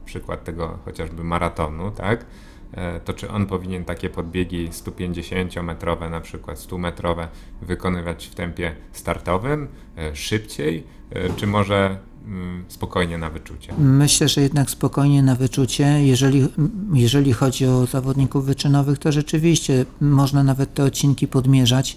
przykład 0.04 0.44
tego 0.44 0.78
chociażby 0.84 1.24
maratonu, 1.24 1.90
tak? 1.90 2.24
E, 2.72 3.00
to 3.00 3.12
czy 3.12 3.30
on 3.30 3.46
powinien 3.46 3.84
takie 3.84 4.10
podbiegi 4.10 4.68
150-metrowe, 4.68 6.10
na 6.10 6.20
przykład 6.20 6.58
100-metrowe 6.58 7.26
wykonywać 7.62 8.26
w 8.26 8.34
tempie 8.34 8.74
startowym, 8.92 9.68
e, 9.98 10.16
szybciej, 10.16 10.84
e, 11.10 11.30
czy 11.36 11.46
może 11.46 11.98
mm, 12.26 12.64
spokojnie 12.68 13.18
na 13.18 13.30
wyczucie? 13.30 13.74
Myślę, 13.78 14.28
że 14.28 14.40
jednak 14.40 14.70
spokojnie 14.70 15.22
na 15.22 15.34
wyczucie. 15.34 15.84
Jeżeli, 16.06 16.48
jeżeli 16.92 17.32
chodzi 17.32 17.66
o 17.66 17.86
zawodników 17.86 18.46
wyczynowych, 18.46 18.98
to 18.98 19.12
rzeczywiście 19.12 19.84
można 20.00 20.42
nawet 20.42 20.74
te 20.74 20.84
odcinki 20.84 21.28
podmierzać. 21.28 21.96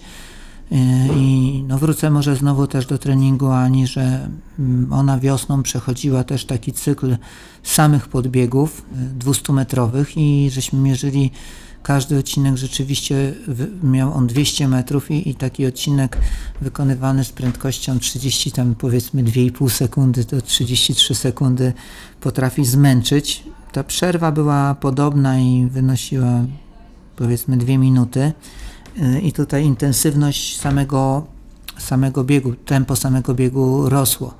I 1.16 1.64
no 1.68 1.78
wrócę 1.78 2.10
może 2.10 2.36
znowu 2.36 2.66
też 2.66 2.86
do 2.86 2.98
treningu 2.98 3.46
Ani, 3.46 3.86
że 3.86 4.28
mm, 4.58 4.92
ona 4.92 5.18
wiosną 5.18 5.62
przechodziła 5.62 6.24
też 6.24 6.44
taki 6.44 6.72
cykl 6.72 7.16
samych 7.62 8.08
podbiegów 8.08 8.82
200-metrowych 9.18 10.08
y, 10.16 10.20
i 10.20 10.50
żeśmy 10.50 10.80
mierzyli 10.80 11.30
każdy 11.82 12.18
odcinek 12.18 12.56
rzeczywiście 12.56 13.34
miał 13.82 14.14
on 14.14 14.26
200 14.26 14.68
metrów 14.68 15.10
i, 15.10 15.28
i, 15.28 15.34
taki 15.34 15.66
odcinek 15.66 16.18
wykonywany 16.60 17.24
z 17.24 17.32
prędkością 17.32 17.98
30 17.98 18.52
tam 18.52 18.74
powiedzmy 18.74 19.24
2,5 19.24 19.70
sekundy 19.70 20.24
do 20.24 20.42
33 20.42 21.14
sekundy 21.14 21.72
potrafi 22.20 22.64
zmęczyć. 22.64 23.44
Ta 23.72 23.84
przerwa 23.84 24.32
była 24.32 24.74
podobna 24.74 25.38
i 25.38 25.66
wynosiła 25.70 26.44
powiedzmy 27.16 27.56
2 27.56 27.78
minuty. 27.78 28.32
Y, 28.96 29.20
i 29.20 29.32
tutaj 29.32 29.64
intensywność 29.64 30.60
samego, 30.60 31.26
samego 31.78 32.24
biegu, 32.24 32.54
tempo 32.54 32.96
samego 32.96 33.34
biegu 33.34 33.88
rosło. 33.88 34.34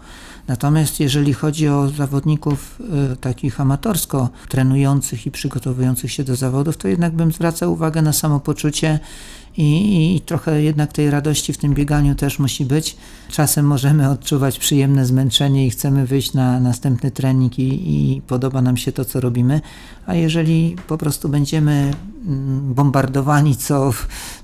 Natomiast 0.48 1.00
jeżeli 1.00 1.34
chodzi 1.34 1.68
o 1.68 1.88
zawodników 1.88 2.80
y, 3.12 3.16
takich 3.16 3.60
amatorsko 3.60 4.28
trenujących 4.48 5.26
i 5.26 5.30
przygotowujących 5.30 6.12
się 6.12 6.24
do 6.24 6.36
zawodów, 6.36 6.76
to 6.76 6.88
jednak 6.88 7.12
bym 7.12 7.32
zwracał 7.32 7.72
uwagę 7.72 8.02
na 8.02 8.12
samopoczucie 8.12 9.00
i, 9.58 10.16
i, 10.16 10.20
trochę 10.20 10.62
jednak 10.62 10.92
tej 10.92 11.10
radości 11.10 11.52
w 11.52 11.58
tym 11.58 11.74
bieganiu 11.74 12.14
też 12.14 12.38
musi 12.38 12.64
być. 12.64 12.96
Czasem 13.30 13.66
możemy 13.66 14.10
odczuwać 14.10 14.58
przyjemne 14.58 15.06
zmęczenie 15.06 15.66
i 15.66 15.70
chcemy 15.70 16.06
wyjść 16.06 16.32
na 16.32 16.60
następny 16.60 17.10
trening 17.10 17.58
i, 17.58 17.70
i 18.16 18.22
podoba 18.22 18.62
nam 18.62 18.76
się 18.76 18.92
to, 18.92 19.04
co 19.04 19.20
robimy, 19.20 19.60
a 20.06 20.14
jeżeli 20.14 20.76
po 20.86 20.98
prostu 20.98 21.28
będziemy 21.28 21.92
mm, 22.26 22.74
bombardowani 22.74 23.56
co, 23.56 23.90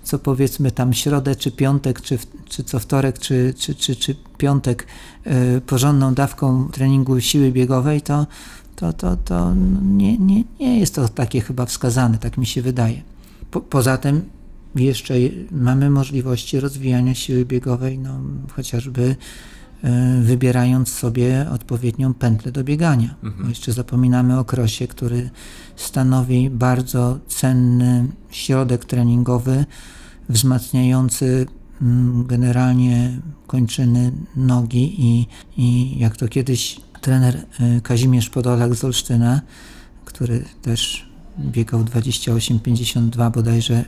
co 0.03 0.19
powiedzmy 0.19 0.71
tam 0.71 0.95
środę 0.95 1.37
czy 1.37 1.51
piątek, 1.51 2.01
czy, 2.01 2.19
czy 2.49 2.65
co 2.65 2.79
wtorek, 2.79 3.19
czy, 3.19 3.55
czy, 3.59 3.75
czy, 3.75 3.97
czy 3.97 4.17
piątek 4.39 4.87
yy, 5.27 5.61
porządną 5.61 6.15
dawką 6.15 6.69
treningu 6.73 7.21
siły 7.21 7.53
biegowej, 7.53 8.03
to, 8.03 8.27
to, 8.77 8.93
to, 8.93 9.17
to 9.17 9.55
nie, 9.83 10.19
nie, 10.19 10.45
nie 10.61 10.79
jest 10.81 10.95
to 10.95 11.09
takie 11.09 11.41
chyba 11.41 11.67
wskazane, 11.67 12.19
tak 12.19 12.39
mi 12.39 12.47
się 12.47 12.63
wydaje. 12.63 13.03
Po, 13.51 13.61
poza 13.61 13.99
tym 13.99 14.34
jeszcze 14.77 15.15
mamy 15.51 15.91
możliwości 15.91 16.61
rozwijania 16.61 17.15
siły 17.15 17.45
biegowej, 17.45 17.99
no, 17.99 18.21
chociażby 18.53 19.17
e, 19.83 20.21
wybierając 20.23 20.89
sobie 20.89 21.47
odpowiednią 21.51 22.15
pętlę 22.15 22.53
do 22.53 22.65
biegania. 22.65 23.15
Mhm. 23.23 23.49
Jeszcze 23.49 23.73
zapominamy 23.73 24.39
o 24.39 24.45
krosie, 24.45 24.87
który 24.87 25.31
stanowi 25.77 26.51
bardzo 26.51 27.19
cenny 27.29 28.09
środek 28.31 28.85
treningowy, 28.85 29.65
wzmacniający 30.29 31.47
mm, 31.83 32.27
generalnie 32.27 33.21
kończyny 33.47 34.13
nogi 34.37 34.95
i, 34.99 35.27
i 35.57 35.99
jak 35.99 36.17
to 36.17 36.29
kiedyś 36.29 36.81
trener 37.01 37.37
e, 37.61 37.81
Kazimierz 37.81 38.31
Podolak 38.31 38.75
z 38.75 38.85
Olsztyna, 38.85 39.41
który 40.05 40.45
też 40.63 41.14
biegał 41.39 41.85
28-52 41.85 43.31
bodajże 43.31 43.85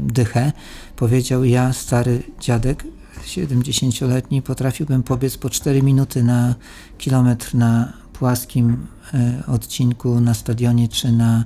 dychę, 0.00 0.52
powiedział 0.96 1.44
ja, 1.44 1.72
stary 1.72 2.22
dziadek, 2.40 2.84
70-letni, 3.26 4.42
potrafiłbym 4.42 5.02
pobiec 5.02 5.36
po 5.36 5.50
4 5.50 5.82
minuty 5.82 6.22
na 6.22 6.54
kilometr 6.98 7.54
na 7.54 7.92
płaskim 8.12 8.86
e, 9.14 9.42
odcinku 9.46 10.20
na 10.20 10.34
stadionie 10.34 10.88
czy 10.88 11.12
na, 11.12 11.44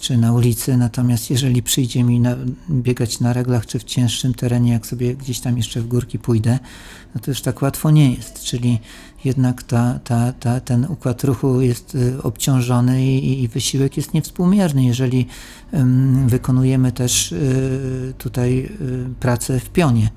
czy 0.00 0.16
na 0.16 0.32
ulicy, 0.32 0.76
natomiast 0.76 1.30
jeżeli 1.30 1.62
przyjdzie 1.62 2.04
mi 2.04 2.20
na, 2.20 2.36
biegać 2.70 3.20
na 3.20 3.32
reglach 3.32 3.66
czy 3.66 3.78
w 3.78 3.84
cięższym 3.84 4.34
terenie, 4.34 4.72
jak 4.72 4.86
sobie 4.86 5.14
gdzieś 5.14 5.40
tam 5.40 5.56
jeszcze 5.56 5.80
w 5.80 5.88
górki 5.88 6.18
pójdę, 6.18 6.58
no 7.14 7.20
to 7.20 7.30
już 7.30 7.42
tak 7.42 7.62
łatwo 7.62 7.90
nie 7.90 8.14
jest, 8.14 8.42
czyli 8.42 8.78
jednak 9.24 9.62
ta, 9.62 10.00
ta, 10.04 10.32
ta, 10.32 10.60
ten 10.60 10.84
układ 10.84 11.24
ruchu 11.24 11.60
jest 11.60 11.94
y, 11.94 12.22
obciążony 12.22 13.06
i, 13.06 13.42
i 13.42 13.48
wysiłek 13.48 13.96
jest 13.96 14.14
niewspółmierny, 14.14 14.84
jeżeli 14.84 15.26
wykonujemy 16.26 16.92
też 16.92 17.32
y, 17.32 18.14
tutaj 18.18 18.58
y, 18.80 19.14
pracę 19.20 19.60
w 19.60 19.70
pionie. 19.70 20.10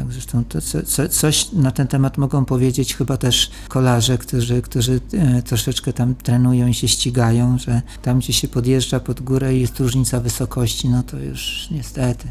Tak, 0.00 0.12
zresztą 0.12 0.44
to, 0.44 0.60
co, 0.60 1.08
coś 1.08 1.52
na 1.52 1.70
ten 1.70 1.86
temat 1.86 2.18
mogą 2.18 2.44
powiedzieć 2.44 2.96
chyba 2.96 3.16
też 3.16 3.50
kolarze, 3.68 4.18
którzy, 4.18 4.62
którzy 4.62 5.00
e, 5.12 5.42
troszeczkę 5.42 5.92
tam 5.92 6.14
trenują 6.14 6.66
i 6.66 6.74
się 6.74 6.88
ścigają, 6.88 7.58
że 7.58 7.82
tam 8.02 8.18
gdzie 8.18 8.32
się 8.32 8.48
podjeżdża 8.48 9.00
pod 9.00 9.20
górę 9.20 9.54
i 9.56 9.60
jest 9.60 9.80
różnica 9.80 10.20
wysokości, 10.20 10.88
no 10.88 11.02
to 11.02 11.18
już 11.18 11.68
niestety 11.70 12.28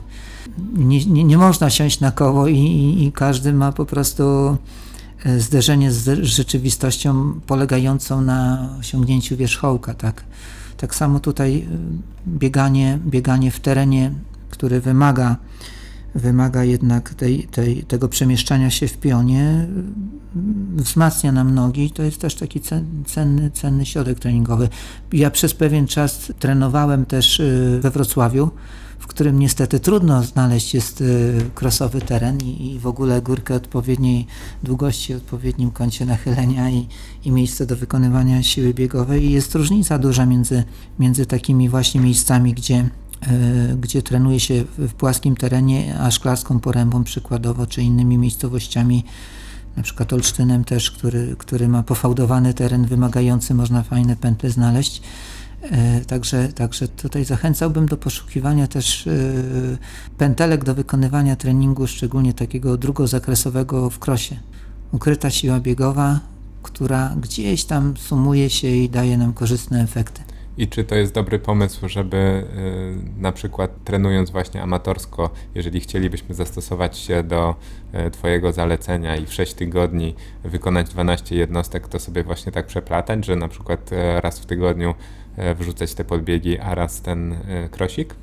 nie, 0.74 1.06
nie, 1.06 1.24
nie 1.24 1.38
można 1.38 1.70
siąść 1.70 2.00
na 2.00 2.12
koło 2.12 2.48
i, 2.48 2.58
i, 2.58 3.06
i 3.06 3.12
każdy 3.12 3.54
ma 3.54 3.72
po 3.72 3.86
prostu 3.86 4.58
e, 5.26 5.40
zderzenie 5.40 5.92
z 5.92 6.24
rzeczywistością 6.24 7.40
polegającą 7.48 8.22
na 8.22 8.70
osiągnięciu 8.80 9.38
wierzchołka, 9.38 9.94
tak? 9.94 10.24
Tak 10.78 10.96
samo 10.96 11.20
tutaj 11.20 11.58
e, 11.58 11.66
bieganie, 12.28 13.00
bieganie 13.06 13.52
w 13.52 13.60
terenie, 13.60 14.14
który 14.50 14.82
wymaga 14.82 15.36
wymaga 16.16 16.64
jednak 16.64 17.14
tej, 17.14 17.44
tej, 17.44 17.84
tego 17.84 18.10
przemieszczania 18.10 18.70
się 18.70 18.88
w 18.88 18.98
pionie, 18.98 19.68
wzmacnia 20.76 21.32
nam 21.32 21.54
nogi. 21.54 21.92
To 21.92 22.04
jest 22.04 22.22
też 22.22 22.36
taki 22.36 22.62
cenny, 23.06 23.52
cenny 23.52 23.86
środek 23.86 24.20
treningowy. 24.20 24.70
Ja 25.14 25.32
przez 25.32 25.54
pewien 25.54 25.88
czas 25.88 26.34
trenowałem 26.40 27.06
też 27.06 27.40
y, 27.40 27.80
we 27.82 27.92
Wrocławiu, 27.92 28.52
w 29.00 29.08
którym 29.08 29.40
niestety 29.40 29.80
trudno 29.80 30.24
znaleźć 30.24 30.74
jest 30.74 31.04
krosowy 31.56 31.98
y, 31.98 32.02
teren 32.02 32.38
i, 32.38 32.72
i 32.72 32.80
w 32.80 32.88
ogóle 32.88 33.22
górkę 33.22 33.56
odpowiedniej 33.56 34.28
długości, 34.64 35.14
odpowiednim 35.14 35.72
kącie 35.72 36.06
nachylenia 36.06 36.70
i, 36.70 36.88
i 37.26 37.32
miejsce 37.32 37.66
do 37.66 37.76
wykonywania 37.76 38.44
siły 38.44 38.74
biegowej. 38.74 39.24
I 39.26 39.32
jest 39.32 39.56
różnica 39.56 40.00
duża 40.00 40.26
między, 40.26 40.64
między 41.00 41.26
takimi 41.26 41.70
właśnie 41.70 42.02
miejscami, 42.02 42.54
gdzie 42.54 42.90
gdzie 43.80 44.02
trenuje 44.02 44.40
się 44.40 44.64
w 44.78 44.94
płaskim 44.94 45.36
terenie, 45.36 46.00
a 46.00 46.12
szklarską 46.12 46.60
porębą 46.60 47.04
przykładowo, 47.04 47.68
czy 47.68 47.82
innymi 47.82 48.18
miejscowościami, 48.18 49.04
na 49.78 49.84
przykład 49.84 50.14
Olsztynem 50.14 50.64
też, 50.64 50.92
który, 50.92 51.36
który 51.38 51.68
ma 51.68 51.84
pofałdowany 51.84 52.54
teren 52.54 52.86
wymagający, 52.86 53.54
można 53.54 53.84
fajne 53.84 54.16
pętle 54.16 54.50
znaleźć. 54.50 55.02
Także, 56.08 56.48
także 56.48 56.88
tutaj 56.88 57.26
zachęcałbym 57.26 57.86
do 57.86 57.98
poszukiwania 57.98 58.68
też 58.68 59.10
pętelek 60.18 60.64
do 60.64 60.76
wykonywania 60.76 61.36
treningu, 61.36 61.88
szczególnie 61.88 62.34
takiego 62.34 62.78
drugozakresowego 62.78 63.90
w 63.90 64.00
krosie. 64.00 64.36
Ukryta 64.92 65.30
siła 65.30 65.60
biegowa, 65.60 66.20
która 66.64 67.16
gdzieś 67.22 67.64
tam 67.66 67.98
sumuje 67.98 68.50
się 68.50 68.68
i 68.68 68.90
daje 68.90 69.18
nam 69.18 69.34
korzystne 69.34 69.84
efekty. 69.84 70.22
I 70.60 70.68
czy 70.68 70.84
to 70.84 70.96
jest 70.96 71.14
dobry 71.14 71.40
pomysł, 71.40 71.90
żeby 71.90 72.18
y, 73.18 73.22
na 73.22 73.32
przykład 73.32 73.84
trenując 73.84 74.30
właśnie 74.30 74.62
amatorsko, 74.62 75.30
jeżeli 75.56 75.80
chcielibyśmy 75.80 76.36
zastosować 76.36 76.98
się 76.98 77.24
do 77.24 77.56
y, 78.08 78.12
Twojego 78.12 78.52
zalecenia 78.52 79.16
i 79.16 79.26
w 79.26 79.34
6 79.34 79.54
tygodni 79.54 80.16
wykonać 80.44 80.90
12 80.90 81.36
jednostek, 81.36 81.88
to 81.88 82.00
sobie 82.00 82.24
właśnie 82.24 82.52
tak 82.52 82.68
przeplatać, 82.68 83.26
że 83.26 83.36
na 83.36 83.48
przykład 83.48 83.92
y, 83.92 84.22
raz 84.22 84.40
w 84.40 84.46
tygodniu 84.46 84.94
wrzucać 85.60 85.94
te 85.94 86.04
podbiegi, 86.04 86.60
a 86.60 86.76
raz 86.76 87.02
ten 87.02 87.36
krosik? 87.72 88.16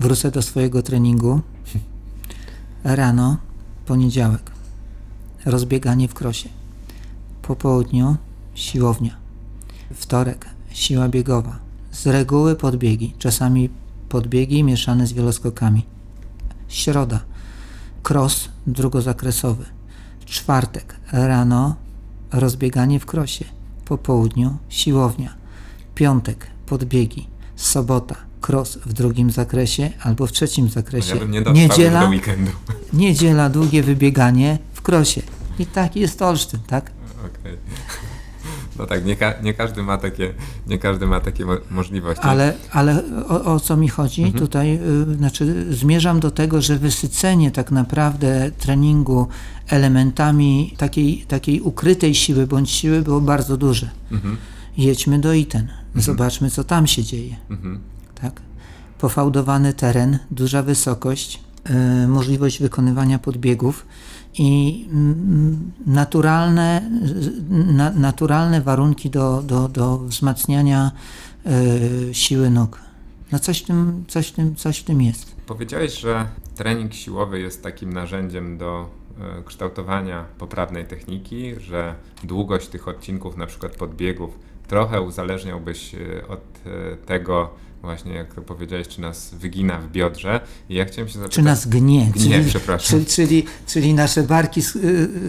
Wrócę 0.00 0.30
do 0.30 0.42
swojego 0.42 0.82
treningu. 0.82 1.40
Rano, 2.84 3.36
poniedziałek. 3.86 4.50
Rozbieganie 5.44 6.08
w 6.08 6.14
krosie. 6.14 6.48
Po 7.42 7.56
południu 7.56 8.16
siłownia. 8.54 9.16
Wtorek 9.94 10.46
siła 10.70 11.08
biegowa 11.08 11.65
z 11.96 12.06
reguły 12.06 12.56
podbiegi, 12.56 13.14
czasami 13.18 13.70
podbiegi 14.08 14.64
mieszane 14.64 15.06
z 15.06 15.12
wieloskokami. 15.12 15.86
Środa 16.68 17.20
cross 18.10 18.48
drugozakresowy. 18.66 19.64
Czwartek 20.24 20.96
rano 21.12 21.76
rozbieganie 22.32 23.00
w 23.00 23.06
krosie. 23.06 23.44
Po 23.84 23.98
południu 23.98 24.56
siłownia. 24.68 25.34
Piątek 25.94 26.46
podbiegi. 26.66 27.28
Sobota 27.56 28.16
cross 28.48 28.78
w 28.86 28.92
drugim 28.92 29.30
zakresie 29.30 29.90
albo 30.02 30.26
w 30.26 30.32
trzecim 30.32 30.68
zakresie. 30.68 31.14
Ja 31.14 31.20
bym 31.20 31.30
nie 31.30 31.40
niedziela, 31.40 32.00
do 32.00 32.08
weekendu. 32.08 32.50
Niedziela 32.92 33.48
długie 33.48 33.82
wybieganie 33.82 34.58
w 34.72 34.82
krosie. 34.82 35.22
I 35.58 35.66
taki 35.66 36.00
jest 36.00 36.22
Olsztyn, 36.22 36.60
tak? 36.66 36.90
Okay. 37.26 37.58
No 38.78 38.86
tak, 38.86 39.04
nie, 39.04 39.16
ka 39.16 39.34
nie, 39.42 39.54
każdy 39.54 39.82
ma 39.82 39.98
takie, 39.98 40.34
nie 40.66 40.78
każdy 40.78 41.06
ma 41.06 41.20
takie 41.20 41.44
mo 41.44 41.56
możliwości. 41.70 42.24
Ale, 42.24 42.54
ale 42.72 43.02
o, 43.28 43.54
o 43.54 43.60
co 43.60 43.76
mi 43.76 43.88
chodzi? 43.88 44.22
Mhm. 44.22 44.40
Tutaj 44.40 44.78
y, 45.12 45.16
znaczy 45.16 45.66
zmierzam 45.74 46.20
do 46.20 46.30
tego, 46.30 46.62
że 46.62 46.78
wysycenie 46.78 47.50
tak 47.50 47.70
naprawdę 47.70 48.50
treningu 48.58 49.28
elementami 49.68 50.74
takiej, 50.78 51.24
takiej 51.28 51.60
ukrytej 51.60 52.14
siły 52.14 52.46
bądź 52.46 52.70
siły 52.70 53.02
było 53.02 53.20
bardzo 53.20 53.56
duże. 53.56 53.90
Mhm. 54.12 54.36
Jedźmy 54.76 55.18
do 55.18 55.32
Iten, 55.32 55.62
mhm. 55.62 56.02
zobaczmy 56.02 56.50
co 56.50 56.64
tam 56.64 56.86
się 56.86 57.04
dzieje. 57.04 57.36
Mhm. 57.50 57.80
Tak? 58.20 58.40
Pofałdowany 58.98 59.72
teren, 59.72 60.18
duża 60.30 60.62
wysokość, 60.62 61.40
y, 62.04 62.08
możliwość 62.08 62.58
wykonywania 62.58 63.18
podbiegów 63.18 63.86
i 64.38 64.88
naturalne, 65.86 66.90
na, 67.50 67.90
naturalne 67.90 68.60
warunki 68.60 69.10
do, 69.10 69.42
do, 69.42 69.68
do 69.68 69.98
wzmacniania 69.98 70.90
y, 72.10 72.14
siły 72.14 72.50
nóg. 72.50 72.80
No 73.32 73.38
coś 73.38 73.62
w, 73.62 73.66
tym, 73.66 74.04
coś, 74.08 74.28
w 74.28 74.32
tym, 74.32 74.54
coś 74.54 74.78
w 74.78 74.84
tym 74.84 75.02
jest. 75.02 75.36
Powiedziałeś, 75.46 76.00
że 76.00 76.26
trening 76.54 76.94
siłowy 76.94 77.40
jest 77.40 77.62
takim 77.62 77.92
narzędziem 77.92 78.58
do 78.58 78.88
e, 79.20 79.42
kształtowania 79.42 80.24
poprawnej 80.38 80.86
techniki, 80.86 81.60
że 81.60 81.94
długość 82.24 82.68
tych 82.68 82.88
odcinków, 82.88 83.36
na 83.36 83.46
przykład 83.46 83.76
podbiegów, 83.76 84.38
trochę 84.68 85.00
uzależniałbyś 85.00 85.94
e, 85.94 86.28
od 86.28 86.40
tego, 87.06 87.50
właśnie 87.86 88.12
jak 88.14 88.34
to 88.34 88.42
powiedziałeś, 88.42 88.88
czy 88.88 89.00
nas 89.00 89.34
wygina 89.34 89.78
w 89.78 89.88
biodrze. 89.90 90.40
I 90.68 90.74
ja 90.74 90.84
chciałem 90.84 91.08
się 91.08 91.14
zapytać... 91.14 91.34
Czy 91.34 91.42
nas 91.42 91.66
gnie. 91.68 92.10
Gnie, 92.14 92.30
czyli, 92.30 92.50
przepraszam. 92.50 92.90
Czyli, 92.90 93.06
czyli, 93.06 93.44
czyli 93.66 93.94
nasze 93.94 94.22
barki 94.22 94.60
y, 94.60 94.88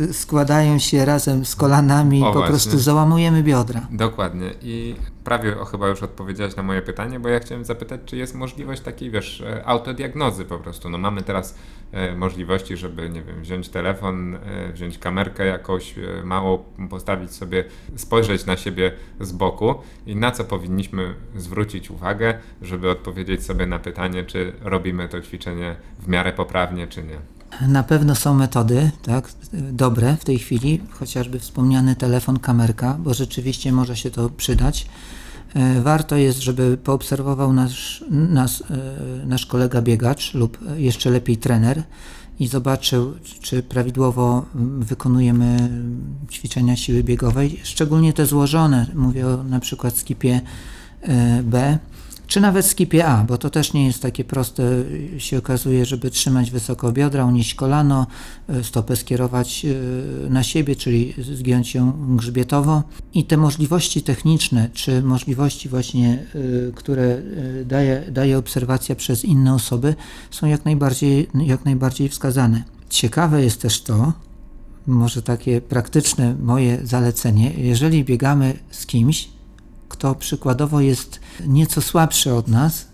y, 0.10 0.14
składają 0.14 0.80
się 0.80 1.06
razem 1.06 1.46
z 1.46 1.56
kolanami 1.56 2.20
i 2.20 2.22
po 2.22 2.34
właśnie. 2.34 2.50
prostu 2.50 2.80
załamujemy 2.80 3.44
biodra. 3.44 3.88
Dokładnie. 3.92 4.54
I 4.62 4.96
prawie 5.28 5.60
o, 5.60 5.66
chyba 5.66 5.88
już 5.88 6.04
odpowiedziałeś 6.04 6.56
na 6.56 6.64
moje 6.64 6.82
pytanie, 6.82 7.20
bo 7.20 7.30
ja 7.30 7.40
chciałem 7.40 7.66
zapytać, 7.66 8.02
czy 8.06 8.18
jest 8.18 8.36
możliwość 8.36 8.82
takiej, 8.82 9.12
wiesz, 9.12 9.42
e, 9.42 9.66
autodiagnozy 9.66 10.46
po 10.46 10.60
prostu. 10.60 10.90
No 10.90 10.98
mamy 10.98 11.22
teraz 11.22 11.60
e, 11.92 12.16
możliwości, 12.16 12.78
żeby, 12.78 13.10
nie 13.10 13.24
wiem, 13.24 13.42
wziąć 13.42 13.70
telefon, 13.70 14.36
e, 14.36 14.72
wziąć 14.74 14.98
kamerkę 14.98 15.46
jakąś, 15.46 15.98
e, 15.98 16.02
mało 16.24 16.66
postawić 16.90 17.32
sobie, 17.32 17.64
spojrzeć 17.96 18.46
na 18.46 18.58
siebie 18.58 18.92
z 19.20 19.32
boku 19.32 19.76
i 20.06 20.16
na 20.16 20.32
co 20.32 20.44
powinniśmy 20.44 21.16
zwrócić 21.36 21.92
uwagę, 21.92 22.40
żeby 22.62 22.90
odpowiedzieć 22.90 23.46
sobie 23.46 23.66
na 23.66 23.80
pytanie, 23.80 24.24
czy 24.24 24.54
robimy 24.62 25.10
to 25.10 25.22
ćwiczenie 25.22 25.76
w 26.00 26.08
miarę 26.08 26.34
poprawnie, 26.34 26.88
czy 26.88 27.04
nie. 27.04 27.37
Na 27.68 27.84
pewno 27.84 28.16
są 28.16 28.34
metody, 28.34 28.92
tak, 29.02 29.32
dobre 29.72 30.18
w 30.20 30.26
tej 30.26 30.40
chwili, 30.40 30.82
chociażby 30.90 31.40
wspomniany 31.40 31.96
telefon, 31.96 32.40
kamerka, 32.40 32.98
bo 33.00 33.14
rzeczywiście 33.14 33.72
może 33.72 33.98
się 33.98 34.12
to 34.12 34.30
przydać. 34.30 34.88
E, 35.54 35.82
warto 35.82 36.16
jest, 36.16 36.40
żeby 36.40 36.78
poobserwował 36.84 37.54
nasz, 37.54 38.04
nas, 38.10 38.64
e, 38.72 39.26
nasz 39.26 39.46
kolega 39.46 39.82
biegacz 39.82 40.34
lub 40.34 40.58
jeszcze 40.78 41.10
lepiej 41.10 41.38
trener 41.38 41.84
i 42.40 42.48
zobaczył, 42.48 43.14
czy 43.42 43.64
prawidłowo 43.64 44.46
wykonujemy 44.80 45.70
ćwiczenia 46.32 46.76
siły 46.76 47.04
biegowej, 47.04 47.60
szczególnie 47.64 48.14
te 48.14 48.26
złożone. 48.26 48.86
Mówię 48.96 49.28
o 49.28 49.44
na 49.44 49.60
przykład 49.60 49.98
skipie 49.98 50.42
e, 51.02 51.44
B 51.44 51.78
czy 52.28 52.42
nawet 52.42 52.66
skipie 52.66 53.06
A, 53.06 53.24
bo 53.24 53.38
to 53.38 53.50
też 53.50 53.74
nie 53.74 53.86
jest 53.86 54.02
takie 54.02 54.24
proste, 54.24 54.64
się 55.18 55.38
okazuje, 55.38 55.86
żeby 55.86 56.12
trzymać 56.12 56.52
wysoko 56.52 56.92
biodra, 56.92 57.26
unieść 57.26 57.56
kolano, 57.56 58.08
e, 58.50 58.64
stopę 58.64 58.96
skierować 58.96 59.66
e, 59.66 60.30
na 60.30 60.44
siebie, 60.44 60.76
czyli 60.76 61.14
zgiąć 61.34 61.76
ją 61.76 61.94
grzbietowo. 62.16 62.84
I 63.14 63.26
te 63.26 63.38
możliwości 63.38 64.02
techniczne, 64.02 64.70
czy 64.74 65.02
możliwości 65.02 65.70
właśnie, 65.70 66.24
które 66.76 67.22
daje, 67.66 68.04
daje 68.12 68.38
obserwacja 68.38 68.96
przez 68.96 69.26
inne 69.26 69.54
osoby, 69.54 69.96
są 70.32 70.48
jak 70.48 70.66
najbardziej, 70.66 71.28
jak 71.46 71.66
najbardziej 71.66 72.10
wskazane. 72.10 72.64
Ciekawe 72.90 73.44
jest 73.44 73.62
też 73.62 73.82
to, 73.82 74.14
może 74.88 75.22
takie 75.22 75.62
praktyczne 75.62 76.36
moje 76.42 76.80
zalecenie, 76.84 77.52
jeżeli 77.58 78.04
biegamy 78.04 78.54
z 78.72 78.86
kimś, 78.86 79.30
kto 79.90 80.16
przykładowo 80.16 80.82
jest 80.82 81.20
nieco 81.48 81.82
słabszy 81.82 82.34
od 82.34 82.48
nas, 82.48 82.88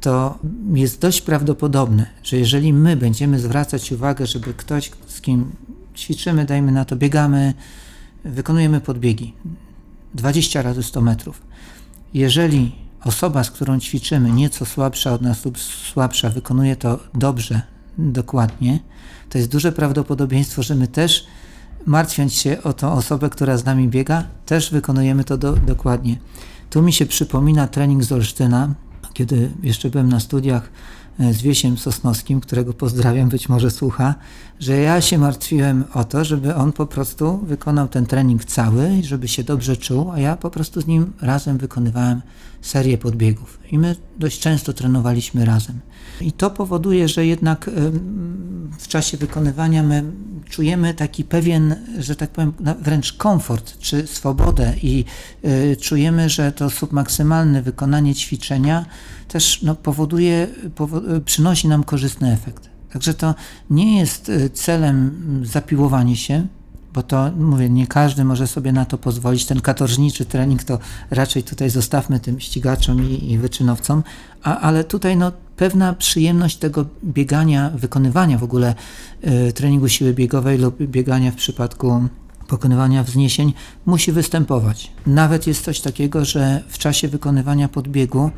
to 0.00 0.38
jest 0.74 1.00
dość 1.00 1.22
prawdopodobne, 1.22 2.06
że 2.22 2.36
jeżeli 2.36 2.72
my 2.72 2.96
będziemy 2.96 3.38
zwracać 3.38 3.92
uwagę, 3.92 4.26
żeby 4.26 4.54
ktoś, 4.54 4.90
z 5.06 5.20
kim 5.20 5.52
ćwiczymy, 5.96 6.44
dajmy 6.44 6.72
na 6.72 6.84
to, 6.84 6.96
biegamy, 6.96 7.54
wykonujemy 8.24 8.80
podbiegi 8.80 9.34
20 10.14 10.62
razy 10.62 10.82
100 10.82 11.00
metrów. 11.00 11.42
Jeżeli 12.14 12.72
osoba, 13.04 13.44
z 13.44 13.50
którą 13.50 13.80
ćwiczymy, 13.80 14.30
nieco 14.30 14.66
słabsza 14.66 15.12
od 15.12 15.22
nas 15.22 15.44
lub 15.44 15.58
słabsza, 15.58 16.30
wykonuje 16.30 16.76
to 16.76 16.98
dobrze, 17.14 17.62
dokładnie, 17.98 18.80
to 19.28 19.38
jest 19.38 19.50
duże 19.50 19.72
prawdopodobieństwo, 19.72 20.62
że 20.62 20.74
my 20.74 20.88
też 20.88 21.26
martwiąc 21.86 22.34
się 22.34 22.62
o 22.62 22.72
tą 22.72 22.92
osobę, 22.92 23.30
która 23.30 23.56
z 23.56 23.64
nami 23.64 23.88
biega, 23.88 24.24
też 24.46 24.70
wykonujemy 24.70 25.24
to 25.24 25.38
do, 25.38 25.52
dokładnie. 25.52 26.16
Tu 26.70 26.82
mi 26.82 26.92
się 26.92 27.06
przypomina 27.06 27.66
trening 27.68 28.04
z 28.04 28.12
Olsztyna, 28.12 28.74
kiedy 29.12 29.50
jeszcze 29.62 29.90
byłem 29.90 30.08
na 30.08 30.20
studiach 30.20 30.70
e, 31.20 31.32
z 31.34 31.42
Wiesiem 31.42 31.78
Sosnowskim, 31.78 32.40
którego 32.40 32.72
pozdrawiam, 32.72 33.28
być 33.28 33.48
może 33.48 33.70
słucha, 33.70 34.14
że 34.60 34.76
ja 34.76 35.00
się 35.00 35.18
martwiłem 35.18 35.84
o 35.94 36.04
to, 36.04 36.24
żeby 36.24 36.54
on 36.54 36.72
po 36.72 36.86
prostu 36.86 37.38
wykonał 37.38 37.88
ten 37.88 38.06
trening 38.06 38.44
cały, 38.44 39.02
żeby 39.02 39.28
się 39.28 39.44
dobrze 39.44 39.76
czuł, 39.76 40.10
a 40.10 40.18
ja 40.18 40.36
po 40.36 40.50
prostu 40.50 40.80
z 40.80 40.86
nim 40.86 41.12
razem 41.20 41.58
wykonywałem 41.58 42.22
serię 42.62 42.98
podbiegów. 42.98 43.58
I 43.70 43.78
my 43.78 43.96
dość 44.18 44.40
często 44.40 44.72
trenowaliśmy 44.72 45.44
razem. 45.44 45.80
I 46.20 46.32
to 46.32 46.50
powoduje, 46.50 47.08
że 47.08 47.26
jednak 47.26 47.70
w 48.78 48.88
czasie 48.88 49.16
wykonywania 49.16 49.82
my 49.82 50.04
czujemy 50.50 50.94
taki 50.94 51.24
pewien, 51.24 51.76
że 51.98 52.16
tak 52.16 52.30
powiem, 52.30 52.52
wręcz 52.80 53.12
komfort 53.12 53.78
czy 53.78 54.06
swobodę 54.06 54.74
i 54.82 55.04
y, 55.44 55.76
czujemy, 55.80 56.28
że 56.28 56.52
to 56.52 56.70
submaksymalne 56.70 57.62
wykonanie 57.62 58.14
ćwiczenia 58.14 58.84
też 59.28 59.62
no, 59.62 59.74
powoduje, 59.74 60.48
przynosi 61.24 61.68
nam 61.68 61.84
korzystny 61.84 62.32
efekt. 62.32 62.70
Także 62.92 63.14
to 63.14 63.34
nie 63.70 63.98
jest 63.98 64.28
y, 64.28 64.50
celem 64.50 65.40
zapiłowanie 65.44 66.16
się, 66.16 66.46
bo 66.94 67.02
to 67.02 67.30
mówię, 67.36 67.70
nie 67.70 67.86
każdy 67.86 68.24
może 68.24 68.46
sobie 68.46 68.72
na 68.72 68.84
to 68.84 68.98
pozwolić. 68.98 69.46
Ten 69.46 69.60
katorżniczy 69.60 70.24
trening 70.24 70.64
to 70.64 70.78
raczej 71.10 71.42
tutaj 71.42 71.70
zostawmy 71.70 72.20
tym 72.20 72.40
ścigaczom 72.40 73.04
i, 73.04 73.32
i 73.32 73.38
wyczynowcom, 73.38 74.02
a, 74.42 74.58
ale 74.58 74.84
tutaj 74.84 75.16
no, 75.16 75.32
pewna 75.56 75.92
przyjemność 75.92 76.56
tego 76.56 76.86
biegania, 77.04 77.70
wykonywania 77.70 78.38
w 78.38 78.44
ogóle 78.44 78.74
y, 79.48 79.52
treningu 79.52 79.88
siły 79.88 80.14
biegowej 80.14 80.58
lub 80.58 80.82
biegania 80.82 81.30
w 81.30 81.36
przypadku 81.36 82.08
pokonywania 82.48 83.04
wzniesień 83.04 83.52
musi 83.86 84.12
występować. 84.12 84.92
Nawet 85.06 85.46
jest 85.46 85.64
coś 85.64 85.80
takiego, 85.80 86.24
że 86.24 86.62
w 86.68 86.78
czasie 86.78 87.08
wykonywania 87.08 87.68
podbiegu 87.68 88.30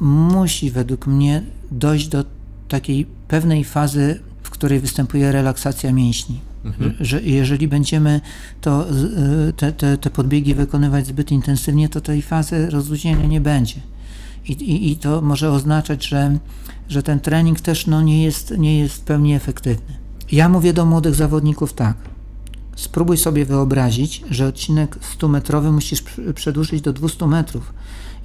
musi 0.00 0.70
według 0.70 1.06
mnie 1.06 1.42
dojść 1.70 2.08
do 2.08 2.24
takiej 2.68 3.06
pewnej 3.28 3.64
fazy, 3.64 4.20
w 4.42 4.50
której 4.50 4.80
występuje 4.80 5.32
relaksacja 5.32 5.92
mięśni. 5.92 6.40
Mhm. 6.64 6.94
Że 7.00 7.22
jeżeli 7.22 7.68
będziemy 7.68 8.20
to, 8.60 8.86
y, 9.48 9.52
te, 9.52 9.72
te, 9.72 9.98
te 9.98 10.10
podbiegi 10.10 10.54
wykonywać 10.54 11.06
zbyt 11.06 11.32
intensywnie, 11.32 11.88
to 11.88 12.00
tej 12.00 12.22
fazy 12.22 12.70
rozluźnienia 12.70 13.26
nie 13.26 13.40
będzie. 13.40 13.80
I, 14.48 14.52
i, 14.52 14.90
I, 14.90 14.96
to 14.96 15.20
może 15.20 15.52
oznaczać, 15.52 16.06
że, 16.06 16.38
że 16.88 17.02
ten 17.02 17.20
trening 17.20 17.60
też 17.60 17.86
no, 17.86 18.02
nie, 18.02 18.24
jest, 18.24 18.58
nie 18.58 18.78
jest 18.78 18.94
w 18.94 19.00
pełni 19.00 19.34
efektywny. 19.34 19.94
Ja 20.32 20.48
mówię 20.48 20.72
do 20.72 20.86
młodych 20.86 21.14
zawodników 21.14 21.72
tak. 21.72 21.96
Spróbuj 22.76 23.16
sobie 23.16 23.44
wyobrazić, 23.44 24.24
że 24.30 24.46
odcinek 24.46 24.98
100-metrowy 25.18 25.72
musisz 25.72 26.02
przedłużyć 26.34 26.80
do 26.80 26.92
200 26.92 27.26
metrów. 27.26 27.72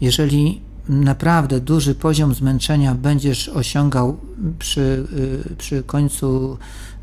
Jeżeli 0.02 0.62
naprawdę 0.90 1.60
duży 1.60 1.96
poziom 1.96 2.34
zmęczenia 2.34 2.96
będziesz 2.96 3.50
osiągał 3.50 4.18
przy, 4.60 5.08
y, 5.52 5.56
przy 5.58 5.84
końcu 5.84 6.58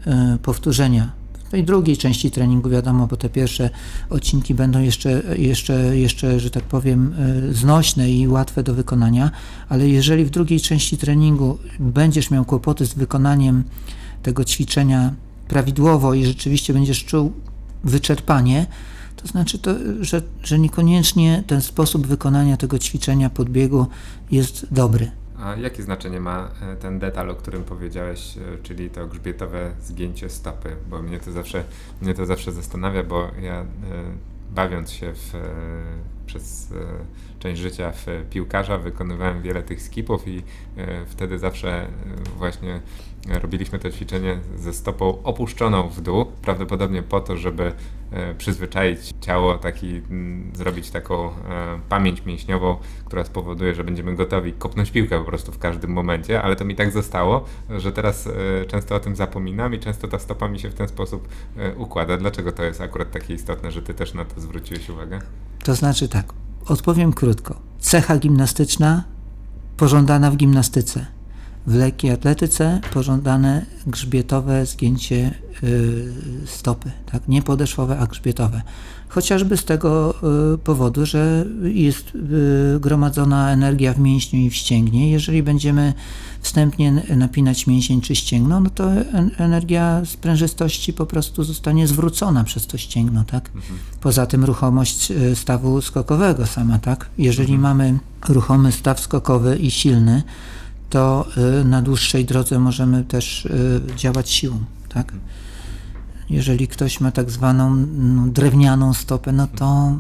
y, 0.06 0.38
powtórzenia, 0.38 1.12
tej 1.54 1.64
drugiej 1.64 1.96
części 1.96 2.30
treningu 2.30 2.68
wiadomo, 2.68 3.06
bo 3.06 3.16
te 3.16 3.28
pierwsze 3.28 3.70
odcinki 4.10 4.54
będą 4.54 4.80
jeszcze, 4.80 5.22
jeszcze, 5.38 5.96
jeszcze 5.96 6.40
że 6.40 6.50
tak 6.50 6.64
powiem, 6.64 7.14
y, 7.50 7.54
znośne 7.54 8.10
i 8.10 8.28
łatwe 8.28 8.62
do 8.62 8.74
wykonania, 8.74 9.30
ale 9.68 9.88
jeżeli 9.88 10.24
w 10.24 10.30
drugiej 10.30 10.60
części 10.60 10.96
treningu 10.96 11.58
będziesz 11.78 12.30
miał 12.30 12.44
kłopoty 12.44 12.86
z 12.86 12.94
wykonaniem 12.94 13.64
tego 14.22 14.44
ćwiczenia 14.44 15.14
prawidłowo 15.48 16.14
i 16.14 16.26
rzeczywiście 16.26 16.72
będziesz 16.72 17.04
czuł 17.04 17.32
wyczerpanie, 17.84 18.66
to 19.16 19.28
znaczy, 19.28 19.58
to, 19.58 19.70
że, 20.00 20.22
że 20.42 20.58
niekoniecznie 20.58 21.44
ten 21.46 21.62
sposób 21.62 22.06
wykonania 22.06 22.56
tego 22.56 22.78
ćwiczenia 22.78 23.30
podbiegu 23.30 23.86
jest 24.30 24.66
dobry. 24.70 25.10
A 25.38 25.56
jakie 25.56 25.82
znaczenie 25.82 26.20
ma 26.20 26.50
e, 26.62 26.76
ten 26.76 26.98
detal, 26.98 27.30
o 27.30 27.34
którym 27.34 27.64
powiedziałeś, 27.64 28.38
e, 28.38 28.58
czyli 28.62 28.90
to 28.90 29.06
grzbietowe 29.06 29.72
zgięcie 29.80 30.30
stopy? 30.30 30.76
Bo 30.90 31.02
mnie 31.02 31.20
to 31.20 31.32
zawsze, 31.32 31.64
mnie 32.02 32.14
to 32.14 32.26
zawsze 32.26 32.52
zastanawia, 32.52 33.02
bo 33.02 33.30
ja 33.42 33.60
e, 33.60 33.66
bawiąc 34.50 34.90
się 34.90 35.14
w, 35.14 35.32
przez 36.26 36.72
część 37.38 37.60
życia 37.60 37.92
w 37.92 38.06
piłkarza 38.30 38.78
wykonywałem 38.78 39.42
wiele 39.42 39.62
tych 39.62 39.82
skipów 39.82 40.28
i 40.28 40.42
wtedy 41.06 41.38
zawsze 41.38 41.88
właśnie 42.36 42.80
robiliśmy 43.28 43.78
to 43.78 43.90
ćwiczenie 43.90 44.38
ze 44.56 44.72
stopą 44.72 45.22
opuszczoną 45.22 45.88
w 45.88 46.00
dół, 46.00 46.24
prawdopodobnie 46.42 47.02
po 47.02 47.20
to, 47.20 47.36
żeby 47.36 47.72
e, 48.10 48.34
przyzwyczaić 48.34 49.14
ciało, 49.20 49.58
taki, 49.58 50.02
zrobić 50.54 50.90
taką 50.90 51.28
e, 51.28 51.32
pamięć 51.88 52.24
mięśniową, 52.24 52.76
która 53.04 53.24
spowoduje, 53.24 53.74
że 53.74 53.84
będziemy 53.84 54.14
gotowi 54.14 54.52
kopnąć 54.52 54.90
piłkę 54.90 55.18
po 55.18 55.24
prostu 55.24 55.52
w 55.52 55.58
każdym 55.58 55.90
momencie, 55.90 56.42
ale 56.42 56.56
to 56.56 56.64
mi 56.64 56.76
tak 56.76 56.92
zostało, 56.92 57.44
że 57.78 57.92
teraz 57.92 58.26
e, 58.26 58.30
często 58.66 58.94
o 58.94 59.00
tym 59.00 59.16
zapominam 59.16 59.74
i 59.74 59.78
często 59.78 60.08
ta 60.08 60.18
stopa 60.18 60.48
mi 60.48 60.58
się 60.58 60.70
w 60.70 60.74
ten 60.74 60.88
sposób 60.88 61.28
układa. 61.76 62.16
Dlaczego 62.16 62.52
to 62.52 62.64
jest 62.64 62.80
akurat 62.80 63.10
takie 63.10 63.34
istotne, 63.34 63.70
że 63.70 63.82
ty 63.82 63.94
też 63.94 64.14
na 64.14 64.24
to 64.24 64.40
zwróciłeś 64.40 64.88
uwagę? 64.88 65.18
To 65.64 65.74
znaczy 65.74 66.08
tak, 66.08 66.32
odpowiem 66.66 67.12
krótko. 67.12 67.60
Cecha 67.78 68.18
gimnastyczna 68.18 69.04
pożądana 69.76 70.30
w 70.30 70.36
gimnastyce 70.36 71.06
w 71.66 71.74
lekkiej 71.74 72.10
atletyce 72.10 72.80
pożądane 72.92 73.66
grzbietowe 73.86 74.66
zgięcie 74.66 75.34
y, 75.62 76.04
stopy, 76.46 76.90
tak? 77.12 77.28
nie 77.28 77.42
podeszwowe, 77.42 77.98
a 77.98 78.06
grzbietowe. 78.06 78.62
Chociażby 79.08 79.56
z 79.56 79.64
tego 79.64 80.14
y, 80.54 80.58
powodu, 80.58 81.06
że 81.06 81.44
jest 81.62 82.12
y, 82.14 82.80
gromadzona 82.80 83.52
energia 83.52 83.92
w 83.92 83.98
mięśniu 83.98 84.40
i 84.40 84.50
w 84.50 84.54
ścięgnie. 84.54 85.10
Jeżeli 85.10 85.42
będziemy 85.42 85.92
wstępnie 86.40 86.92
napinać 87.16 87.66
mięsień 87.66 88.00
czy 88.00 88.14
ścięgno, 88.14 88.60
no 88.60 88.70
to 88.70 88.90
energia 89.38 90.02
sprężystości 90.04 90.92
po 90.92 91.06
prostu 91.06 91.44
zostanie 91.44 91.86
zwrócona 91.86 92.44
przez 92.44 92.66
to 92.66 92.78
ścięgno. 92.78 93.24
Tak? 93.24 93.50
Mhm. 93.54 93.78
Poza 94.00 94.26
tym 94.26 94.44
ruchomość 94.44 95.12
stawu 95.34 95.80
skokowego 95.80 96.46
sama. 96.46 96.78
Tak? 96.78 97.10
Jeżeli 97.18 97.54
mhm. 97.54 97.60
mamy 97.60 97.98
ruchomy 98.28 98.72
staw 98.72 99.00
skokowy 99.00 99.56
i 99.56 99.70
silny, 99.70 100.22
to 100.94 101.26
y, 101.60 101.64
na 101.64 101.82
dłuższej 101.82 102.24
drodze 102.24 102.58
możemy 102.58 103.04
też 103.04 103.44
y, 103.44 103.80
działać 103.96 104.30
siłą. 104.30 104.58
Tak? 104.88 105.12
Jeżeli 106.30 106.68
ktoś 106.68 107.00
ma 107.00 107.10
tak 107.10 107.30
zwaną 107.30 107.76
no, 107.96 108.26
drewnianą 108.26 108.94
stopę, 108.94 109.32
no 109.32 109.46
to 109.46 109.96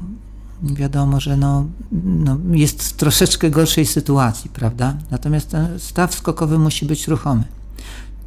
wiadomo, 0.62 1.20
że 1.20 1.36
no, 1.36 1.66
no, 2.02 2.36
jest 2.50 2.82
w 2.82 2.92
troszeczkę 2.92 3.50
gorszej 3.50 3.86
sytuacji, 3.86 4.50
prawda? 4.50 4.96
Natomiast 5.10 5.50
ten 5.50 5.78
staw 5.78 6.14
skokowy 6.14 6.58
musi 6.58 6.86
być 6.86 7.08
ruchomy. 7.08 7.44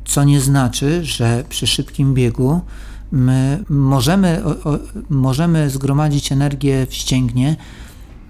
Co 0.06 0.24
nie 0.24 0.42
znaczy, 0.42 1.06
że 1.06 1.44
przy 1.50 1.68
szybkim 1.68 2.14
biegu 2.14 2.62
my 3.12 3.64
możemy, 3.70 4.44
o, 4.46 4.50
o, 4.50 4.80
możemy 5.10 5.70
zgromadzić 5.70 6.32
energię 6.32 6.88
w 6.90 6.94
ścięgnie, 6.94 7.56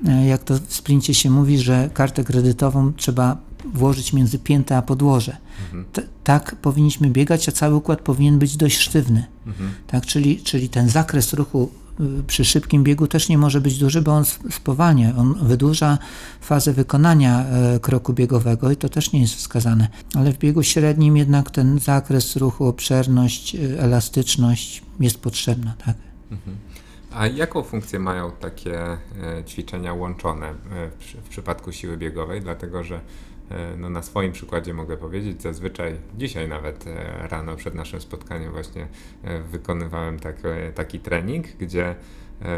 e, 0.07 0.25
jak 0.25 0.43
to 0.43 0.53
w 0.67 0.73
sprincie 0.73 1.13
się 1.13 1.29
mówi, 1.29 1.59
że 1.59 1.89
kartę 1.93 2.23
kredytową 2.23 2.93
trzeba 2.93 3.46
włożyć 3.73 4.13
między 4.13 4.39
piętę 4.39 4.77
a 4.77 4.81
podłoże. 4.81 5.37
Mhm. 5.73 6.07
tak 6.23 6.55
powinniśmy 6.55 7.09
biegać, 7.09 7.49
a 7.49 7.51
cały 7.51 7.75
układ 7.75 8.01
powinien 8.01 8.39
być 8.39 8.57
dość 8.57 8.77
sztywny. 8.77 9.25
Mhm. 9.47 9.71
Tak, 9.87 10.05
czyli, 10.05 10.41
czyli 10.41 10.69
ten 10.69 10.89
zakres 10.89 11.33
ruchu 11.33 11.69
y, 11.99 12.23
przy 12.27 12.45
szybkim 12.45 12.83
biegu 12.83 13.07
też 13.07 13.29
nie 13.29 13.37
może 13.37 13.61
być 13.61 13.77
duży, 13.77 14.01
bo 14.01 14.11
on 14.11 14.25
spowalnia, 14.51 15.15
on 15.17 15.47
wydłuża 15.47 15.97
fazę 16.41 16.73
wykonania 16.73 17.45
e, 17.45 17.79
kroku 17.79 18.13
biegowego 18.13 18.71
i 18.71 18.75
to 18.75 18.89
też 18.89 19.11
nie 19.11 19.21
jest 19.21 19.35
wskazane. 19.35 19.87
Ale 20.15 20.33
w 20.33 20.37
biegu 20.37 20.63
średnim 20.63 21.17
jednak 21.17 21.51
ten 21.51 21.79
zakres 21.79 22.35
ruchu, 22.35 22.65
obszerność, 22.65 23.55
y, 23.55 23.79
elastyczność 23.79 24.83
jest 24.99 25.17
potrzebna. 25.17 25.73
Tak? 25.85 25.95
A 27.17 27.27
jaką 27.27 27.63
funkcję 27.63 27.99
mają 27.99 28.31
takie 28.31 28.81
e, 28.81 28.97
ćwiczenia 29.47 29.93
łączone 29.93 30.47
e, 30.47 30.55
w 31.23 31.29
przypadku 31.29 31.71
siły 31.71 31.97
biegowej? 31.97 32.41
Dlatego, 32.41 32.83
że 32.83 32.99
no 33.77 33.89
na 33.89 34.01
swoim 34.01 34.31
przykładzie 34.31 34.73
mogę 34.73 34.97
powiedzieć, 34.97 35.41
zazwyczaj 35.41 35.95
dzisiaj 36.17 36.47
nawet 36.47 36.87
e, 36.87 37.27
rano 37.27 37.55
przed 37.55 37.75
naszym 37.75 38.01
spotkaniem 38.01 38.51
właśnie 38.51 38.87
e, 39.23 39.41
wykonywałem 39.41 40.19
tak, 40.19 40.35
taki 40.75 40.99
trening, 40.99 41.47
gdzie 41.47 41.95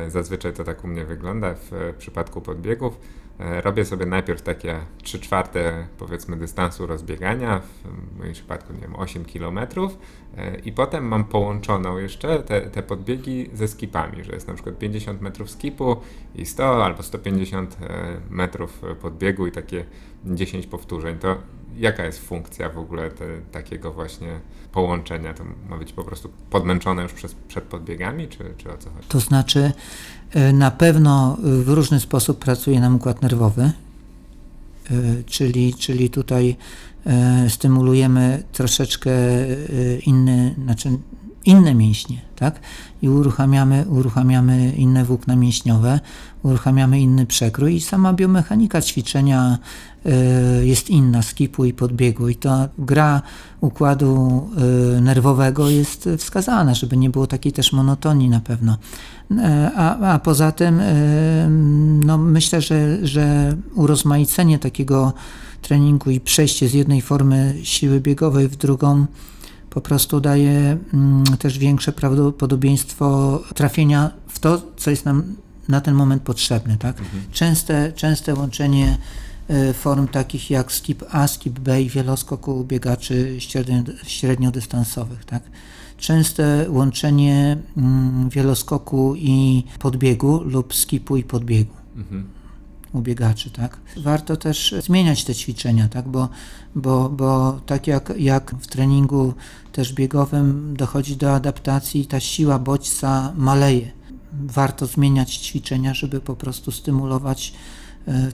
zazwyczaj 0.08 0.54
to 0.54 0.64
tak 0.64 0.84
u 0.84 0.88
mnie 0.88 1.06
wygląda 1.06 1.54
w 1.54 1.94
przypadku 1.98 2.42
podbiegów. 2.42 2.94
E, 2.96 3.19
robię 3.40 3.86
sobie 3.86 4.06
najpierw 4.06 4.42
takie 4.42 4.80
3 5.04 5.20
czwarte 5.20 5.88
powiedzmy 5.98 6.38
dystansu 6.38 6.88
rozbiegania, 6.88 7.62
w 8.16 8.20
moim 8.20 8.34
przypadku 8.34 8.74
nie 8.74 8.80
wiem 8.80 8.96
8 8.96 9.26
km 9.26 9.58
e, 9.58 10.60
i 10.60 10.72
potem 10.72 11.08
mam 11.08 11.26
połączoną 11.26 11.98
jeszcze 11.98 12.44
te, 12.44 12.62
te 12.62 12.84
podbiegi 12.84 13.50
ze 13.54 13.68
skipami, 13.68 14.24
że 14.24 14.32
jest 14.32 14.48
na 14.48 14.54
przykład 14.54 14.78
50 14.78 15.22
metrów 15.22 15.52
skipu 15.52 15.98
i 16.36 16.46
100 16.46 16.86
albo 16.86 17.04
150 17.04 17.78
e, 17.82 18.22
metrów 18.30 18.82
podbiegu 19.02 19.48
i 19.48 19.52
takie 19.52 19.86
10 20.26 20.68
powtórzeń. 20.68 21.18
To 21.18 21.38
jaka 21.80 22.06
jest 22.06 22.20
funkcja 22.20 22.70
w 22.70 22.78
ogóle 22.78 23.12
te, 23.12 23.26
takiego 23.52 23.94
właśnie 23.94 24.40
połączenia? 24.72 25.34
To 25.34 25.44
ma 25.70 25.78
być 25.78 25.94
po 25.94 26.04
prostu 26.04 26.30
podmęczone 26.50 27.04
już 27.04 27.14
przez, 27.14 27.36
przed 27.48 27.64
podbiegami, 27.64 28.28
czy, 28.28 28.54
czy 28.58 28.72
o 28.72 28.78
co 28.78 28.90
chodzi? 28.90 29.08
To 29.08 29.20
znaczy 29.20 29.72
E, 30.34 30.54
na 30.54 30.72
pewno 30.72 31.38
w 31.44 31.70
różny 31.70 32.00
sposób 32.00 32.40
pracuje 32.40 32.80
nam 32.80 32.96
układ 32.96 33.22
nerwowy, 33.22 33.62
e, 33.62 33.72
czyli, 35.26 35.74
czyli 35.74 36.10
tutaj 36.10 36.56
e, 37.06 37.50
stymulujemy 37.50 38.44
troszeczkę 38.52 39.12
inny, 40.06 40.56
znaczy 40.64 40.90
inne 41.46 41.76
mięśnie, 41.76 42.22
tak? 42.36 42.60
I 43.02 43.10
uruchamiamy, 43.10 43.86
uruchamiamy 43.90 44.74
inne 44.78 45.06
włókna 45.06 45.36
mięśniowe, 45.36 46.00
uruchamiamy 46.44 47.00
inny 47.00 47.26
przekrój 47.26 47.76
i 47.76 47.82
sama 47.82 48.14
biomechanika 48.14 48.82
ćwiczenia 48.82 49.58
jest 50.62 50.89
inna, 50.89 51.22
skipu 51.22 51.66
i 51.66 51.74
podbiegu 51.74 52.30
i 52.30 52.36
ta 52.36 52.70
gra 52.78 53.22
układu 53.62 54.50
nerwowego 55.02 55.70
jest 55.70 56.10
wskazana, 56.18 56.74
żeby 56.74 56.97
nie 56.97 57.10
było 57.10 57.28
takiej 57.28 57.52
też 57.52 57.74
monotonii 57.74 58.30
na 58.30 58.39
pewno. 58.39 58.78
E, 59.38 59.72
a, 59.76 60.14
a 60.14 60.20
poza 60.20 60.52
tym 60.52 60.80
e, 60.80 61.50
no 62.06 62.18
myślę, 62.18 62.62
że, 62.62 63.08
że 63.08 63.56
urozmaicenie 63.76 64.60
takiego 64.60 65.14
treningu 65.62 66.10
i 66.10 66.20
przejście 66.20 66.68
z 66.68 66.74
jednej 66.74 67.02
formy 67.02 67.56
siły 67.64 68.00
biegowej 68.00 68.47
w 68.47 68.56
drugą 68.56 69.06
po 69.70 69.82
prostu 69.82 70.20
daje 70.20 70.78
mm, 70.93 71.24
też 71.24 71.58
większe 71.58 71.91
prawdopodobieństwo 71.91 73.39
trafienia 73.56 74.12
w 74.28 74.39
to, 74.39 74.62
co 74.78 74.89
jest 74.89 75.06
nam 75.06 75.36
na 75.68 75.82
ten 75.82 75.93
moment 75.93 76.24
potrzebne. 76.24 76.78
Tak? 76.78 77.00
Mhm. 77.00 77.24
Częste, 77.32 77.93
częste 77.93 78.34
łączenie 78.34 78.88
e, 78.88 79.29
form 79.74 80.08
takich 80.08 80.50
jak 80.50 80.72
skip 80.72 81.04
A, 81.12 81.28
skip 81.28 81.60
B 81.60 81.82
i 81.82 81.89
wieloskoku 81.89 82.64
biegaczy 82.64 83.36
średnio, 83.39 83.84
średniodystansowych. 84.04 85.26
Tak? 85.26 85.43
Częste 85.97 86.66
łączenie 86.70 87.58
mm, 87.78 88.30
wieloskoku 88.30 89.16
i 89.16 89.64
podbiegu 89.80 90.43
lub 90.43 90.76
skipu 90.76 91.18
i 91.18 91.24
podbiegu. 91.24 91.74
Mhm 91.95 92.39
u 92.93 93.02
biegaczy, 93.02 93.52
tak? 93.52 93.78
Warto 93.97 94.38
też 94.38 94.76
zmieniać 94.80 95.24
te 95.24 95.36
ćwiczenia, 95.36 95.89
tak? 95.89 96.08
Bo, 96.08 96.30
bo, 96.76 97.10
bo 97.10 97.60
tak 97.66 97.88
jak, 97.88 98.14
jak 98.18 98.56
w 98.60 98.68
treningu 98.68 99.34
też 99.72 99.93
biegowym 99.93 100.78
dochodzi 100.78 101.18
do 101.18 101.36
adaptacji, 101.36 102.06
ta 102.06 102.20
siła 102.20 102.60
bodźca 102.60 103.34
maleje. 103.38 103.91
Warto 104.34 104.86
zmieniać 104.86 105.36
ćwiczenia, 105.36 105.93
żeby 105.93 106.22
po 106.22 106.36
prostu 106.36 106.72
stymulować 106.72 107.54
e, 107.54 107.79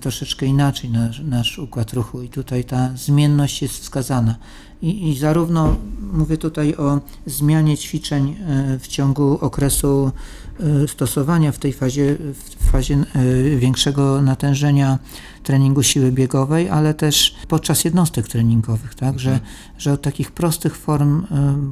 troszeczkę 0.02 0.46
inaczej 0.46 0.90
nasz, 0.90 1.20
nasz 1.20 1.60
układ 1.60 1.94
ruchu 1.94 2.22
i 2.22 2.30
tutaj 2.30 2.64
ta 2.64 2.90
zmienność 2.96 3.62
jest 3.62 3.78
wskazana. 3.78 4.36
I, 4.82 5.10
I 5.10 5.18
zarówno 5.18 5.76
mówię 6.14 6.38
tutaj 6.38 6.76
o 6.76 7.00
zmianie 7.26 7.78
ćwiczeń 7.78 8.36
e, 8.48 8.80
w 8.80 8.88
ciągu 8.88 9.38
okresu 9.42 10.12
e, 10.60 10.88
stosowania 10.88 11.52
w 11.52 11.58
tej 11.58 11.74
fazie, 11.74 12.18
w 12.60 12.72
fazie 12.72 12.96
e, 12.96 13.56
większego 13.58 14.22
natężenia 14.22 15.00
treningu 15.44 15.84
siły 15.84 16.12
biegowej, 16.12 16.70
ale 16.70 16.94
też 16.94 17.36
podczas 17.48 17.84
jednostek 17.84 18.28
treningowych, 18.28 18.96
tak, 18.96 19.20
że, 19.20 19.32
mhm. 19.32 19.52
że 19.78 19.94
od 19.94 20.02
takich 20.02 20.32
prostych 20.32 20.78
form 20.78 21.26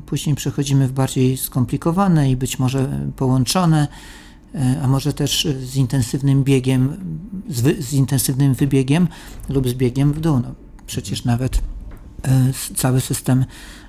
później 0.05 0.35
przechodzimy 0.35 0.87
w 0.87 0.91
bardziej 0.91 1.37
skomplikowane 1.37 2.31
i 2.31 2.35
być 2.35 2.59
może 2.59 2.89
połączone, 3.15 3.87
a 4.83 4.87
może 4.87 5.13
też 5.13 5.47
z 5.63 5.75
intensywnym 5.75 6.43
biegiem, 6.43 6.97
z, 7.49 7.61
wy, 7.61 7.83
z 7.83 7.93
intensywnym 7.93 8.53
wybiegiem 8.53 9.07
lub 9.49 9.69
z 9.69 9.73
biegiem 9.73 10.13
w 10.13 10.19
dół. 10.19 10.39
No, 10.39 10.53
przecież 10.87 11.25
nawet 11.25 11.61
E, 12.27 12.53
cały 12.75 13.01
system 13.01 13.45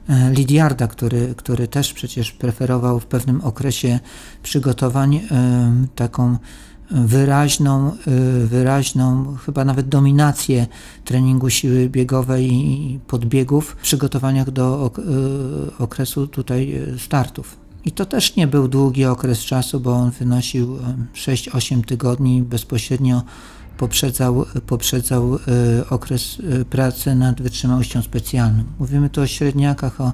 e, 0.09 0.33
Lidiarda, 0.33 0.87
który, 0.87 1.35
który 1.37 1.69
też 1.69 1.93
przecież 1.93 2.33
preferował 2.33 3.01
w 3.01 3.07
pewnym 3.07 3.41
okresie 3.41 4.01
przygotowań 4.43 5.17
e, 5.17 5.87
taką 5.95 6.37
wyraźną, 6.91 7.93
wyraźną, 8.45 9.37
chyba 9.37 9.65
nawet 9.65 9.89
dominację 9.89 10.67
treningu 11.05 11.51
siły 11.51 11.89
biegowej 11.89 12.53
i 12.53 13.01
podbiegów 13.07 13.71
w 13.71 13.77
przygotowaniach 13.77 14.51
do 14.51 14.91
okresu 15.79 16.27
tutaj 16.27 16.83
startów. 16.99 17.64
I 17.85 17.93
to 17.93 18.07
też 18.07 18.37
nie 18.37 18.47
był 18.47 18.69
długi 18.69 19.05
okres 19.05 19.39
czasu, 19.39 19.81
bo 19.81 19.93
on 19.93 20.11
wynosił 20.11 20.79
6-8 21.15 21.85
tygodni 21.85 22.43
bezpośrednio 22.43 23.23
poprzedzał, 23.79 24.47
poprzedzał 24.67 25.35
e, 25.35 25.39
okres 25.91 26.39
e, 26.61 26.65
pracy 26.65 27.15
nad 27.15 27.43
wytrzymałością 27.43 28.03
specjalną. 28.03 28.65
Mówimy 28.79 29.11
tu 29.11 29.21
o 29.21 29.27
średniakach, 29.27 30.01
o 30.01 30.13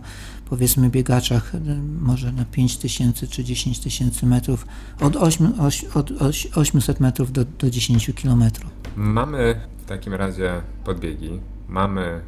powiedzmy 0.51 0.91
biegaczach 0.91 1.55
e, 1.55 1.59
może 2.01 2.33
na 2.33 2.45
5 2.45 2.77
tysięcy 2.77 3.29
czy 3.29 3.45
10 3.45 3.79
tysięcy 3.79 4.27
metrów, 4.27 4.66
od, 5.01 5.16
8, 5.16 5.53
od 5.95 6.11
800 6.55 7.01
metrów 7.01 7.33
do, 7.33 7.45
do 7.45 7.71
10 7.71 8.11
kilometrów. 8.14 8.71
Mamy 8.97 9.61
w 9.79 9.85
takim 9.85 10.14
razie 10.14 10.61
podbiegi, 10.85 11.41
mamy, 11.68 12.21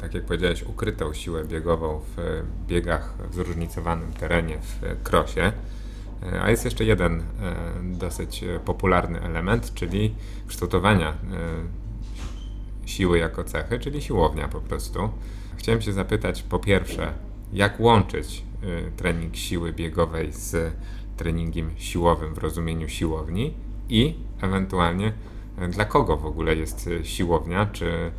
tak 0.00 0.14
jak 0.14 0.24
powiedziałeś, 0.24 0.62
ukrytą 0.62 1.14
siłę 1.14 1.44
biegową 1.44 2.00
w 2.16 2.42
biegach 2.66 3.14
w 3.30 3.34
zróżnicowanym 3.34 4.12
terenie 4.12 4.58
w 4.58 5.02
krosie. 5.02 5.52
E, 6.22 6.42
a 6.42 6.50
jest 6.50 6.64
jeszcze 6.64 6.84
jeden 6.84 7.20
e, 7.20 7.24
dosyć 7.82 8.42
e, 8.42 8.60
popularny 8.60 9.20
element, 9.20 9.74
czyli 9.74 10.14
kształtowania 10.46 11.14
siły 12.86 13.18
jako 13.18 13.44
cechy, 13.44 13.78
czyli 13.78 14.02
siłownia 14.02 14.48
po 14.48 14.60
prostu. 14.60 15.10
Chciałem 15.56 15.82
się 15.82 15.92
zapytać 15.92 16.42
po 16.42 16.58
pierwsze, 16.58 17.12
jak 17.52 17.80
łączyć 17.80 18.44
trening 18.96 19.36
siły 19.36 19.72
biegowej 19.72 20.32
z 20.32 20.74
treningiem 21.16 21.70
siłowym 21.76 22.34
w 22.34 22.38
rozumieniu 22.38 22.88
siłowni 22.88 23.54
i 23.88 24.14
ewentualnie 24.40 25.12
dla 25.68 25.84
kogo 25.84 26.16
w 26.16 26.26
ogóle 26.26 26.56
jest 26.56 26.88
siłownia, 27.02 27.66
czy 27.66 28.10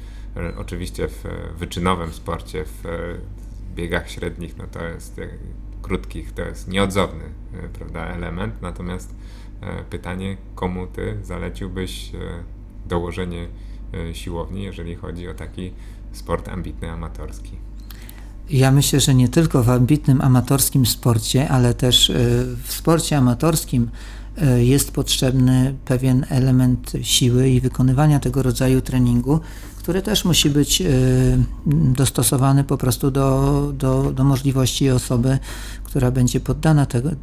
oczywiście 0.57 1.07
w 1.07 1.23
wyczynowym 1.57 2.13
sporcie, 2.13 2.65
w 2.65 2.83
biegach 3.75 4.09
średnich, 4.09 4.57
no 4.57 4.63
to 4.71 4.83
jest 4.83 5.21
krótkich 5.81 6.31
to 6.31 6.41
jest 6.41 6.67
nieodzowny 6.67 7.23
prawda, 7.73 8.05
element, 8.05 8.61
natomiast 8.61 9.15
pytanie, 9.89 10.37
komu 10.55 10.87
ty 10.87 11.17
zaleciłbyś 11.23 12.11
dołożenie 12.85 13.47
siłowni, 14.13 14.63
jeżeli 14.63 14.95
chodzi 14.95 15.27
o 15.27 15.33
taki 15.33 15.73
sport 16.11 16.49
ambitny, 16.49 16.91
amatorski? 16.91 17.51
Ja 18.49 18.71
myślę, 18.71 18.99
że 18.99 19.13
nie 19.13 19.29
tylko 19.29 19.63
w 19.63 19.69
ambitnym 19.69 20.21
amatorskim 20.21 20.85
sporcie, 20.85 21.49
ale 21.49 21.73
też 21.73 22.11
w 22.63 22.73
sporcie 22.73 23.17
amatorskim 23.17 23.89
jest 24.57 24.91
potrzebny 24.91 25.75
pewien 25.85 26.25
element 26.29 26.91
siły 27.01 27.49
i 27.49 27.61
wykonywania 27.61 28.19
tego 28.19 28.43
rodzaju 28.43 28.81
treningu, 28.81 29.39
który 29.77 30.01
też 30.01 30.25
musi 30.25 30.49
być 30.49 30.83
dostosowany 31.65 32.63
po 32.63 32.77
prostu 32.77 33.11
do, 33.11 33.71
do, 33.77 34.11
do 34.11 34.23
możliwości 34.23 34.89
osoby, 34.89 35.39
która 35.83 36.11
będzie 36.11 36.39
poddana 36.39 36.85
tego, 36.85 37.09
e, 37.11 37.15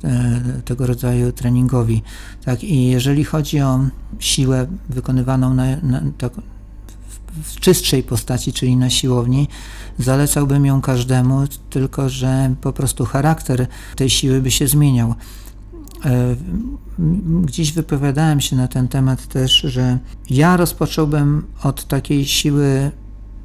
tego 0.65 0.87
rodzaju 0.87 1.33
treningowi. 1.33 2.03
Tak, 2.45 2.65
I 2.65 2.87
jeżeli 2.87 3.25
chodzi 3.25 3.61
o 3.61 3.81
siłę 4.19 4.67
wykonywaną 4.89 5.55
na, 5.55 5.77
na, 5.77 6.03
tak, 6.19 6.33
w 7.45 7.61
czystszej 7.61 8.03
postaci, 8.03 8.53
czyli 8.53 8.77
na 8.77 8.91
siłowni, 8.91 9.49
zalecałbym 9.99 10.67
ją 10.67 10.81
każdemu, 10.81 11.45
tylko 11.71 12.09
że 12.09 12.55
po 12.61 12.73
prostu 12.73 13.05
charakter 13.05 13.67
tej 13.97 14.11
siły 14.11 14.41
by 14.41 14.51
się 14.51 14.69
zmieniał. 14.69 15.15
E, 16.05 16.37
gdzieś 17.43 17.73
wypowiadałem 17.73 18.41
się 18.41 18.57
na 18.57 18.69
ten 18.69 18.89
temat 18.89 19.27
też, 19.27 19.61
że 19.61 19.99
ja 20.31 20.57
rozpocząłbym 20.57 21.47
od 21.63 21.85
takiej 21.85 22.27
siły 22.27 22.91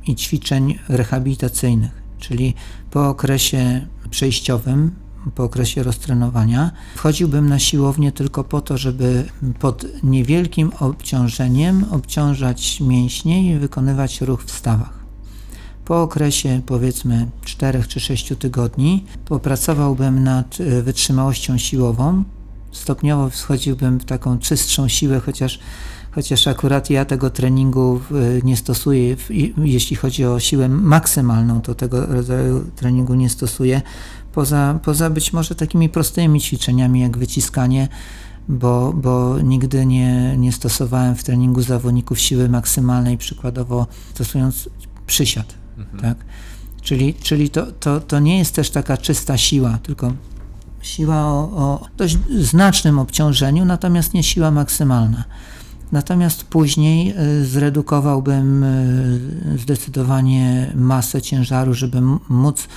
i 0.08 0.16
ćwiczeń 0.16 0.80
rehabilitacyjnych, 0.90 2.04
czyli 2.20 2.54
po 2.92 3.10
okresie 3.10 3.88
przejściowym 4.10 5.04
po 5.36 5.44
okresie 5.44 5.84
roztrenowania. 5.84 6.72
Wchodziłbym 6.96 7.50
na 7.50 7.60
siłownię 7.60 8.12
tylko 8.12 8.44
po 8.44 8.62
to, 8.62 8.78
żeby 8.78 9.24
pod 9.60 9.86
niewielkim 10.04 10.72
obciążeniem 10.80 11.86
obciążać 11.92 12.82
mięśnie 12.82 13.52
i 13.52 13.60
wykonywać 13.60 14.22
ruch 14.22 14.44
w 14.44 14.52
stawach. 14.52 15.04
Po 15.86 16.02
okresie 16.02 16.62
powiedzmy 16.66 17.28
4 17.46 17.84
czy 17.88 18.00
6 18.00 18.34
tygodni 18.40 19.06
popracowałbym 19.26 20.24
nad 20.24 20.58
e, 20.60 20.82
wytrzymałością 20.82 21.58
siłową. 21.58 22.24
Stopniowo 22.74 23.30
wchodziłbym 23.30 24.00
w 24.00 24.06
taką 24.06 24.40
czystszą 24.40 24.88
siłę, 24.88 25.20
chociaż 25.20 25.60
chociaż 26.16 26.48
akurat 26.48 26.90
ja 26.90 27.06
tego 27.06 27.30
treningu 27.30 28.02
nie 28.44 28.58
stosuję, 28.58 29.16
jeśli 29.58 29.96
chodzi 29.96 30.26
o 30.26 30.40
siłę 30.40 30.70
maksymalną, 30.70 31.62
to 31.62 31.76
tego 31.76 32.06
rodzaju 32.06 32.66
treningu 32.76 33.14
nie 33.14 33.30
stosuję, 33.30 33.82
poza, 34.34 34.80
poza 34.84 35.10
być 35.10 35.34
może 35.34 35.56
takimi 35.56 35.90
prostymi 35.90 36.42
ćwiczeniami 36.42 37.00
jak 37.00 37.18
wyciskanie, 37.18 37.88
bo, 38.50 38.94
bo 38.94 39.40
nigdy 39.40 39.86
nie, 39.86 40.38
nie 40.38 40.52
stosowałem 40.52 41.16
w 41.16 41.24
treningu 41.24 41.62
zawodników 41.62 42.20
siły 42.20 42.50
maksymalnej, 42.50 43.18
przykładowo 43.18 43.88
stosując 44.14 44.70
przysiad. 45.08 45.54
Mhm. 45.78 46.00
Tak? 46.00 46.26
Czyli, 46.82 47.14
czyli 47.14 47.50
to, 47.50 47.72
to, 47.72 48.00
to 48.00 48.20
nie 48.20 48.38
jest 48.38 48.56
też 48.56 48.70
taka 48.70 48.98
czysta 48.98 49.38
siła, 49.38 49.78
tylko 49.84 50.14
siła 50.84 51.26
o, 51.26 51.40
o 51.42 51.86
dość 51.98 52.18
znacznym 52.40 53.00
obciążeniu, 53.00 53.66
natomiast 53.66 54.14
nie 54.14 54.24
siła 54.24 54.52
maksymalna. 54.52 55.24
Natomiast 55.92 56.44
później 56.44 57.10
e, 57.10 57.46
zredukowałbym 57.46 58.64
e, 58.64 59.58
zdecydowanie 59.58 60.72
masę 60.76 61.22
ciężaru, 61.22 61.74
żeby 61.74 62.02
móc 62.30 62.68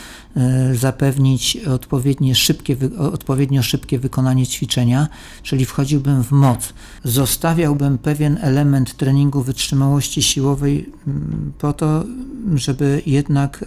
zapewnić 0.74 1.56
odpowiednie 1.56 2.34
szybkie, 2.34 2.76
odpowiednio 2.98 3.62
szybkie 3.62 3.98
wykonanie 3.98 4.46
ćwiczenia, 4.46 5.08
czyli 5.42 5.64
wchodziłbym 5.64 6.24
w 6.24 6.30
moc. 6.30 6.72
Zostawiałbym 7.04 7.98
pewien 7.98 8.38
element 8.40 8.96
treningu 8.96 9.42
wytrzymałości 9.42 10.22
siłowej 10.22 10.92
po 11.58 11.72
to, 11.72 12.04
żeby 12.54 13.02
jednak 13.06 13.64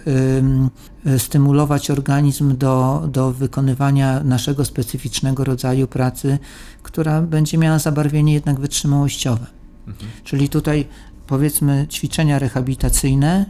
stymulować 1.18 1.90
organizm 1.90 2.56
do, 2.56 3.08
do 3.12 3.32
wykonywania 3.32 4.24
naszego 4.24 4.64
specyficznego 4.64 5.44
rodzaju 5.44 5.86
pracy, 5.86 6.38
która 6.82 7.22
będzie 7.22 7.58
miała 7.58 7.78
zabarwienie 7.78 8.32
jednak 8.34 8.60
wytrzymałościowe. 8.60 9.46
Mhm. 9.86 10.10
Czyli 10.24 10.48
tutaj 10.48 10.86
powiedzmy 11.26 11.86
ćwiczenia 11.90 12.38
rehabilitacyjne, 12.38 13.46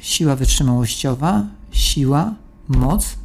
siła 0.00 0.36
wytrzymałościowa, 0.36 1.46
siła, 1.70 2.34
moc 2.68 3.16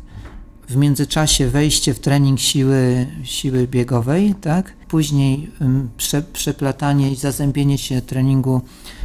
w 0.70 0.76
międzyczasie 0.76 1.48
wejście 1.48 1.94
w 1.94 2.00
trening 2.00 2.40
siły, 2.40 3.08
siły 3.24 3.68
biegowej, 3.68 4.36
tak? 4.42 4.74
później 4.88 5.52
prze, 5.98 6.22
przeplatanie 6.22 7.12
i 7.12 7.16
zazębienie 7.16 7.78
się 7.78 8.02
treningu 8.02 8.62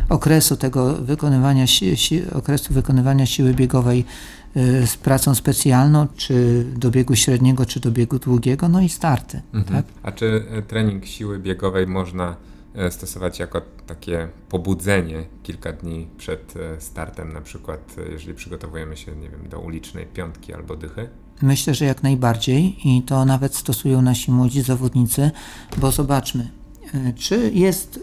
okresu 0.08 0.56
tego 0.56 0.94
wykonywania, 0.94 1.66
si, 1.66 1.96
si, 1.96 2.30
okresu 2.30 2.74
wykonywania 2.74 3.26
siły 3.26 3.54
biegowej 3.54 4.04
y, 4.56 4.86
z 4.86 4.96
pracą 4.96 5.34
specjalną, 5.34 6.06
czy 6.16 6.64
do 6.76 6.90
biegu 6.90 7.16
średniego, 7.16 7.66
czy 7.66 7.80
do 7.80 7.90
biegu 7.90 8.18
długiego, 8.18 8.68
no 8.68 8.80
i 8.80 8.88
starty. 8.88 9.40
Mhm. 9.54 9.76
Tak? 9.76 9.92
A 10.02 10.12
czy 10.12 10.44
e, 10.50 10.62
trening 10.62 11.06
siły 11.06 11.38
biegowej 11.38 11.86
można 11.86 12.36
stosować 12.90 13.38
jako 13.38 13.62
takie 13.86 14.28
pobudzenie 14.48 15.24
kilka 15.42 15.72
dni 15.72 16.08
przed 16.18 16.54
e, 16.56 16.80
startem, 16.80 17.32
na 17.32 17.40
przykład 17.40 17.96
jeżeli 18.10 18.34
przygotowujemy 18.34 18.96
się, 18.96 19.16
nie 19.16 19.30
wiem, 19.30 19.48
do 19.48 19.60
ulicznej 19.60 20.06
piątki 20.06 20.54
albo 20.54 20.76
dychy? 20.76 21.08
Myślę, 21.42 21.74
że 21.74 21.84
jak 21.84 22.02
najbardziej 22.02 22.88
i 22.88 23.02
to 23.02 23.24
nawet 23.24 23.54
stosują 23.54 24.02
nasi 24.02 24.30
młodzi 24.30 24.62
zawodnicy, 24.62 25.30
bo 25.76 25.90
zobaczmy, 25.90 26.50
czy 27.16 27.50
jest 27.54 28.00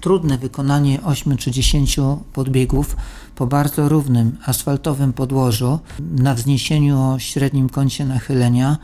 trudne 0.00 0.38
wykonanie 0.38 1.02
8 1.02 1.36
czy 1.36 1.50
10 1.50 1.96
podbiegów 2.32 2.96
po 3.34 3.46
bardzo 3.46 3.88
równym 3.88 4.36
asfaltowym 4.44 5.12
podłożu 5.12 5.78
na 6.00 6.34
wzniesieniu 6.34 7.00
o 7.00 7.18
średnim 7.18 7.68
kącie 7.68 8.04
nachylenia 8.04 8.78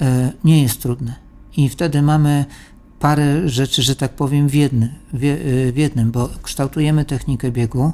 e, 0.00 0.32
nie 0.44 0.62
jest 0.62 0.82
trudne. 0.82 1.14
I 1.56 1.68
wtedy 1.68 2.02
mamy 2.02 2.44
parę 3.02 3.48
rzeczy, 3.48 3.82
że 3.82 3.96
tak 3.96 4.12
powiem, 4.12 4.48
w, 4.48 4.54
jedny, 4.54 4.94
w 5.72 5.76
jednym, 5.76 6.10
bo 6.10 6.28
kształtujemy 6.42 7.04
technikę 7.04 7.50
biegu, 7.50 7.92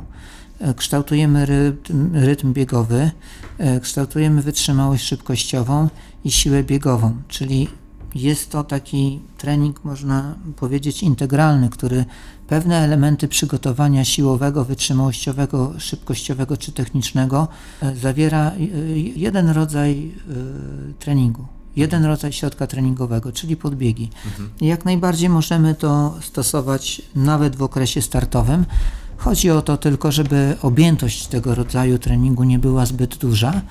e, 0.60 0.74
kształtujemy 0.74 1.46
rytm, 1.46 2.10
rytm 2.14 2.52
biegowy, 2.52 3.10
e, 3.58 3.80
kształtujemy 3.80 4.42
wytrzymałość 4.42 5.04
szybkościową 5.04 5.88
i 6.24 6.30
siłę 6.30 6.62
biegową, 6.62 7.16
czyli 7.28 7.68
jest 8.14 8.50
to 8.50 8.64
taki 8.64 9.20
trening, 9.38 9.84
można 9.84 10.34
powiedzieć, 10.56 11.02
integralny, 11.02 11.68
który 11.68 12.04
pewne 12.48 12.76
elementy 12.76 13.28
przygotowania 13.28 14.04
siłowego, 14.04 14.64
wytrzymałościowego, 14.64 15.74
szybkościowego 15.78 16.56
czy 16.56 16.72
technicznego 16.72 17.48
zawiera 17.94 18.52
jeden 19.16 19.48
rodzaj 19.48 20.14
treningu. 20.98 21.57
Jeden 21.76 22.04
rodzaj 22.04 22.32
środka 22.32 22.66
treningowego, 22.66 23.32
czyli 23.32 23.56
podbiegi. 23.56 24.10
Mhm. 24.26 24.50
Jak 24.60 24.84
najbardziej 24.84 25.28
możemy 25.28 25.74
to 25.74 26.14
stosować 26.22 27.02
nawet 27.14 27.56
w 27.56 27.62
okresie 27.62 28.02
startowym. 28.02 28.64
Chodzi 29.16 29.50
o 29.50 29.62
to 29.62 29.76
tylko, 29.76 30.12
żeby 30.12 30.56
objętość 30.62 31.26
tego 31.26 31.54
rodzaju 31.54 31.98
treningu 31.98 32.44
nie 32.44 32.58
była 32.58 32.86
zbyt 32.86 33.16
duża 33.16 33.62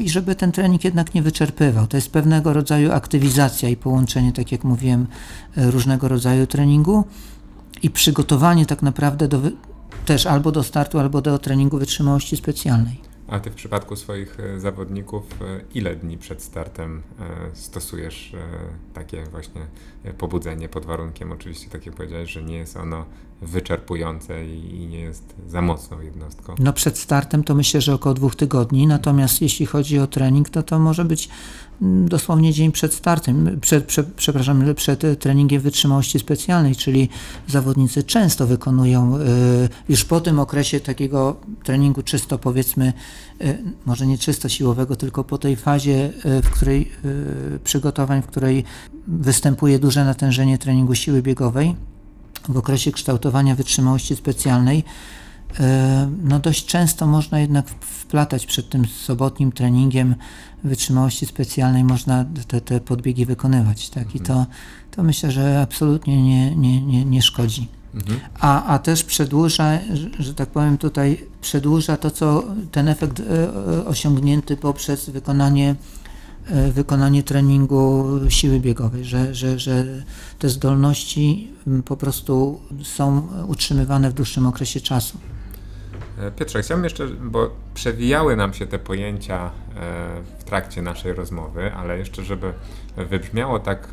i 0.00 0.10
żeby 0.10 0.34
ten 0.34 0.52
trening 0.52 0.84
jednak 0.84 1.14
nie 1.14 1.22
wyczerpywał. 1.22 1.86
To 1.86 1.96
jest 1.96 2.10
pewnego 2.10 2.52
rodzaju 2.52 2.92
aktywizacja 2.92 3.68
i 3.68 3.76
połączenie, 3.76 4.32
tak 4.32 4.52
jak 4.52 4.64
mówiłem, 4.64 5.06
różnego 5.56 6.08
rodzaju 6.08 6.46
treningu 6.46 7.04
i 7.82 7.90
przygotowanie 7.90 8.66
tak 8.66 8.82
naprawdę 8.82 9.28
do, 9.28 9.40
też 10.06 10.26
albo 10.26 10.52
do 10.52 10.62
startu, 10.62 10.98
albo 10.98 11.20
do 11.20 11.38
treningu 11.38 11.78
wytrzymałości 11.78 12.36
specjalnej. 12.36 13.07
A 13.28 13.40
ty 13.40 13.50
w 13.50 13.54
przypadku 13.54 13.96
swoich 13.96 14.40
e, 14.40 14.60
zawodników, 14.60 15.42
e, 15.42 15.60
ile 15.74 15.96
dni 15.96 16.18
przed 16.18 16.42
startem 16.42 17.02
e, 17.20 17.56
stosujesz 17.56 18.32
takie 18.94 19.24
właśnie 19.24 19.66
pobudzenie 20.18 20.68
pod 20.68 20.86
warunkiem, 20.86 21.32
oczywiście 21.32 21.70
tak 21.70 21.86
jak 21.86 21.94
powiedziałeś, 21.94 22.30
że 22.30 22.42
nie 22.42 22.56
jest 22.56 22.76
ono 22.76 23.04
wyczerpujące 23.42 24.46
i 24.46 24.86
nie 24.86 25.00
jest 25.00 25.34
za 25.48 25.62
mocną 25.62 26.00
jednostką? 26.00 26.54
No 26.58 26.72
przed 26.72 26.98
startem 26.98 27.44
to 27.44 27.54
myślę, 27.54 27.80
że 27.80 27.94
około 27.94 28.14
dwóch 28.14 28.36
tygodni, 28.36 28.86
natomiast 28.86 29.42
jeśli 29.42 29.66
chodzi 29.66 29.98
o 29.98 30.06
trening, 30.06 30.50
to 30.50 30.62
to 30.62 30.78
może 30.78 31.04
być 31.04 31.28
mm, 31.82 32.08
dosłownie 32.08 32.52
dzień 32.52 32.72
przed 32.72 32.94
startem, 32.94 33.60
przed, 33.60 33.84
przed, 33.84 34.14
przepraszam, 34.14 34.74
przed 34.74 35.20
treningiem 35.20 35.62
wytrzymałości 35.62 36.18
specjalnej, 36.18 36.76
czyli 36.76 37.08
zawodnicy 37.46 38.02
często 38.02 38.46
wykonują 38.46 39.16
y, 39.16 39.20
już 39.88 40.04
po 40.04 40.20
tym 40.20 40.40
okresie 40.40 40.80
takiego 40.80 41.36
treningu 41.64 42.02
czysto 42.02 42.38
powiedzmy, 42.38 42.92
y, 43.40 43.58
może 43.86 44.06
nie 44.06 44.18
czysto 44.18 44.48
siłowego, 44.48 44.96
tylko 44.96 45.24
po 45.24 45.38
tej 45.38 45.56
fazie, 45.56 46.12
w 46.42 46.50
której 46.50 46.92
przygotowań, 47.64 48.22
w 48.22 48.26
której 48.26 48.64
występuje 49.06 49.78
duże 49.78 50.04
natężenie 50.04 50.58
treningu 50.58 50.94
siły 50.94 51.22
biegowej, 51.22 51.74
w 52.48 52.56
okresie 52.56 52.92
kształtowania 52.92 53.54
wytrzymałości 53.54 54.16
specjalnej, 54.16 54.84
e, 55.60 56.10
no 56.22 56.38
dość 56.38 56.66
często 56.66 57.06
można 57.06 57.40
jednak 57.40 57.68
wplatać 57.68 58.46
przed 58.46 58.68
tym 58.68 58.86
sobotnim 58.86 59.52
treningiem 59.52 60.14
wytrzymałości 60.64 61.26
specjalnej, 61.26 61.84
można 61.84 62.24
te, 62.48 62.60
te 62.60 62.80
podbiegi 62.80 63.26
wykonywać. 63.26 63.90
Tak? 63.90 64.14
I 64.14 64.20
to, 64.20 64.46
to 64.90 65.02
myślę, 65.02 65.32
że 65.32 65.60
absolutnie 65.62 66.22
nie, 66.22 66.56
nie, 66.56 66.82
nie, 66.82 67.04
nie 67.04 67.22
szkodzi. 67.22 67.68
Mhm. 67.94 68.20
A, 68.40 68.64
a 68.64 68.78
też 68.78 69.04
przedłuża, 69.04 69.78
że 70.18 70.34
tak 70.34 70.48
powiem 70.48 70.78
tutaj, 70.78 71.26
przedłuża 71.40 71.96
to, 71.96 72.10
co 72.10 72.44
ten 72.72 72.88
efekt 72.88 73.20
e, 73.20 73.84
osiągnięty 73.86 74.56
poprzez 74.56 75.10
wykonanie 75.10 75.70
E, 75.70 75.97
wykonanie 76.72 77.22
treningu 77.22 78.06
siły 78.28 78.60
biegowej, 78.60 79.04
że, 79.04 79.34
że, 79.34 79.58
że 79.58 79.84
te 80.38 80.48
zdolności 80.48 81.52
po 81.84 81.96
prostu 81.96 82.60
są 82.82 83.28
utrzymywane 83.46 84.10
w 84.10 84.12
dłuższym 84.14 84.46
okresie 84.46 84.80
czasu. 84.80 85.18
E, 86.18 86.30
Piotrze, 86.30 86.62
chciałbym 86.62 86.84
jeszcze, 86.84 87.06
bo 87.06 87.50
przewijały 87.74 88.36
nam 88.36 88.54
się 88.54 88.66
te 88.66 88.78
pojęcia 88.78 89.44
e, 89.46 89.50
w 90.38 90.44
trakcie 90.44 90.82
naszej 90.82 91.12
rozmowy, 91.12 91.72
ale 91.74 91.98
jeszcze, 91.98 92.24
żeby 92.24 92.52
wybrzmiało 93.10 93.58
tak 93.60 93.88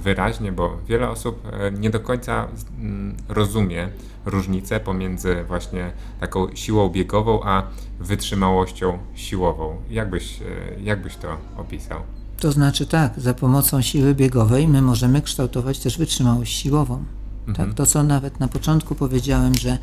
wyraźnie, 0.00 0.52
bo 0.52 0.76
wiele 0.88 1.10
osób 1.10 1.42
nie 1.78 1.90
do 1.90 2.00
końca 2.00 2.48
mm, 2.80 3.16
rozumie 3.28 3.88
różnicę 4.26 4.80
pomiędzy 4.80 5.44
właśnie 5.48 5.92
taką 6.20 6.46
siłą 6.54 6.88
biegową, 6.88 7.42
a 7.42 7.62
wytrzymałością 8.00 8.98
siłową. 9.14 9.76
Jak 9.90 10.10
byś, 10.10 10.40
jak 10.82 11.02
byś 11.02 11.16
to 11.16 11.36
opisał? 11.56 12.00
To 12.40 12.52
znaczy 12.52 12.86
tak, 12.86 13.20
za 13.20 13.34
pomocą 13.34 13.82
siły 13.82 14.14
biegowej 14.14 14.68
my 14.68 14.82
możemy 14.82 15.22
kształtować 15.22 15.78
też 15.78 15.98
wytrzymałość 15.98 16.52
siłową. 16.52 17.04
Mhm. 17.48 17.68
Tak, 17.68 17.76
to 17.76 17.86
co 17.86 18.02
nawet 18.02 18.40
na 18.40 18.48
początku 18.48 18.94
powiedziałem, 18.94 19.54
że 19.54 19.78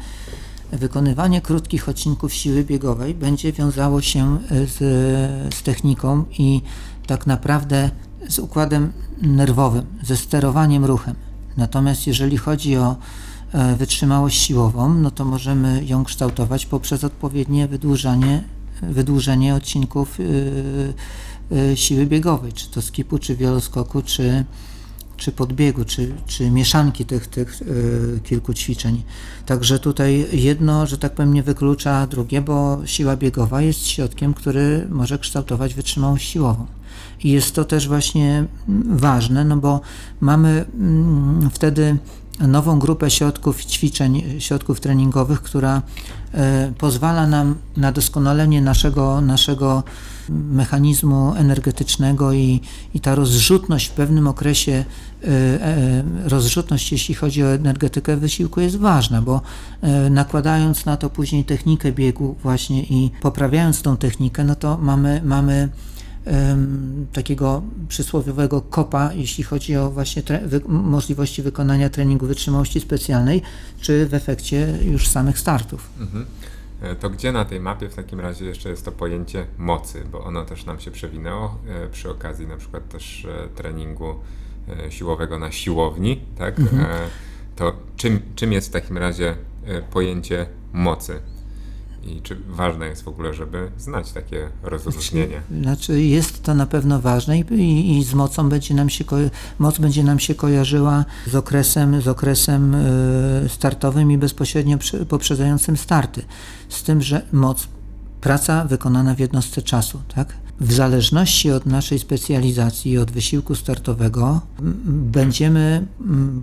wykonywanie 0.72 1.42
krótkich 1.42 1.90
odcinków 1.90 2.34
siły 2.34 2.64
biegowej 2.64 3.14
będzie 3.14 3.54
wiązało 3.54 4.02
się 4.02 4.38
z, 4.50 4.78
z 5.54 5.64
techniką 5.64 6.24
i 6.40 6.62
tak 7.08 7.28
naprawdę 7.28 7.90
z 8.30 8.40
układem 8.40 8.92
nerwowym, 9.22 9.86
ze 10.04 10.18
sterowaniem 10.18 10.86
ruchem. 10.86 11.16
Natomiast 11.58 12.08
jeżeli 12.08 12.38
chodzi 12.38 12.78
o 12.78 12.96
e, 13.52 13.76
wytrzymałość 13.76 14.42
siłową, 14.42 14.94
no 14.94 15.12
to 15.12 15.26
możemy 15.26 15.86
ją 15.86 16.04
kształtować 16.04 16.66
poprzez 16.66 17.04
odpowiednie 17.04 17.68
wydłużanie, 17.68 18.44
wydłużenie 18.82 19.56
odcinków 19.56 20.20
yy, 20.20 20.94
Y, 21.52 21.78
siły 21.78 22.06
biegowej, 22.06 22.54
czy 22.54 22.70
to 22.70 22.82
skipu, 22.82 23.20
czy 23.20 23.36
wieloskoku, 23.36 24.02
czy, 24.02 24.46
czy 25.18 25.32
podbiegu, 25.32 25.86
czy, 25.86 26.14
czy 26.26 26.52
mieszanki 26.52 27.06
tych, 27.06 27.28
tych 27.28 27.62
y, 27.62 28.20
kilku 28.24 28.54
ćwiczeń. 28.54 29.04
Także 29.46 29.80
tutaj 29.80 30.26
jedno, 30.32 30.86
że 30.86 30.98
tak 30.98 31.14
powiem, 31.14 31.34
nie 31.34 31.44
wyklucza 31.44 32.08
drugie, 32.08 32.42
bo 32.42 32.82
siła 32.86 33.16
biegowa 33.16 33.62
jest 33.62 33.88
środkiem, 33.88 34.34
który 34.34 34.88
może 34.90 35.20
kształtować 35.20 35.74
wytrzymałość 35.74 36.30
siłową. 36.30 36.66
I 37.24 37.32
jest 37.32 37.56
to 37.56 37.66
też 37.66 37.88
właśnie 37.88 38.46
ważne, 38.86 39.46
no 39.46 39.58
bo 39.58 39.82
mamy 40.22 40.66
mm, 40.74 41.50
wtedy 41.54 41.98
nową 42.40 42.80
grupę 42.80 43.12
środków 43.12 43.66
ćwiczeń, 43.66 44.24
środków 44.40 44.80
treningowych, 44.80 45.42
która 45.42 45.82
e, 46.34 46.72
pozwala 46.78 47.28
nam 47.28 47.56
na 47.78 47.92
doskonalenie 47.92 48.62
naszego, 48.62 49.22
naszego 49.22 49.84
mechanizmu 50.30 51.34
energetycznego 51.36 52.34
i, 52.34 52.62
i 52.94 53.00
ta 53.00 53.16
rozrzutność 53.16 53.88
w 53.88 53.92
pewnym 53.92 54.28
okresie, 54.28 54.72
e, 54.72 54.84
e, 54.84 55.07
rozrzutność 56.26 56.92
jeśli 56.92 57.16
chodzi 57.16 57.44
o 57.44 57.54
energetykę 57.54 58.18
wysiłku 58.18 58.62
jest 58.62 58.76
ważna, 58.76 59.22
bo 59.22 59.42
nakładając 60.10 60.86
na 60.86 60.98
to 60.98 61.10
później 61.10 61.44
technikę 61.44 61.92
biegu 61.92 62.36
właśnie 62.44 62.84
i 62.84 63.12
poprawiając 63.22 63.82
tą 63.82 63.98
technikę, 63.98 64.44
no 64.44 64.56
to 64.56 64.78
mamy, 64.78 65.22
mamy 65.26 65.70
takiego 67.14 67.62
przysłowiowego 67.88 68.62
kopa, 68.62 69.14
jeśli 69.14 69.44
chodzi 69.44 69.78
o 69.78 69.92
właśnie 69.92 70.24
wy 70.46 70.62
możliwości 70.68 71.42
wykonania 71.42 71.90
treningu 71.90 72.28
wytrzymałości 72.28 72.80
specjalnej, 72.80 73.42
czy 73.82 74.06
w 74.06 74.14
efekcie 74.14 74.78
już 74.82 75.08
samych 75.08 75.40
startów. 75.40 75.90
Mhm. 76.00 76.26
E, 76.82 76.96
to 76.96 77.10
gdzie 77.10 77.32
na 77.32 77.46
tej 77.46 77.60
mapie 77.60 77.90
w 77.90 77.96
takim 77.96 78.20
razie 78.20 78.46
jeszcze 78.46 78.70
jest 78.70 78.86
to 78.86 78.92
pojęcie 78.92 79.48
mocy, 79.58 80.04
bo 80.12 80.24
ono 80.24 80.46
też 80.46 80.66
nam 80.66 80.80
się 80.80 80.92
przewinęło 80.92 81.58
e, 81.68 81.90
przy 81.90 82.10
okazji 82.10 82.48
na 82.48 82.58
przykład 82.58 82.90
też 82.90 83.26
e, 83.26 83.48
treningu 83.56 84.16
siłowego 84.90 85.40
na 85.40 85.52
siłowni, 85.52 86.22
tak? 86.38 86.60
Mhm. 86.60 86.86
To 87.56 87.74
czym, 87.96 88.20
czym 88.36 88.52
jest 88.52 88.68
w 88.68 88.72
takim 88.72 88.98
razie 88.98 89.36
pojęcie 89.92 90.46
mocy? 90.74 91.20
I 92.04 92.22
czy 92.22 92.36
ważne 92.48 92.88
jest 92.88 93.04
w 93.04 93.08
ogóle, 93.08 93.34
żeby 93.34 93.72
znać 93.78 94.12
takie 94.12 94.50
rozróżnienie? 94.64 95.42
Znaczy 95.62 96.02
jest 96.02 96.44
to 96.44 96.54
na 96.54 96.66
pewno 96.66 97.02
ważne 97.02 97.40
i, 97.40 97.54
i, 97.54 97.98
i 97.98 98.04
z 98.04 98.14
mocą 98.14 98.50
będzie 98.50 98.74
nam 98.74 98.90
się, 98.90 99.04
moc 99.60 99.80
będzie 99.80 100.04
nam 100.04 100.20
się 100.20 100.36
kojarzyła 100.36 101.06
z 101.28 101.36
okresem, 101.36 102.02
z 102.02 102.08
okresem 102.08 102.76
startowym 103.48 104.12
i 104.12 104.18
bezpośrednio 104.18 104.78
poprzedzającym 105.10 105.78
starty. 105.78 106.22
Z 106.70 106.84
tym, 106.84 107.02
że 107.02 107.22
moc, 107.32 107.68
praca 108.22 108.66
wykonana 108.66 109.16
w 109.16 109.20
jednostce 109.20 109.62
czasu, 109.62 110.02
tak? 110.16 110.34
W 110.60 110.74
zależności 110.74 111.52
od 111.52 111.66
naszej 111.66 112.00
specjalizacji 112.00 112.92
i 112.92 112.98
od 112.98 113.12
wysiłku 113.12 113.56
startowego 113.56 114.42
będziemy 114.86 115.88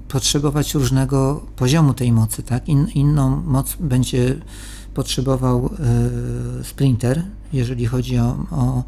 potrzebować 0.08 0.74
różnego 0.74 1.46
poziomu 1.56 1.94
tej 1.94 2.12
mocy. 2.12 2.42
Tak? 2.42 2.68
In, 2.68 2.86
inną 2.94 3.42
moc 3.46 3.76
będzie 3.80 4.36
potrzebował 4.94 5.70
e, 6.60 6.64
sprinter, 6.64 7.22
jeżeli 7.52 7.86
chodzi 7.86 8.18
o, 8.18 8.46
o, 8.50 8.84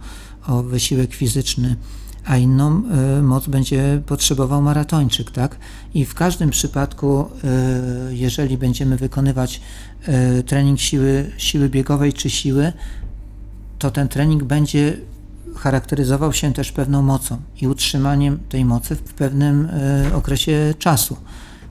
o 0.47 0.63
wysiłek 0.63 1.15
fizyczny, 1.15 1.77
a 2.25 2.37
inną 2.37 2.83
e, 2.89 3.23
moc 3.23 3.49
będzie 3.49 4.03
potrzebował 4.07 4.63
maratończyk. 4.63 5.31
Tak? 5.31 5.59
I 5.95 6.05
w 6.05 6.15
każdym 6.15 6.51
przypadku, 6.51 7.21
e, 7.45 8.15
jeżeli 8.15 8.59
będziemy 8.59 8.97
wykonywać 8.97 9.61
trening 10.47 10.81
siły, 10.81 11.33
siły 11.37 11.69
biegowej 11.69 12.13
czy 12.13 12.31
siły, 12.31 12.73
to 13.79 13.91
ten 13.91 14.09
trening 14.09 14.45
będzie 14.45 14.97
charakteryzował 15.59 16.33
się 16.33 16.53
też 16.53 16.73
pewną 16.73 17.03
mocą 17.03 17.37
i 17.61 17.69
utrzymaniem 17.69 18.39
tej 18.49 18.65
mocy 18.65 18.97
w 18.97 19.15
pewnym 19.15 19.69
okresie 20.15 20.75
czasu. 20.79 21.17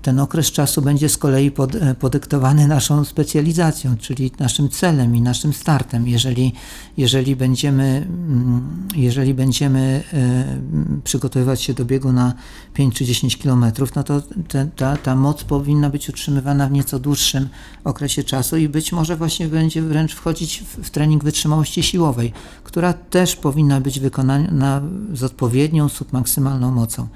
Ten 0.05 0.19
okres 0.19 0.51
czasu 0.51 0.81
będzie 0.81 1.09
z 1.09 1.17
kolei 1.17 1.51
pod, 1.51 1.75
e, 1.75 1.95
podyktowany 1.95 2.67
naszą 2.67 3.05
specjalizacją, 3.05 3.97
czyli 3.97 4.31
naszym 4.39 4.69
celem 4.69 5.15
i 5.15 5.21
naszym 5.21 5.53
startem. 5.53 6.07
Jeżeli, 6.07 6.53
jeżeli, 6.97 7.35
będziemy, 7.35 8.07
mm, 8.09 8.87
jeżeli 8.95 9.33
będziemy 9.33 10.03
e, 10.13 11.01
przygotowywać 11.03 11.61
się 11.61 11.73
do 11.73 11.85
biegu 11.85 12.11
na 12.11 12.33
5 12.73 12.95
czy 12.95 13.05
10 13.05 13.37
kilometrów, 13.37 13.95
no 13.95 14.03
to 14.03 14.21
te, 14.47 14.67
ta, 14.75 14.97
ta 14.97 15.15
moc 15.15 15.43
powinna 15.43 15.89
być 15.89 16.09
utrzymywana 16.09 16.67
w 16.67 16.71
nieco 16.71 16.99
dłuższym 16.99 17.49
okresie 17.83 18.23
czasu 18.23 18.57
i 18.57 18.69
być 18.69 18.91
może 18.91 19.15
właśnie 19.15 19.47
będzie 19.47 19.81
wręcz 19.81 20.13
wchodzić 20.13 20.59
w, 20.59 20.87
w 20.87 20.89
trening 20.89 21.23
wytrzymałości 21.23 21.83
siłowej, 21.83 22.33
która 22.63 22.93
też 22.93 23.35
powinna 23.35 23.81
być 23.81 23.99
wykonana 23.99 24.81
z 25.13 25.23
odpowiednią 25.23 25.89
submaksymalną 25.89 26.71
mocą. 26.71 27.07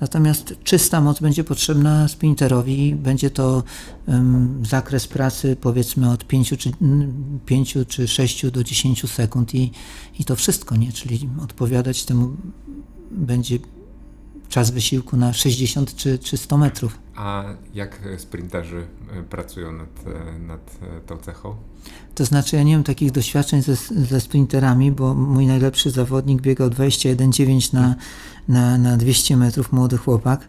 Natomiast 0.00 0.54
czysta 0.64 1.00
moc 1.00 1.20
będzie 1.20 1.44
potrzebna 1.44 2.08
sprinterowi. 2.08 2.94
Będzie 2.94 3.30
to 3.30 3.62
um, 4.06 4.62
zakres 4.66 5.08
pracy 5.08 5.56
powiedzmy 5.60 6.10
od 6.10 6.24
5 6.24 6.54
czy, 6.58 6.70
5 7.46 7.76
czy 7.88 8.08
6 8.08 8.46
do 8.50 8.64
10 8.64 9.10
sekund 9.10 9.54
i, 9.54 9.72
i 10.18 10.24
to 10.24 10.36
wszystko, 10.36 10.76
nie? 10.76 10.92
Czyli 10.92 11.28
odpowiadać 11.42 12.04
temu 12.04 12.36
będzie 13.10 13.58
czas 14.48 14.70
wysiłku 14.70 15.16
na 15.16 15.32
60 15.32 15.96
czy, 15.96 16.18
czy 16.18 16.36
100 16.36 16.58
metrów. 16.58 16.98
A 17.14 17.44
jak 17.74 18.00
sprinterzy 18.18 18.86
e, 19.12 19.22
pracują 19.22 19.72
nad, 19.72 19.88
e, 20.06 20.38
nad 20.38 20.78
e, 20.82 21.00
tą 21.00 21.18
cechą? 21.18 21.56
To 22.14 22.24
znaczy, 22.24 22.56
ja 22.56 22.62
nie 22.62 22.74
mam 22.74 22.84
takich 22.84 23.10
doświadczeń 23.10 23.62
ze, 23.62 23.76
ze 23.76 24.20
sprinterami, 24.20 24.92
bo 24.92 25.14
mój 25.14 25.46
najlepszy 25.46 25.90
zawodnik 25.90 26.42
biegał 26.42 26.68
21,9 26.68 27.74
na, 27.74 27.94
na, 28.48 28.78
na 28.78 28.96
200 28.96 29.36
metrów, 29.36 29.72
młody 29.72 29.96
chłopak. 29.96 30.48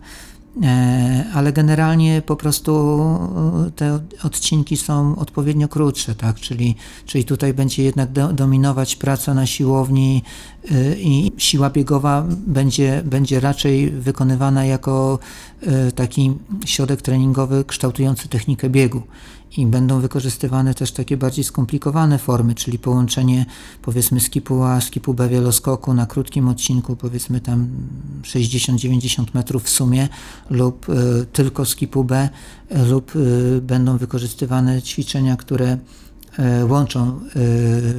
E, 0.63 1.25
ale 1.33 1.53
generalnie 1.53 2.21
po 2.25 2.35
prostu 2.35 2.99
e, 3.67 3.71
te 3.71 3.99
odcinki 4.23 4.77
są 4.77 5.15
odpowiednio 5.15 5.67
krótsze, 5.67 6.15
tak? 6.15 6.35
czyli, 6.35 6.75
czyli 7.05 7.25
tutaj 7.25 7.53
będzie 7.53 7.83
jednak 7.83 8.11
do, 8.11 8.33
dominować 8.33 8.95
praca 8.95 9.33
na 9.33 9.45
siłowni 9.45 10.23
e, 10.71 10.95
i 10.95 11.31
siła 11.37 11.69
biegowa 11.69 12.25
będzie, 12.47 13.01
będzie 13.05 13.39
raczej 13.39 13.89
wykonywana 13.91 14.65
jako 14.65 15.19
taki 15.95 16.33
środek 16.65 17.01
treningowy 17.01 17.63
kształtujący 17.67 18.27
technikę 18.27 18.69
biegu 18.69 19.01
i 19.57 19.65
będą 19.65 19.99
wykorzystywane 19.99 20.73
też 20.73 20.91
takie 20.91 21.17
bardziej 21.17 21.43
skomplikowane 21.43 22.19
formy, 22.19 22.55
czyli 22.55 22.79
połączenie 22.79 23.45
powiedzmy 23.81 24.19
skipu 24.19 24.63
A, 24.63 24.81
skipu 24.81 25.13
B 25.13 25.29
wieloskoku 25.29 25.93
na 25.93 26.05
krótkim 26.05 26.47
odcinku, 26.47 26.95
powiedzmy 26.95 27.41
tam 27.41 27.67
60-90 28.23 29.25
metrów 29.33 29.63
w 29.63 29.69
sumie 29.69 30.07
lub 30.49 30.89
y, 30.89 31.25
tylko 31.33 31.65
skipu 31.65 32.03
B 32.03 32.29
lub 32.89 33.15
y, 33.15 33.61
będą 33.61 33.97
wykorzystywane 33.97 34.81
ćwiczenia, 34.81 35.35
które 35.35 35.77
y, 36.61 36.65
łączą 36.65 37.19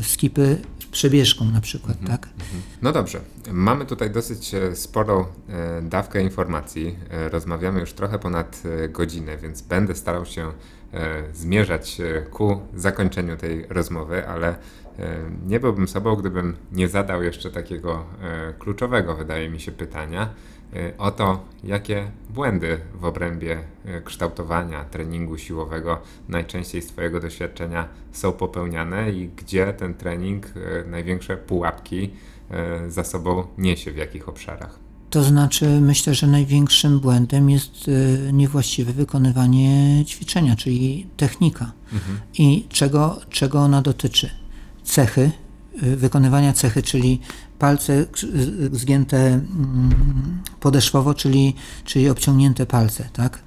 skipy 0.03 0.59
z 0.81 0.87
przebieżką 0.87 1.45
na 1.45 1.61
przykład, 1.61 2.01
mhm, 2.01 2.19
tak? 2.19 2.29
Mhm. 2.33 2.63
No 2.83 2.93
dobrze, 2.93 3.21
mamy 3.53 3.87
tutaj 3.87 4.11
dosyć 4.11 4.53
sporą 4.75 5.25
dawkę 5.83 6.23
informacji. 6.23 6.97
Rozmawiamy 7.31 7.81
już 7.81 7.93
trochę 7.93 8.19
ponad 8.19 8.63
godzinę, 8.91 9.37
więc 9.39 9.63
będę 9.63 9.95
starał 9.95 10.27
się 10.27 10.53
zmierzać 11.33 11.99
ku 12.31 12.61
zakończeniu 12.75 13.37
tej 13.37 13.67
rozmowy, 13.69 14.29
ale 14.29 14.49
e, 14.49 14.57
nie 15.47 15.61
byłbym 15.61 15.89
sobą, 15.89 16.17
gdybym 16.17 16.57
nie 16.73 16.89
zadał 16.89 17.23
jeszcze 17.23 17.51
takiego 17.51 18.05
e, 18.23 18.53
kluczowego, 18.59 19.17
wydaje 19.17 19.49
mi 19.49 19.61
się, 19.61 19.73
pytania 19.73 20.29
o 20.99 21.11
to, 21.11 21.45
jakie 21.65 22.11
błędy 22.31 22.79
w 22.95 23.05
obrębie 23.05 23.59
kształtowania 24.05 24.85
treningu 24.85 25.39
siłowego 25.39 26.01
najczęściej 26.29 26.83
z 26.83 26.87
Twojego 26.87 27.21
doświadczenia 27.21 27.89
są 28.13 28.33
popełniane 28.33 29.11
i 29.11 29.29
gdzie 29.29 29.73
ten 29.73 29.95
trening 29.95 30.47
największe 30.87 31.37
pułapki 31.37 32.15
za 32.89 33.05
sobą 33.05 33.47
niesie, 33.59 33.93
w 33.93 33.97
jakich 33.97 34.29
obszarach. 34.29 34.86
To 35.17 35.23
znaczy, 35.23 35.81
myślę, 35.81 36.15
że 36.15 36.27
największym 36.27 37.01
błędem 37.01 37.51
jest 37.51 37.89
y, 37.89 38.31
niewłaściwe 38.33 38.93
wykonywanie 38.93 40.05
ćwiczenia, 40.05 40.57
czyli 40.57 41.07
technika. 41.17 41.73
Mhm. 41.93 42.19
I 42.39 42.67
czego, 42.69 43.21
czego 43.31 43.59
ona 43.61 43.83
dotyczy? 43.83 44.31
Cechy, 44.85 45.31
y, 45.83 45.97
wykonywania 45.97 46.53
cechy, 46.53 46.83
czyli 46.83 47.21
palce 47.59 48.07
zgięte 48.73 49.19
mm, 49.27 50.43
podeszwowo, 50.61 51.15
czyli, 51.15 51.55
czyli 51.85 52.09
obciągnięte 52.09 52.67
palce, 52.67 53.09
tak? 53.13 53.43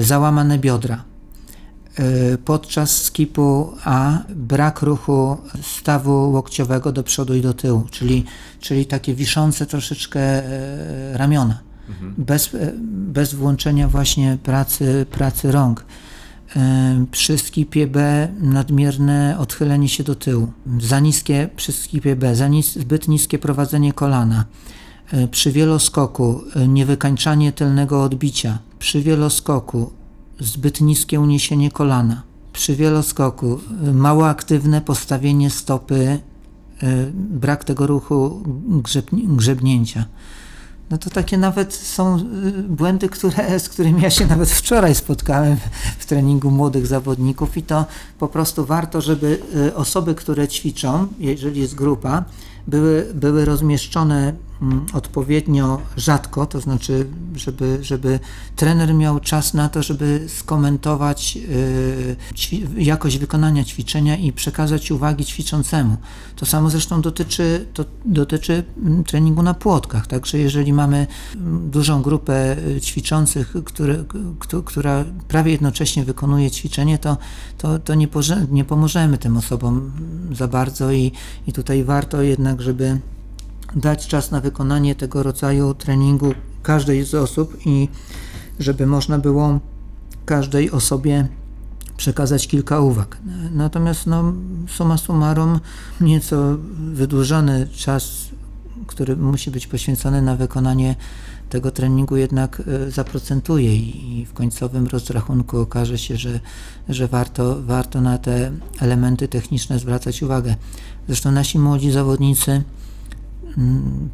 Y, 0.00 0.04
załamane 0.04 0.58
biodra, 0.58 1.04
podczas 2.44 3.02
skipu 3.02 3.72
A 3.84 4.18
brak 4.34 4.82
ruchu 4.82 5.36
stawu 5.62 6.32
łokciowego 6.32 6.92
do 6.92 7.02
przodu 7.02 7.34
i 7.34 7.40
do 7.40 7.54
tyłu, 7.54 7.84
czyli, 7.90 8.24
czyli 8.60 8.86
takie 8.86 9.14
wiszące 9.14 9.66
troszeczkę 9.66 10.44
y, 10.44 11.18
ramiona, 11.18 11.58
mhm. 11.88 12.14
bez, 12.18 12.54
y, 12.54 12.74
bez 12.82 13.34
włączenia 13.34 13.88
właśnie 13.88 14.38
pracy, 14.42 15.06
pracy 15.10 15.52
rąk. 15.52 15.84
Przy 17.10 17.38
skipie 17.38 17.86
B 17.86 18.28
nadmierne 18.40 19.36
odchylenie 19.38 19.88
się 19.88 20.04
do 20.04 20.14
tyłu, 20.14 20.52
za 20.80 21.00
niskie 21.00 21.48
przy 21.56 21.72
skipie 21.72 22.16
B, 22.16 22.36
za 22.36 22.48
nis, 22.48 22.72
zbyt 22.72 23.08
niskie 23.08 23.38
prowadzenie 23.38 23.92
kolana. 23.92 24.44
Przy 25.30 25.52
wieloskoku 25.52 26.40
niewykańczanie 26.68 27.52
tylnego 27.52 28.02
odbicia. 28.02 28.58
Przy 28.78 29.02
wieloskoku 29.02 29.92
zbyt 30.40 30.80
niskie 30.80 31.20
uniesienie 31.20 31.70
kolana. 31.70 32.22
Przy 32.52 32.76
wieloskoku 32.76 33.60
mało 33.94 34.28
aktywne 34.28 34.80
postawienie 34.80 35.50
stopy, 35.50 36.20
e, 36.82 37.10
brak 37.14 37.64
tego 37.64 37.86
ruchu 37.86 38.42
grzebnięcia. 39.26 40.04
No 40.90 40.98
to 40.98 41.10
takie 41.10 41.38
nawet 41.38 41.74
są 41.74 42.16
e, 42.16 42.20
błędy, 42.62 43.08
które, 43.08 43.60
z 43.60 43.68
którymi 43.68 44.02
ja 44.02 44.10
się 44.10 44.26
nawet 44.26 44.50
wczoraj 44.50 44.94
spotkałem 44.94 45.56
w 45.98 46.06
treningu 46.06 46.50
młodych 46.50 46.86
zawodników 46.86 47.56
i 47.56 47.62
to 47.62 47.86
po 48.18 48.28
prostu 48.28 48.64
warto, 48.64 49.00
żeby 49.00 49.42
osoby, 49.74 50.14
które 50.14 50.48
ćwiczą, 50.48 51.06
jeżeli 51.18 51.60
jest 51.60 51.74
grupa, 51.74 52.24
były, 52.66 53.06
były 53.14 53.44
rozmieszczone 53.44 54.32
odpowiednio 54.92 55.80
rzadko, 55.96 56.46
to 56.46 56.60
znaczy, 56.60 57.06
żeby, 57.34 57.78
żeby 57.82 58.20
trener 58.56 58.94
miał 58.94 59.20
czas 59.20 59.54
na 59.54 59.68
to, 59.68 59.82
żeby 59.82 60.24
skomentować 60.28 61.38
y, 61.50 62.16
jakość 62.76 63.18
wykonania 63.18 63.64
ćwiczenia 63.64 64.16
i 64.16 64.32
przekazać 64.32 64.90
uwagi 64.90 65.24
ćwiczącemu. 65.24 65.96
To 66.36 66.46
samo 66.46 66.70
zresztą 66.70 67.00
dotyczy, 67.00 67.66
to 67.74 67.84
dotyczy 68.04 68.64
mm, 68.76 69.04
treningu 69.04 69.42
na 69.42 69.54
płotkach, 69.54 70.06
także 70.06 70.38
jeżeli 70.38 70.72
mamy 70.72 71.06
mm, 71.34 71.70
dużą 71.70 72.02
grupę 72.02 72.56
y, 72.76 72.80
ćwiczących, 72.80 73.54
które, 73.64 74.04
która 74.64 75.04
prawie 75.28 75.52
jednocześnie 75.52 76.04
wykonuje 76.04 76.50
ćwiczenie, 76.50 76.98
to, 76.98 77.16
to, 77.58 77.78
to 77.78 77.94
nie, 77.94 78.08
nie 78.50 78.64
pomożemy 78.64 79.18
tym 79.18 79.36
osobom 79.36 79.92
za 80.32 80.48
bardzo 80.48 80.92
i, 80.92 81.12
i 81.46 81.52
tutaj 81.52 81.84
warto 81.84 82.22
jednak 82.22 82.62
żeby 82.62 83.00
dać 83.76 84.06
czas 84.06 84.30
na 84.30 84.40
wykonanie 84.40 84.94
tego 84.94 85.22
rodzaju 85.22 85.74
treningu 85.74 86.34
każdej 86.62 87.04
z 87.04 87.14
osób 87.14 87.56
i 87.66 87.88
żeby 88.58 88.86
można 88.86 89.18
było 89.18 89.60
każdej 90.26 90.70
osobie 90.70 91.28
przekazać 91.96 92.48
kilka 92.48 92.80
uwag. 92.80 93.18
Natomiast 93.52 94.06
no, 94.06 94.32
summa 94.68 94.98
summarum 94.98 95.60
nieco 96.00 96.56
wydłużony 96.92 97.68
czas, 97.76 98.28
który 98.86 99.16
musi 99.16 99.50
być 99.50 99.66
poświęcony 99.66 100.22
na 100.22 100.36
wykonanie 100.36 100.96
tego 101.50 101.70
treningu 101.70 102.16
jednak 102.16 102.62
e, 102.66 102.90
zaprocentuje 102.90 103.76
i 103.76 104.26
w 104.26 104.32
końcowym 104.32 104.86
rozrachunku 104.86 105.58
okaże 105.58 105.98
się, 105.98 106.16
że, 106.16 106.40
że 106.88 107.08
warto, 107.08 107.62
warto 107.62 108.00
na 108.00 108.18
te 108.18 108.52
elementy 108.80 109.28
techniczne 109.28 109.78
zwracać 109.78 110.22
uwagę. 110.22 110.54
Zresztą 111.06 111.32
nasi 111.32 111.58
młodzi 111.58 111.90
zawodnicy 111.90 112.62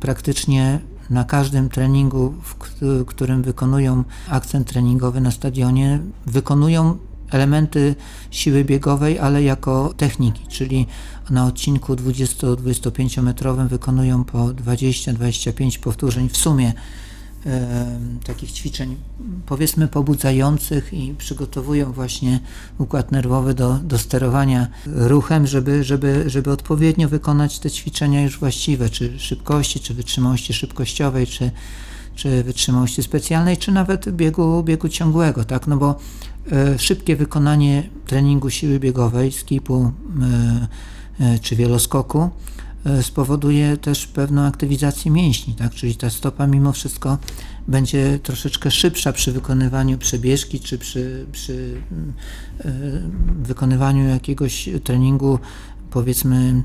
praktycznie 0.01 0.80
na 1.11 1.24
każdym 1.24 1.68
treningu, 1.68 2.35
w 2.43 3.05
którym 3.05 3.43
wykonują 3.43 4.05
akcent 4.28 4.68
treningowy 4.68 5.20
na 5.20 5.30
stadionie, 5.30 6.01
wykonują 6.26 6.99
elementy 7.30 7.95
siły 8.30 8.64
biegowej, 8.64 9.18
ale 9.18 9.43
jako 9.43 9.95
techniki, 9.97 10.47
czyli 10.47 10.87
na 11.30 11.47
odcinku 11.47 11.95
20-25 11.95 13.22
metrowym 13.22 13.68
wykonują 13.68 14.24
po 14.24 14.39
20-25 14.39 15.78
powtórzeń 15.78 16.28
w 16.28 16.37
sumie 16.37 16.72
takich 18.25 18.53
ćwiczeń, 18.53 18.97
powiedzmy 19.47 19.89
pobudzających 19.89 20.93
i 20.93 21.15
przygotowują 21.19 21.93
właśnie 21.93 22.41
układ 22.79 23.13
nerwowy 23.13 23.55
do, 23.55 23.75
do 23.75 23.99
sterowania 23.99 24.69
ruchem, 24.87 25.47
żeby, 25.47 25.85
żeby, 25.85 26.25
żeby 26.27 26.51
odpowiednio 26.51 27.09
wykonać 27.09 27.59
te 27.59 27.71
ćwiczenia 27.71 28.23
już 28.23 28.39
właściwe, 28.39 28.91
czy 28.91 29.19
szybkości, 29.19 29.81
czy 29.81 29.95
wytrzymałości 29.95 30.53
szybkościowej, 30.53 31.27
czy, 31.27 31.51
czy 32.15 32.43
wytrzymałości 32.43 33.03
specjalnej, 33.03 33.57
czy 33.57 33.73
nawet 33.73 34.11
biegu, 34.11 34.63
biegu 34.63 34.89
ciągłego, 34.89 35.45
tak, 35.45 35.67
no 35.67 35.77
bo 35.77 35.99
e, 36.53 36.79
szybkie 36.79 37.17
wykonanie 37.17 37.89
treningu 38.07 38.51
siły 38.51 38.81
biegowej, 38.81 39.33
skipu 39.33 39.93
e, 41.21 41.25
e, 41.25 41.39
czy 41.39 41.57
wieloskoku 41.57 42.31
spowoduje 43.03 43.76
też 43.76 44.07
pewną 44.07 44.43
aktywizację 44.43 45.11
mięśni, 45.11 45.55
tak? 45.55 45.74
czyli 45.74 45.97
ta 45.97 46.11
stopa 46.11 46.47
mimo 46.47 46.72
wszystko 46.72 47.18
będzie 47.68 48.18
troszeczkę 48.22 48.70
szybsza 48.70 49.12
przy 49.12 49.32
wykonywaniu 49.32 49.99
przebieżki 49.99 50.61
czy 50.61 50.78
przy, 50.78 51.26
przy 51.32 51.82
e, 52.64 52.72
wykonywaniu 53.43 54.09
jakiegoś 54.09 54.68
treningu 54.85 55.39
powiedzmy 55.91 56.62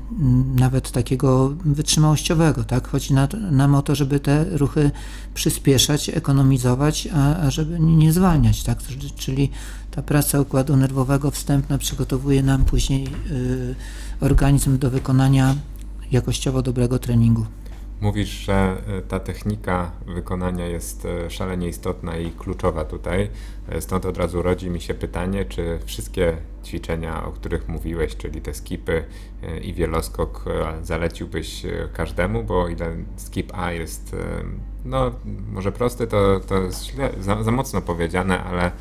nawet 0.54 0.90
takiego 0.90 1.48
wytrzymałościowego, 1.64 2.64
tak? 2.64 2.88
Chodzi 2.88 3.14
na, 3.14 3.28
nam 3.50 3.74
o 3.74 3.82
to, 3.82 3.94
żeby 3.94 4.20
te 4.20 4.44
ruchy 4.44 4.90
przyspieszać, 5.34 6.08
ekonomizować, 6.08 7.08
a, 7.14 7.36
a 7.36 7.50
żeby 7.50 7.80
nie 7.80 8.12
zwalniać, 8.12 8.62
tak? 8.62 8.78
Czyli 9.16 9.50
ta 9.90 10.02
praca 10.02 10.40
układu 10.40 10.76
nerwowego 10.76 11.30
wstępna 11.30 11.78
przygotowuje 11.78 12.42
nam 12.42 12.64
później 12.64 13.06
y, 13.30 13.74
organizm 14.20 14.78
do 14.78 14.90
wykonania 14.90 15.54
jakościowo 16.12 16.62
dobrego 16.62 16.98
treningu. 16.98 17.46
Mówisz, 18.00 18.28
że 18.28 18.76
e, 18.86 19.02
ta 19.02 19.20
technika 19.20 19.92
wykonania 20.06 20.66
jest 20.66 21.06
e, 21.06 21.30
szalenie 21.30 21.68
istotna 21.68 22.16
i 22.16 22.30
kluczowa 22.30 22.84
tutaj. 22.84 23.30
E, 23.68 23.80
stąd 23.80 24.06
od 24.06 24.18
razu 24.18 24.42
rodzi 24.42 24.70
mi 24.70 24.80
się 24.80 24.94
pytanie, 24.94 25.44
czy 25.44 25.78
wszystkie 25.84 26.36
ćwiczenia, 26.64 27.24
o 27.24 27.32
których 27.32 27.68
mówiłeś, 27.68 28.16
czyli 28.16 28.40
te 28.40 28.54
skipy 28.54 29.04
i 29.62 29.74
wieloskok, 29.74 30.44
zaleciłbyś 30.82 31.62
każdemu, 31.92 32.44
bo 32.44 32.68
ile 32.68 32.96
skip 33.16 33.52
A 33.54 33.72
jest, 33.72 34.16
no 34.84 35.10
może 35.52 35.72
prosty, 35.72 36.06
to, 36.06 36.40
to 36.40 36.62
jest 36.62 36.92
za, 37.20 37.42
za 37.42 37.50
mocno 37.50 37.82
powiedziane, 37.82 38.44
ale 38.44 38.72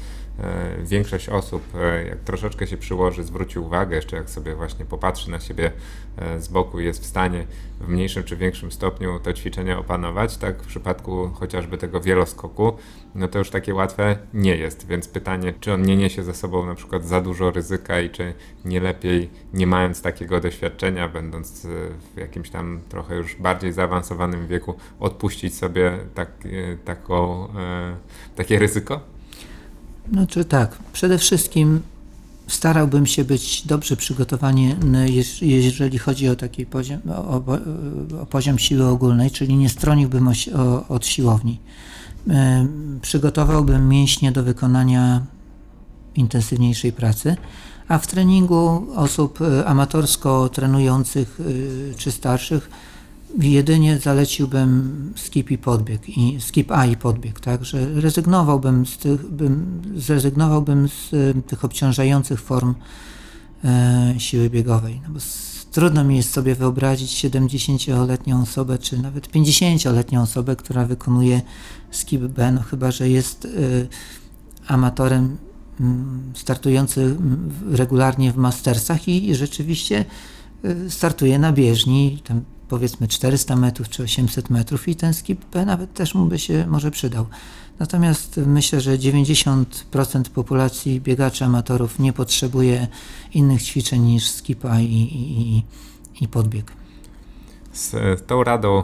większość 0.84 1.30
osób, 1.30 1.64
e, 1.76 2.06
jak 2.06 2.20
troszeczkę 2.20 2.68
się 2.68 2.78
przyłoży, 2.78 3.24
zwróci 3.24 3.60
uwagę, 3.60 3.96
jeszcze 3.96 4.16
jak 4.16 4.30
sobie 4.30 4.56
właśnie 4.56 4.86
popatrzy 4.86 5.32
na 5.32 5.40
siebie 5.40 5.72
e, 6.18 6.40
z 6.40 6.48
boku, 6.48 6.80
jest 6.80 7.04
w 7.04 7.06
stanie 7.06 7.48
w 7.80 7.88
mniejszym 7.88 8.24
czy 8.24 8.38
większym 8.38 8.72
stopniu 8.72 9.20
te 9.20 9.34
ćwiczenia 9.34 9.80
opanować, 9.80 10.38
tak 10.38 10.64
w 10.64 10.68
przypadku 10.68 11.30
chociażby 11.30 11.78
tego 11.78 12.02
wieloskoku, 12.02 12.74
no 13.16 13.28
to 13.28 13.40
już 13.40 13.50
takie 13.50 13.74
łatwe 13.74 14.18
nie 14.34 14.56
jest, 14.56 14.88
więc 14.88 15.08
pytanie, 15.08 15.54
czy 15.60 15.74
on 15.74 15.82
nie 15.82 15.96
niesie 15.96 16.24
ze 16.24 16.34
sobą 16.34 16.66
na 16.66 16.76
przykład 16.76 17.06
za 17.06 17.22
dużo 17.22 17.52
ryzyka 17.52 18.00
i 18.00 18.10
czy 18.10 18.34
nie 18.66 18.80
lepiej, 18.80 19.30
nie 19.54 19.68
mając 19.68 20.02
takiego 20.02 20.40
doświadczenia, 20.42 21.10
będąc 21.10 21.68
w 22.16 22.18
jakimś 22.18 22.50
tam 22.50 22.82
trochę 22.90 23.16
już 23.16 23.36
bardziej 23.36 23.74
zaawansowanym 23.74 24.48
wieku, 24.48 24.76
odpuścić 25.00 25.56
sobie 25.56 25.98
tak, 26.14 26.32
taką, 26.86 27.48
takie 28.36 28.60
ryzyko? 28.60 29.19
Znaczy 30.12 30.46
tak, 30.46 30.78
przede 30.94 31.18
wszystkim 31.18 31.82
starałbym 32.48 33.06
się 33.06 33.24
być 33.24 33.68
dobrze 33.68 33.96
przygotowany, 33.96 34.76
jeżeli 35.42 35.98
chodzi 35.98 36.30
o 36.30 36.36
taki 36.36 36.66
poziom, 36.66 37.00
o, 37.10 37.44
o 38.22 38.26
poziom 38.26 38.60
siły 38.60 38.88
ogólnej, 38.88 39.32
czyli 39.32 39.56
nie 39.56 39.70
stroniłbym 39.70 40.28
o, 40.28 40.32
o, 40.56 40.88
od 40.88 41.06
siłowni. 41.06 41.60
Przygotowałbym 43.02 43.90
mięśnie 43.90 44.32
do 44.32 44.44
wykonania 44.44 45.26
intensywniejszej 46.16 46.92
pracy, 46.92 47.36
a 47.88 47.98
w 47.98 48.08
treningu 48.08 48.88
osób 48.96 49.40
e, 49.42 49.66
amatorsko 49.66 50.50
trenujących 50.50 51.40
e, 51.40 51.96
czy 51.96 52.12
starszych 52.12 52.70
jedynie 53.38 54.00
zaleciłbym 54.00 55.14
skip 55.16 55.52
i 55.52 55.58
podbieg, 55.58 56.10
i 56.18 56.42
skip 56.42 56.72
A 56.72 56.86
i 56.86 56.98
podbieg, 56.98 57.40
tak, 57.40 57.66
że 57.66 58.02
rezygnowałbym 58.02 58.86
z 58.86 58.98
tych, 58.98 59.32
bym, 59.32 59.82
zrezygnowałbym 59.96 60.88
z 60.90 61.12
tych 61.48 61.66
obciążających 61.66 62.42
form 62.42 62.76
e, 63.64 64.14
siły 64.18 64.50
biegowej. 64.50 65.02
No 65.08 65.14
bo 65.14 65.20
z, 65.20 65.50
trudno 65.72 66.04
mi 66.04 66.18
jest 66.18 66.32
sobie 66.34 66.56
wyobrazić 66.56 67.26
70-letnią 67.26 68.42
osobę, 68.42 68.78
czy 68.78 68.98
nawet 68.98 69.32
50-letnią 69.32 70.22
osobę, 70.22 70.56
która 70.56 70.86
wykonuje 70.86 71.42
skip 71.92 72.22
B, 72.22 72.52
no 72.52 72.62
chyba, 72.62 72.92
że 72.92 73.10
jest 73.10 73.46
y, 73.46 73.88
amatorem 74.68 75.38
startujący 76.34 77.16
regularnie 77.72 78.32
w 78.32 78.38
mastersach 78.38 79.08
i, 79.08 79.30
i 79.30 79.36
rzeczywiście 79.36 80.06
y, 80.66 80.90
startuje 80.90 81.40
na 81.40 81.52
bieżni, 81.52 82.22
tam 82.24 82.42
powiedzmy 82.70 83.08
400 83.08 83.56
metrów 83.56 83.90
czy 83.90 84.04
800 84.04 84.50
metrów 84.50 84.88
i 84.88 84.96
ten 84.96 85.14
skip 85.14 85.46
P 85.46 85.66
nawet 85.66 85.94
też 85.94 86.16
mu 86.16 86.26
by 86.26 86.40
się 86.40 86.66
może 86.68 86.92
przydał. 86.92 87.26
Natomiast 87.80 88.40
myślę, 88.46 88.82
że 88.82 88.98
90% 88.98 89.66
populacji 90.36 91.02
biegaczy 91.02 91.46
amatorów 91.46 92.00
nie 92.00 92.14
potrzebuje 92.14 92.88
innych 93.34 93.64
ćwiczeń 93.64 94.02
niż 94.02 94.30
skipa 94.30 94.80
i, 94.80 94.86
i, 94.86 95.64
i 96.24 96.28
podbieg. 96.28 96.80
Z 97.74 97.96
tą 98.28 98.44
radą 98.44 98.80
e, 98.80 98.84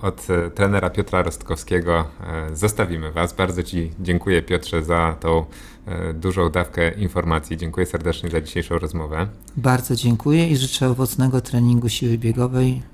od 0.00 0.26
trenera 0.54 0.90
Piotra 0.90 1.22
Rostkowskiego 1.22 2.04
e, 2.50 2.56
zostawimy 2.56 3.12
Was. 3.12 3.32
Bardzo 3.32 3.62
Ci 3.62 3.90
dziękuję 4.00 4.42
Piotrze 4.42 4.82
za 4.82 5.16
tą 5.20 5.44
e, 5.86 6.12
dużą 6.12 6.50
dawkę 6.50 6.90
informacji. 6.90 7.56
Dziękuję 7.56 7.86
serdecznie 7.86 8.30
za 8.30 8.40
dzisiejszą 8.40 8.78
rozmowę. 8.78 9.26
Bardzo 9.56 9.96
dziękuję 9.96 10.48
i 10.48 10.56
życzę 10.56 10.90
owocnego 10.90 11.40
treningu 11.40 11.88
siły 11.88 12.18
biegowej 12.18 12.93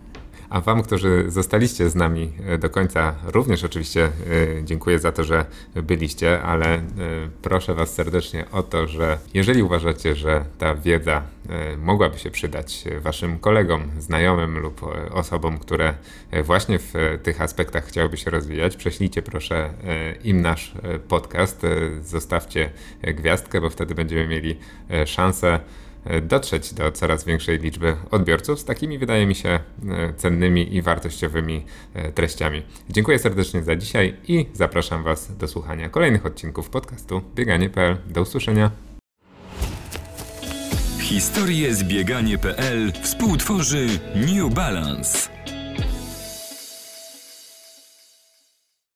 a 0.51 0.61
Wam, 0.61 0.83
którzy 0.83 1.25
zostaliście 1.29 1.91
z 1.91 1.95
nami 1.95 2.33
e, 2.47 2.59
do 2.59 2.71
końca, 2.71 3.15
również 3.25 3.65
oczywiście 3.65 4.05
e, 4.05 4.11
dziękuję 4.65 4.99
za 4.99 5.13
to, 5.13 5.25
że 5.25 5.45
byliście, 5.75 6.43
ale 6.43 6.75
e, 6.75 6.81
proszę 7.43 7.75
Was 7.75 7.95
serdecznie 7.95 8.45
o 8.53 8.63
to, 8.63 8.87
że 8.87 9.19
jeżeli 9.35 9.63
uważacie, 9.63 10.15
że 10.15 10.45
ta 10.59 10.75
wiedza 10.75 11.23
mogłaby 11.79 12.19
się 12.19 12.31
przydać 12.31 12.85
Waszym 13.01 13.39
kolegom, 13.39 13.83
znajomym 13.99 14.59
lub 14.59 14.81
osobom, 15.11 15.59
które 15.59 15.95
właśnie 16.45 16.79
w 16.79 16.93
tych 17.23 17.41
aspektach 17.41 17.85
chciałyby 17.85 18.17
się 18.17 18.31
rozwijać, 18.31 18.77
prześlijcie 18.77 19.23
proszę 19.23 19.73
im 20.25 20.41
nasz 20.41 20.75
podcast, 21.09 21.63
zostawcie 22.03 22.71
gwiazdkę, 23.03 23.61
bo 23.61 23.71
wtedy 23.71 23.95
będziemy 23.95 24.27
mieli 24.27 24.57
szansę 25.07 25.61
dotrzeć 26.23 26.75
do 26.75 26.93
coraz 26.93 27.25
większej 27.25 27.59
liczby 27.59 27.97
odbiorców 28.11 28.61
z 28.61 28.65
takimi, 28.65 28.99
wydaje 28.99 29.27
mi 29.27 29.35
się, 29.35 29.49
e, 29.49 29.61
cennymi 30.17 30.77
i 30.77 30.83
wartościowymi 30.83 31.65
e, 31.95 32.13
treściami. 32.13 32.63
Dziękuję 32.91 33.19
serdecznie 33.19 33.63
za 33.63 33.77
dzisiaj 33.77 34.17
i 34.29 34.47
zapraszam 34.55 35.03
Was 35.03 35.37
do 35.37 35.49
słuchania 35.49 35.89
kolejnych 35.89 36.27
odcinków 36.27 36.71
podcastu 36.71 37.23
bieganie.pl. 37.35 37.97
Do 38.07 38.23
usłyszenia. 38.23 38.71
Historię 41.01 41.75
z 41.75 41.85
bieganie.pl 41.85 42.93
współtworzy 43.03 43.87
New 44.15 44.55
Balance. 44.55 45.40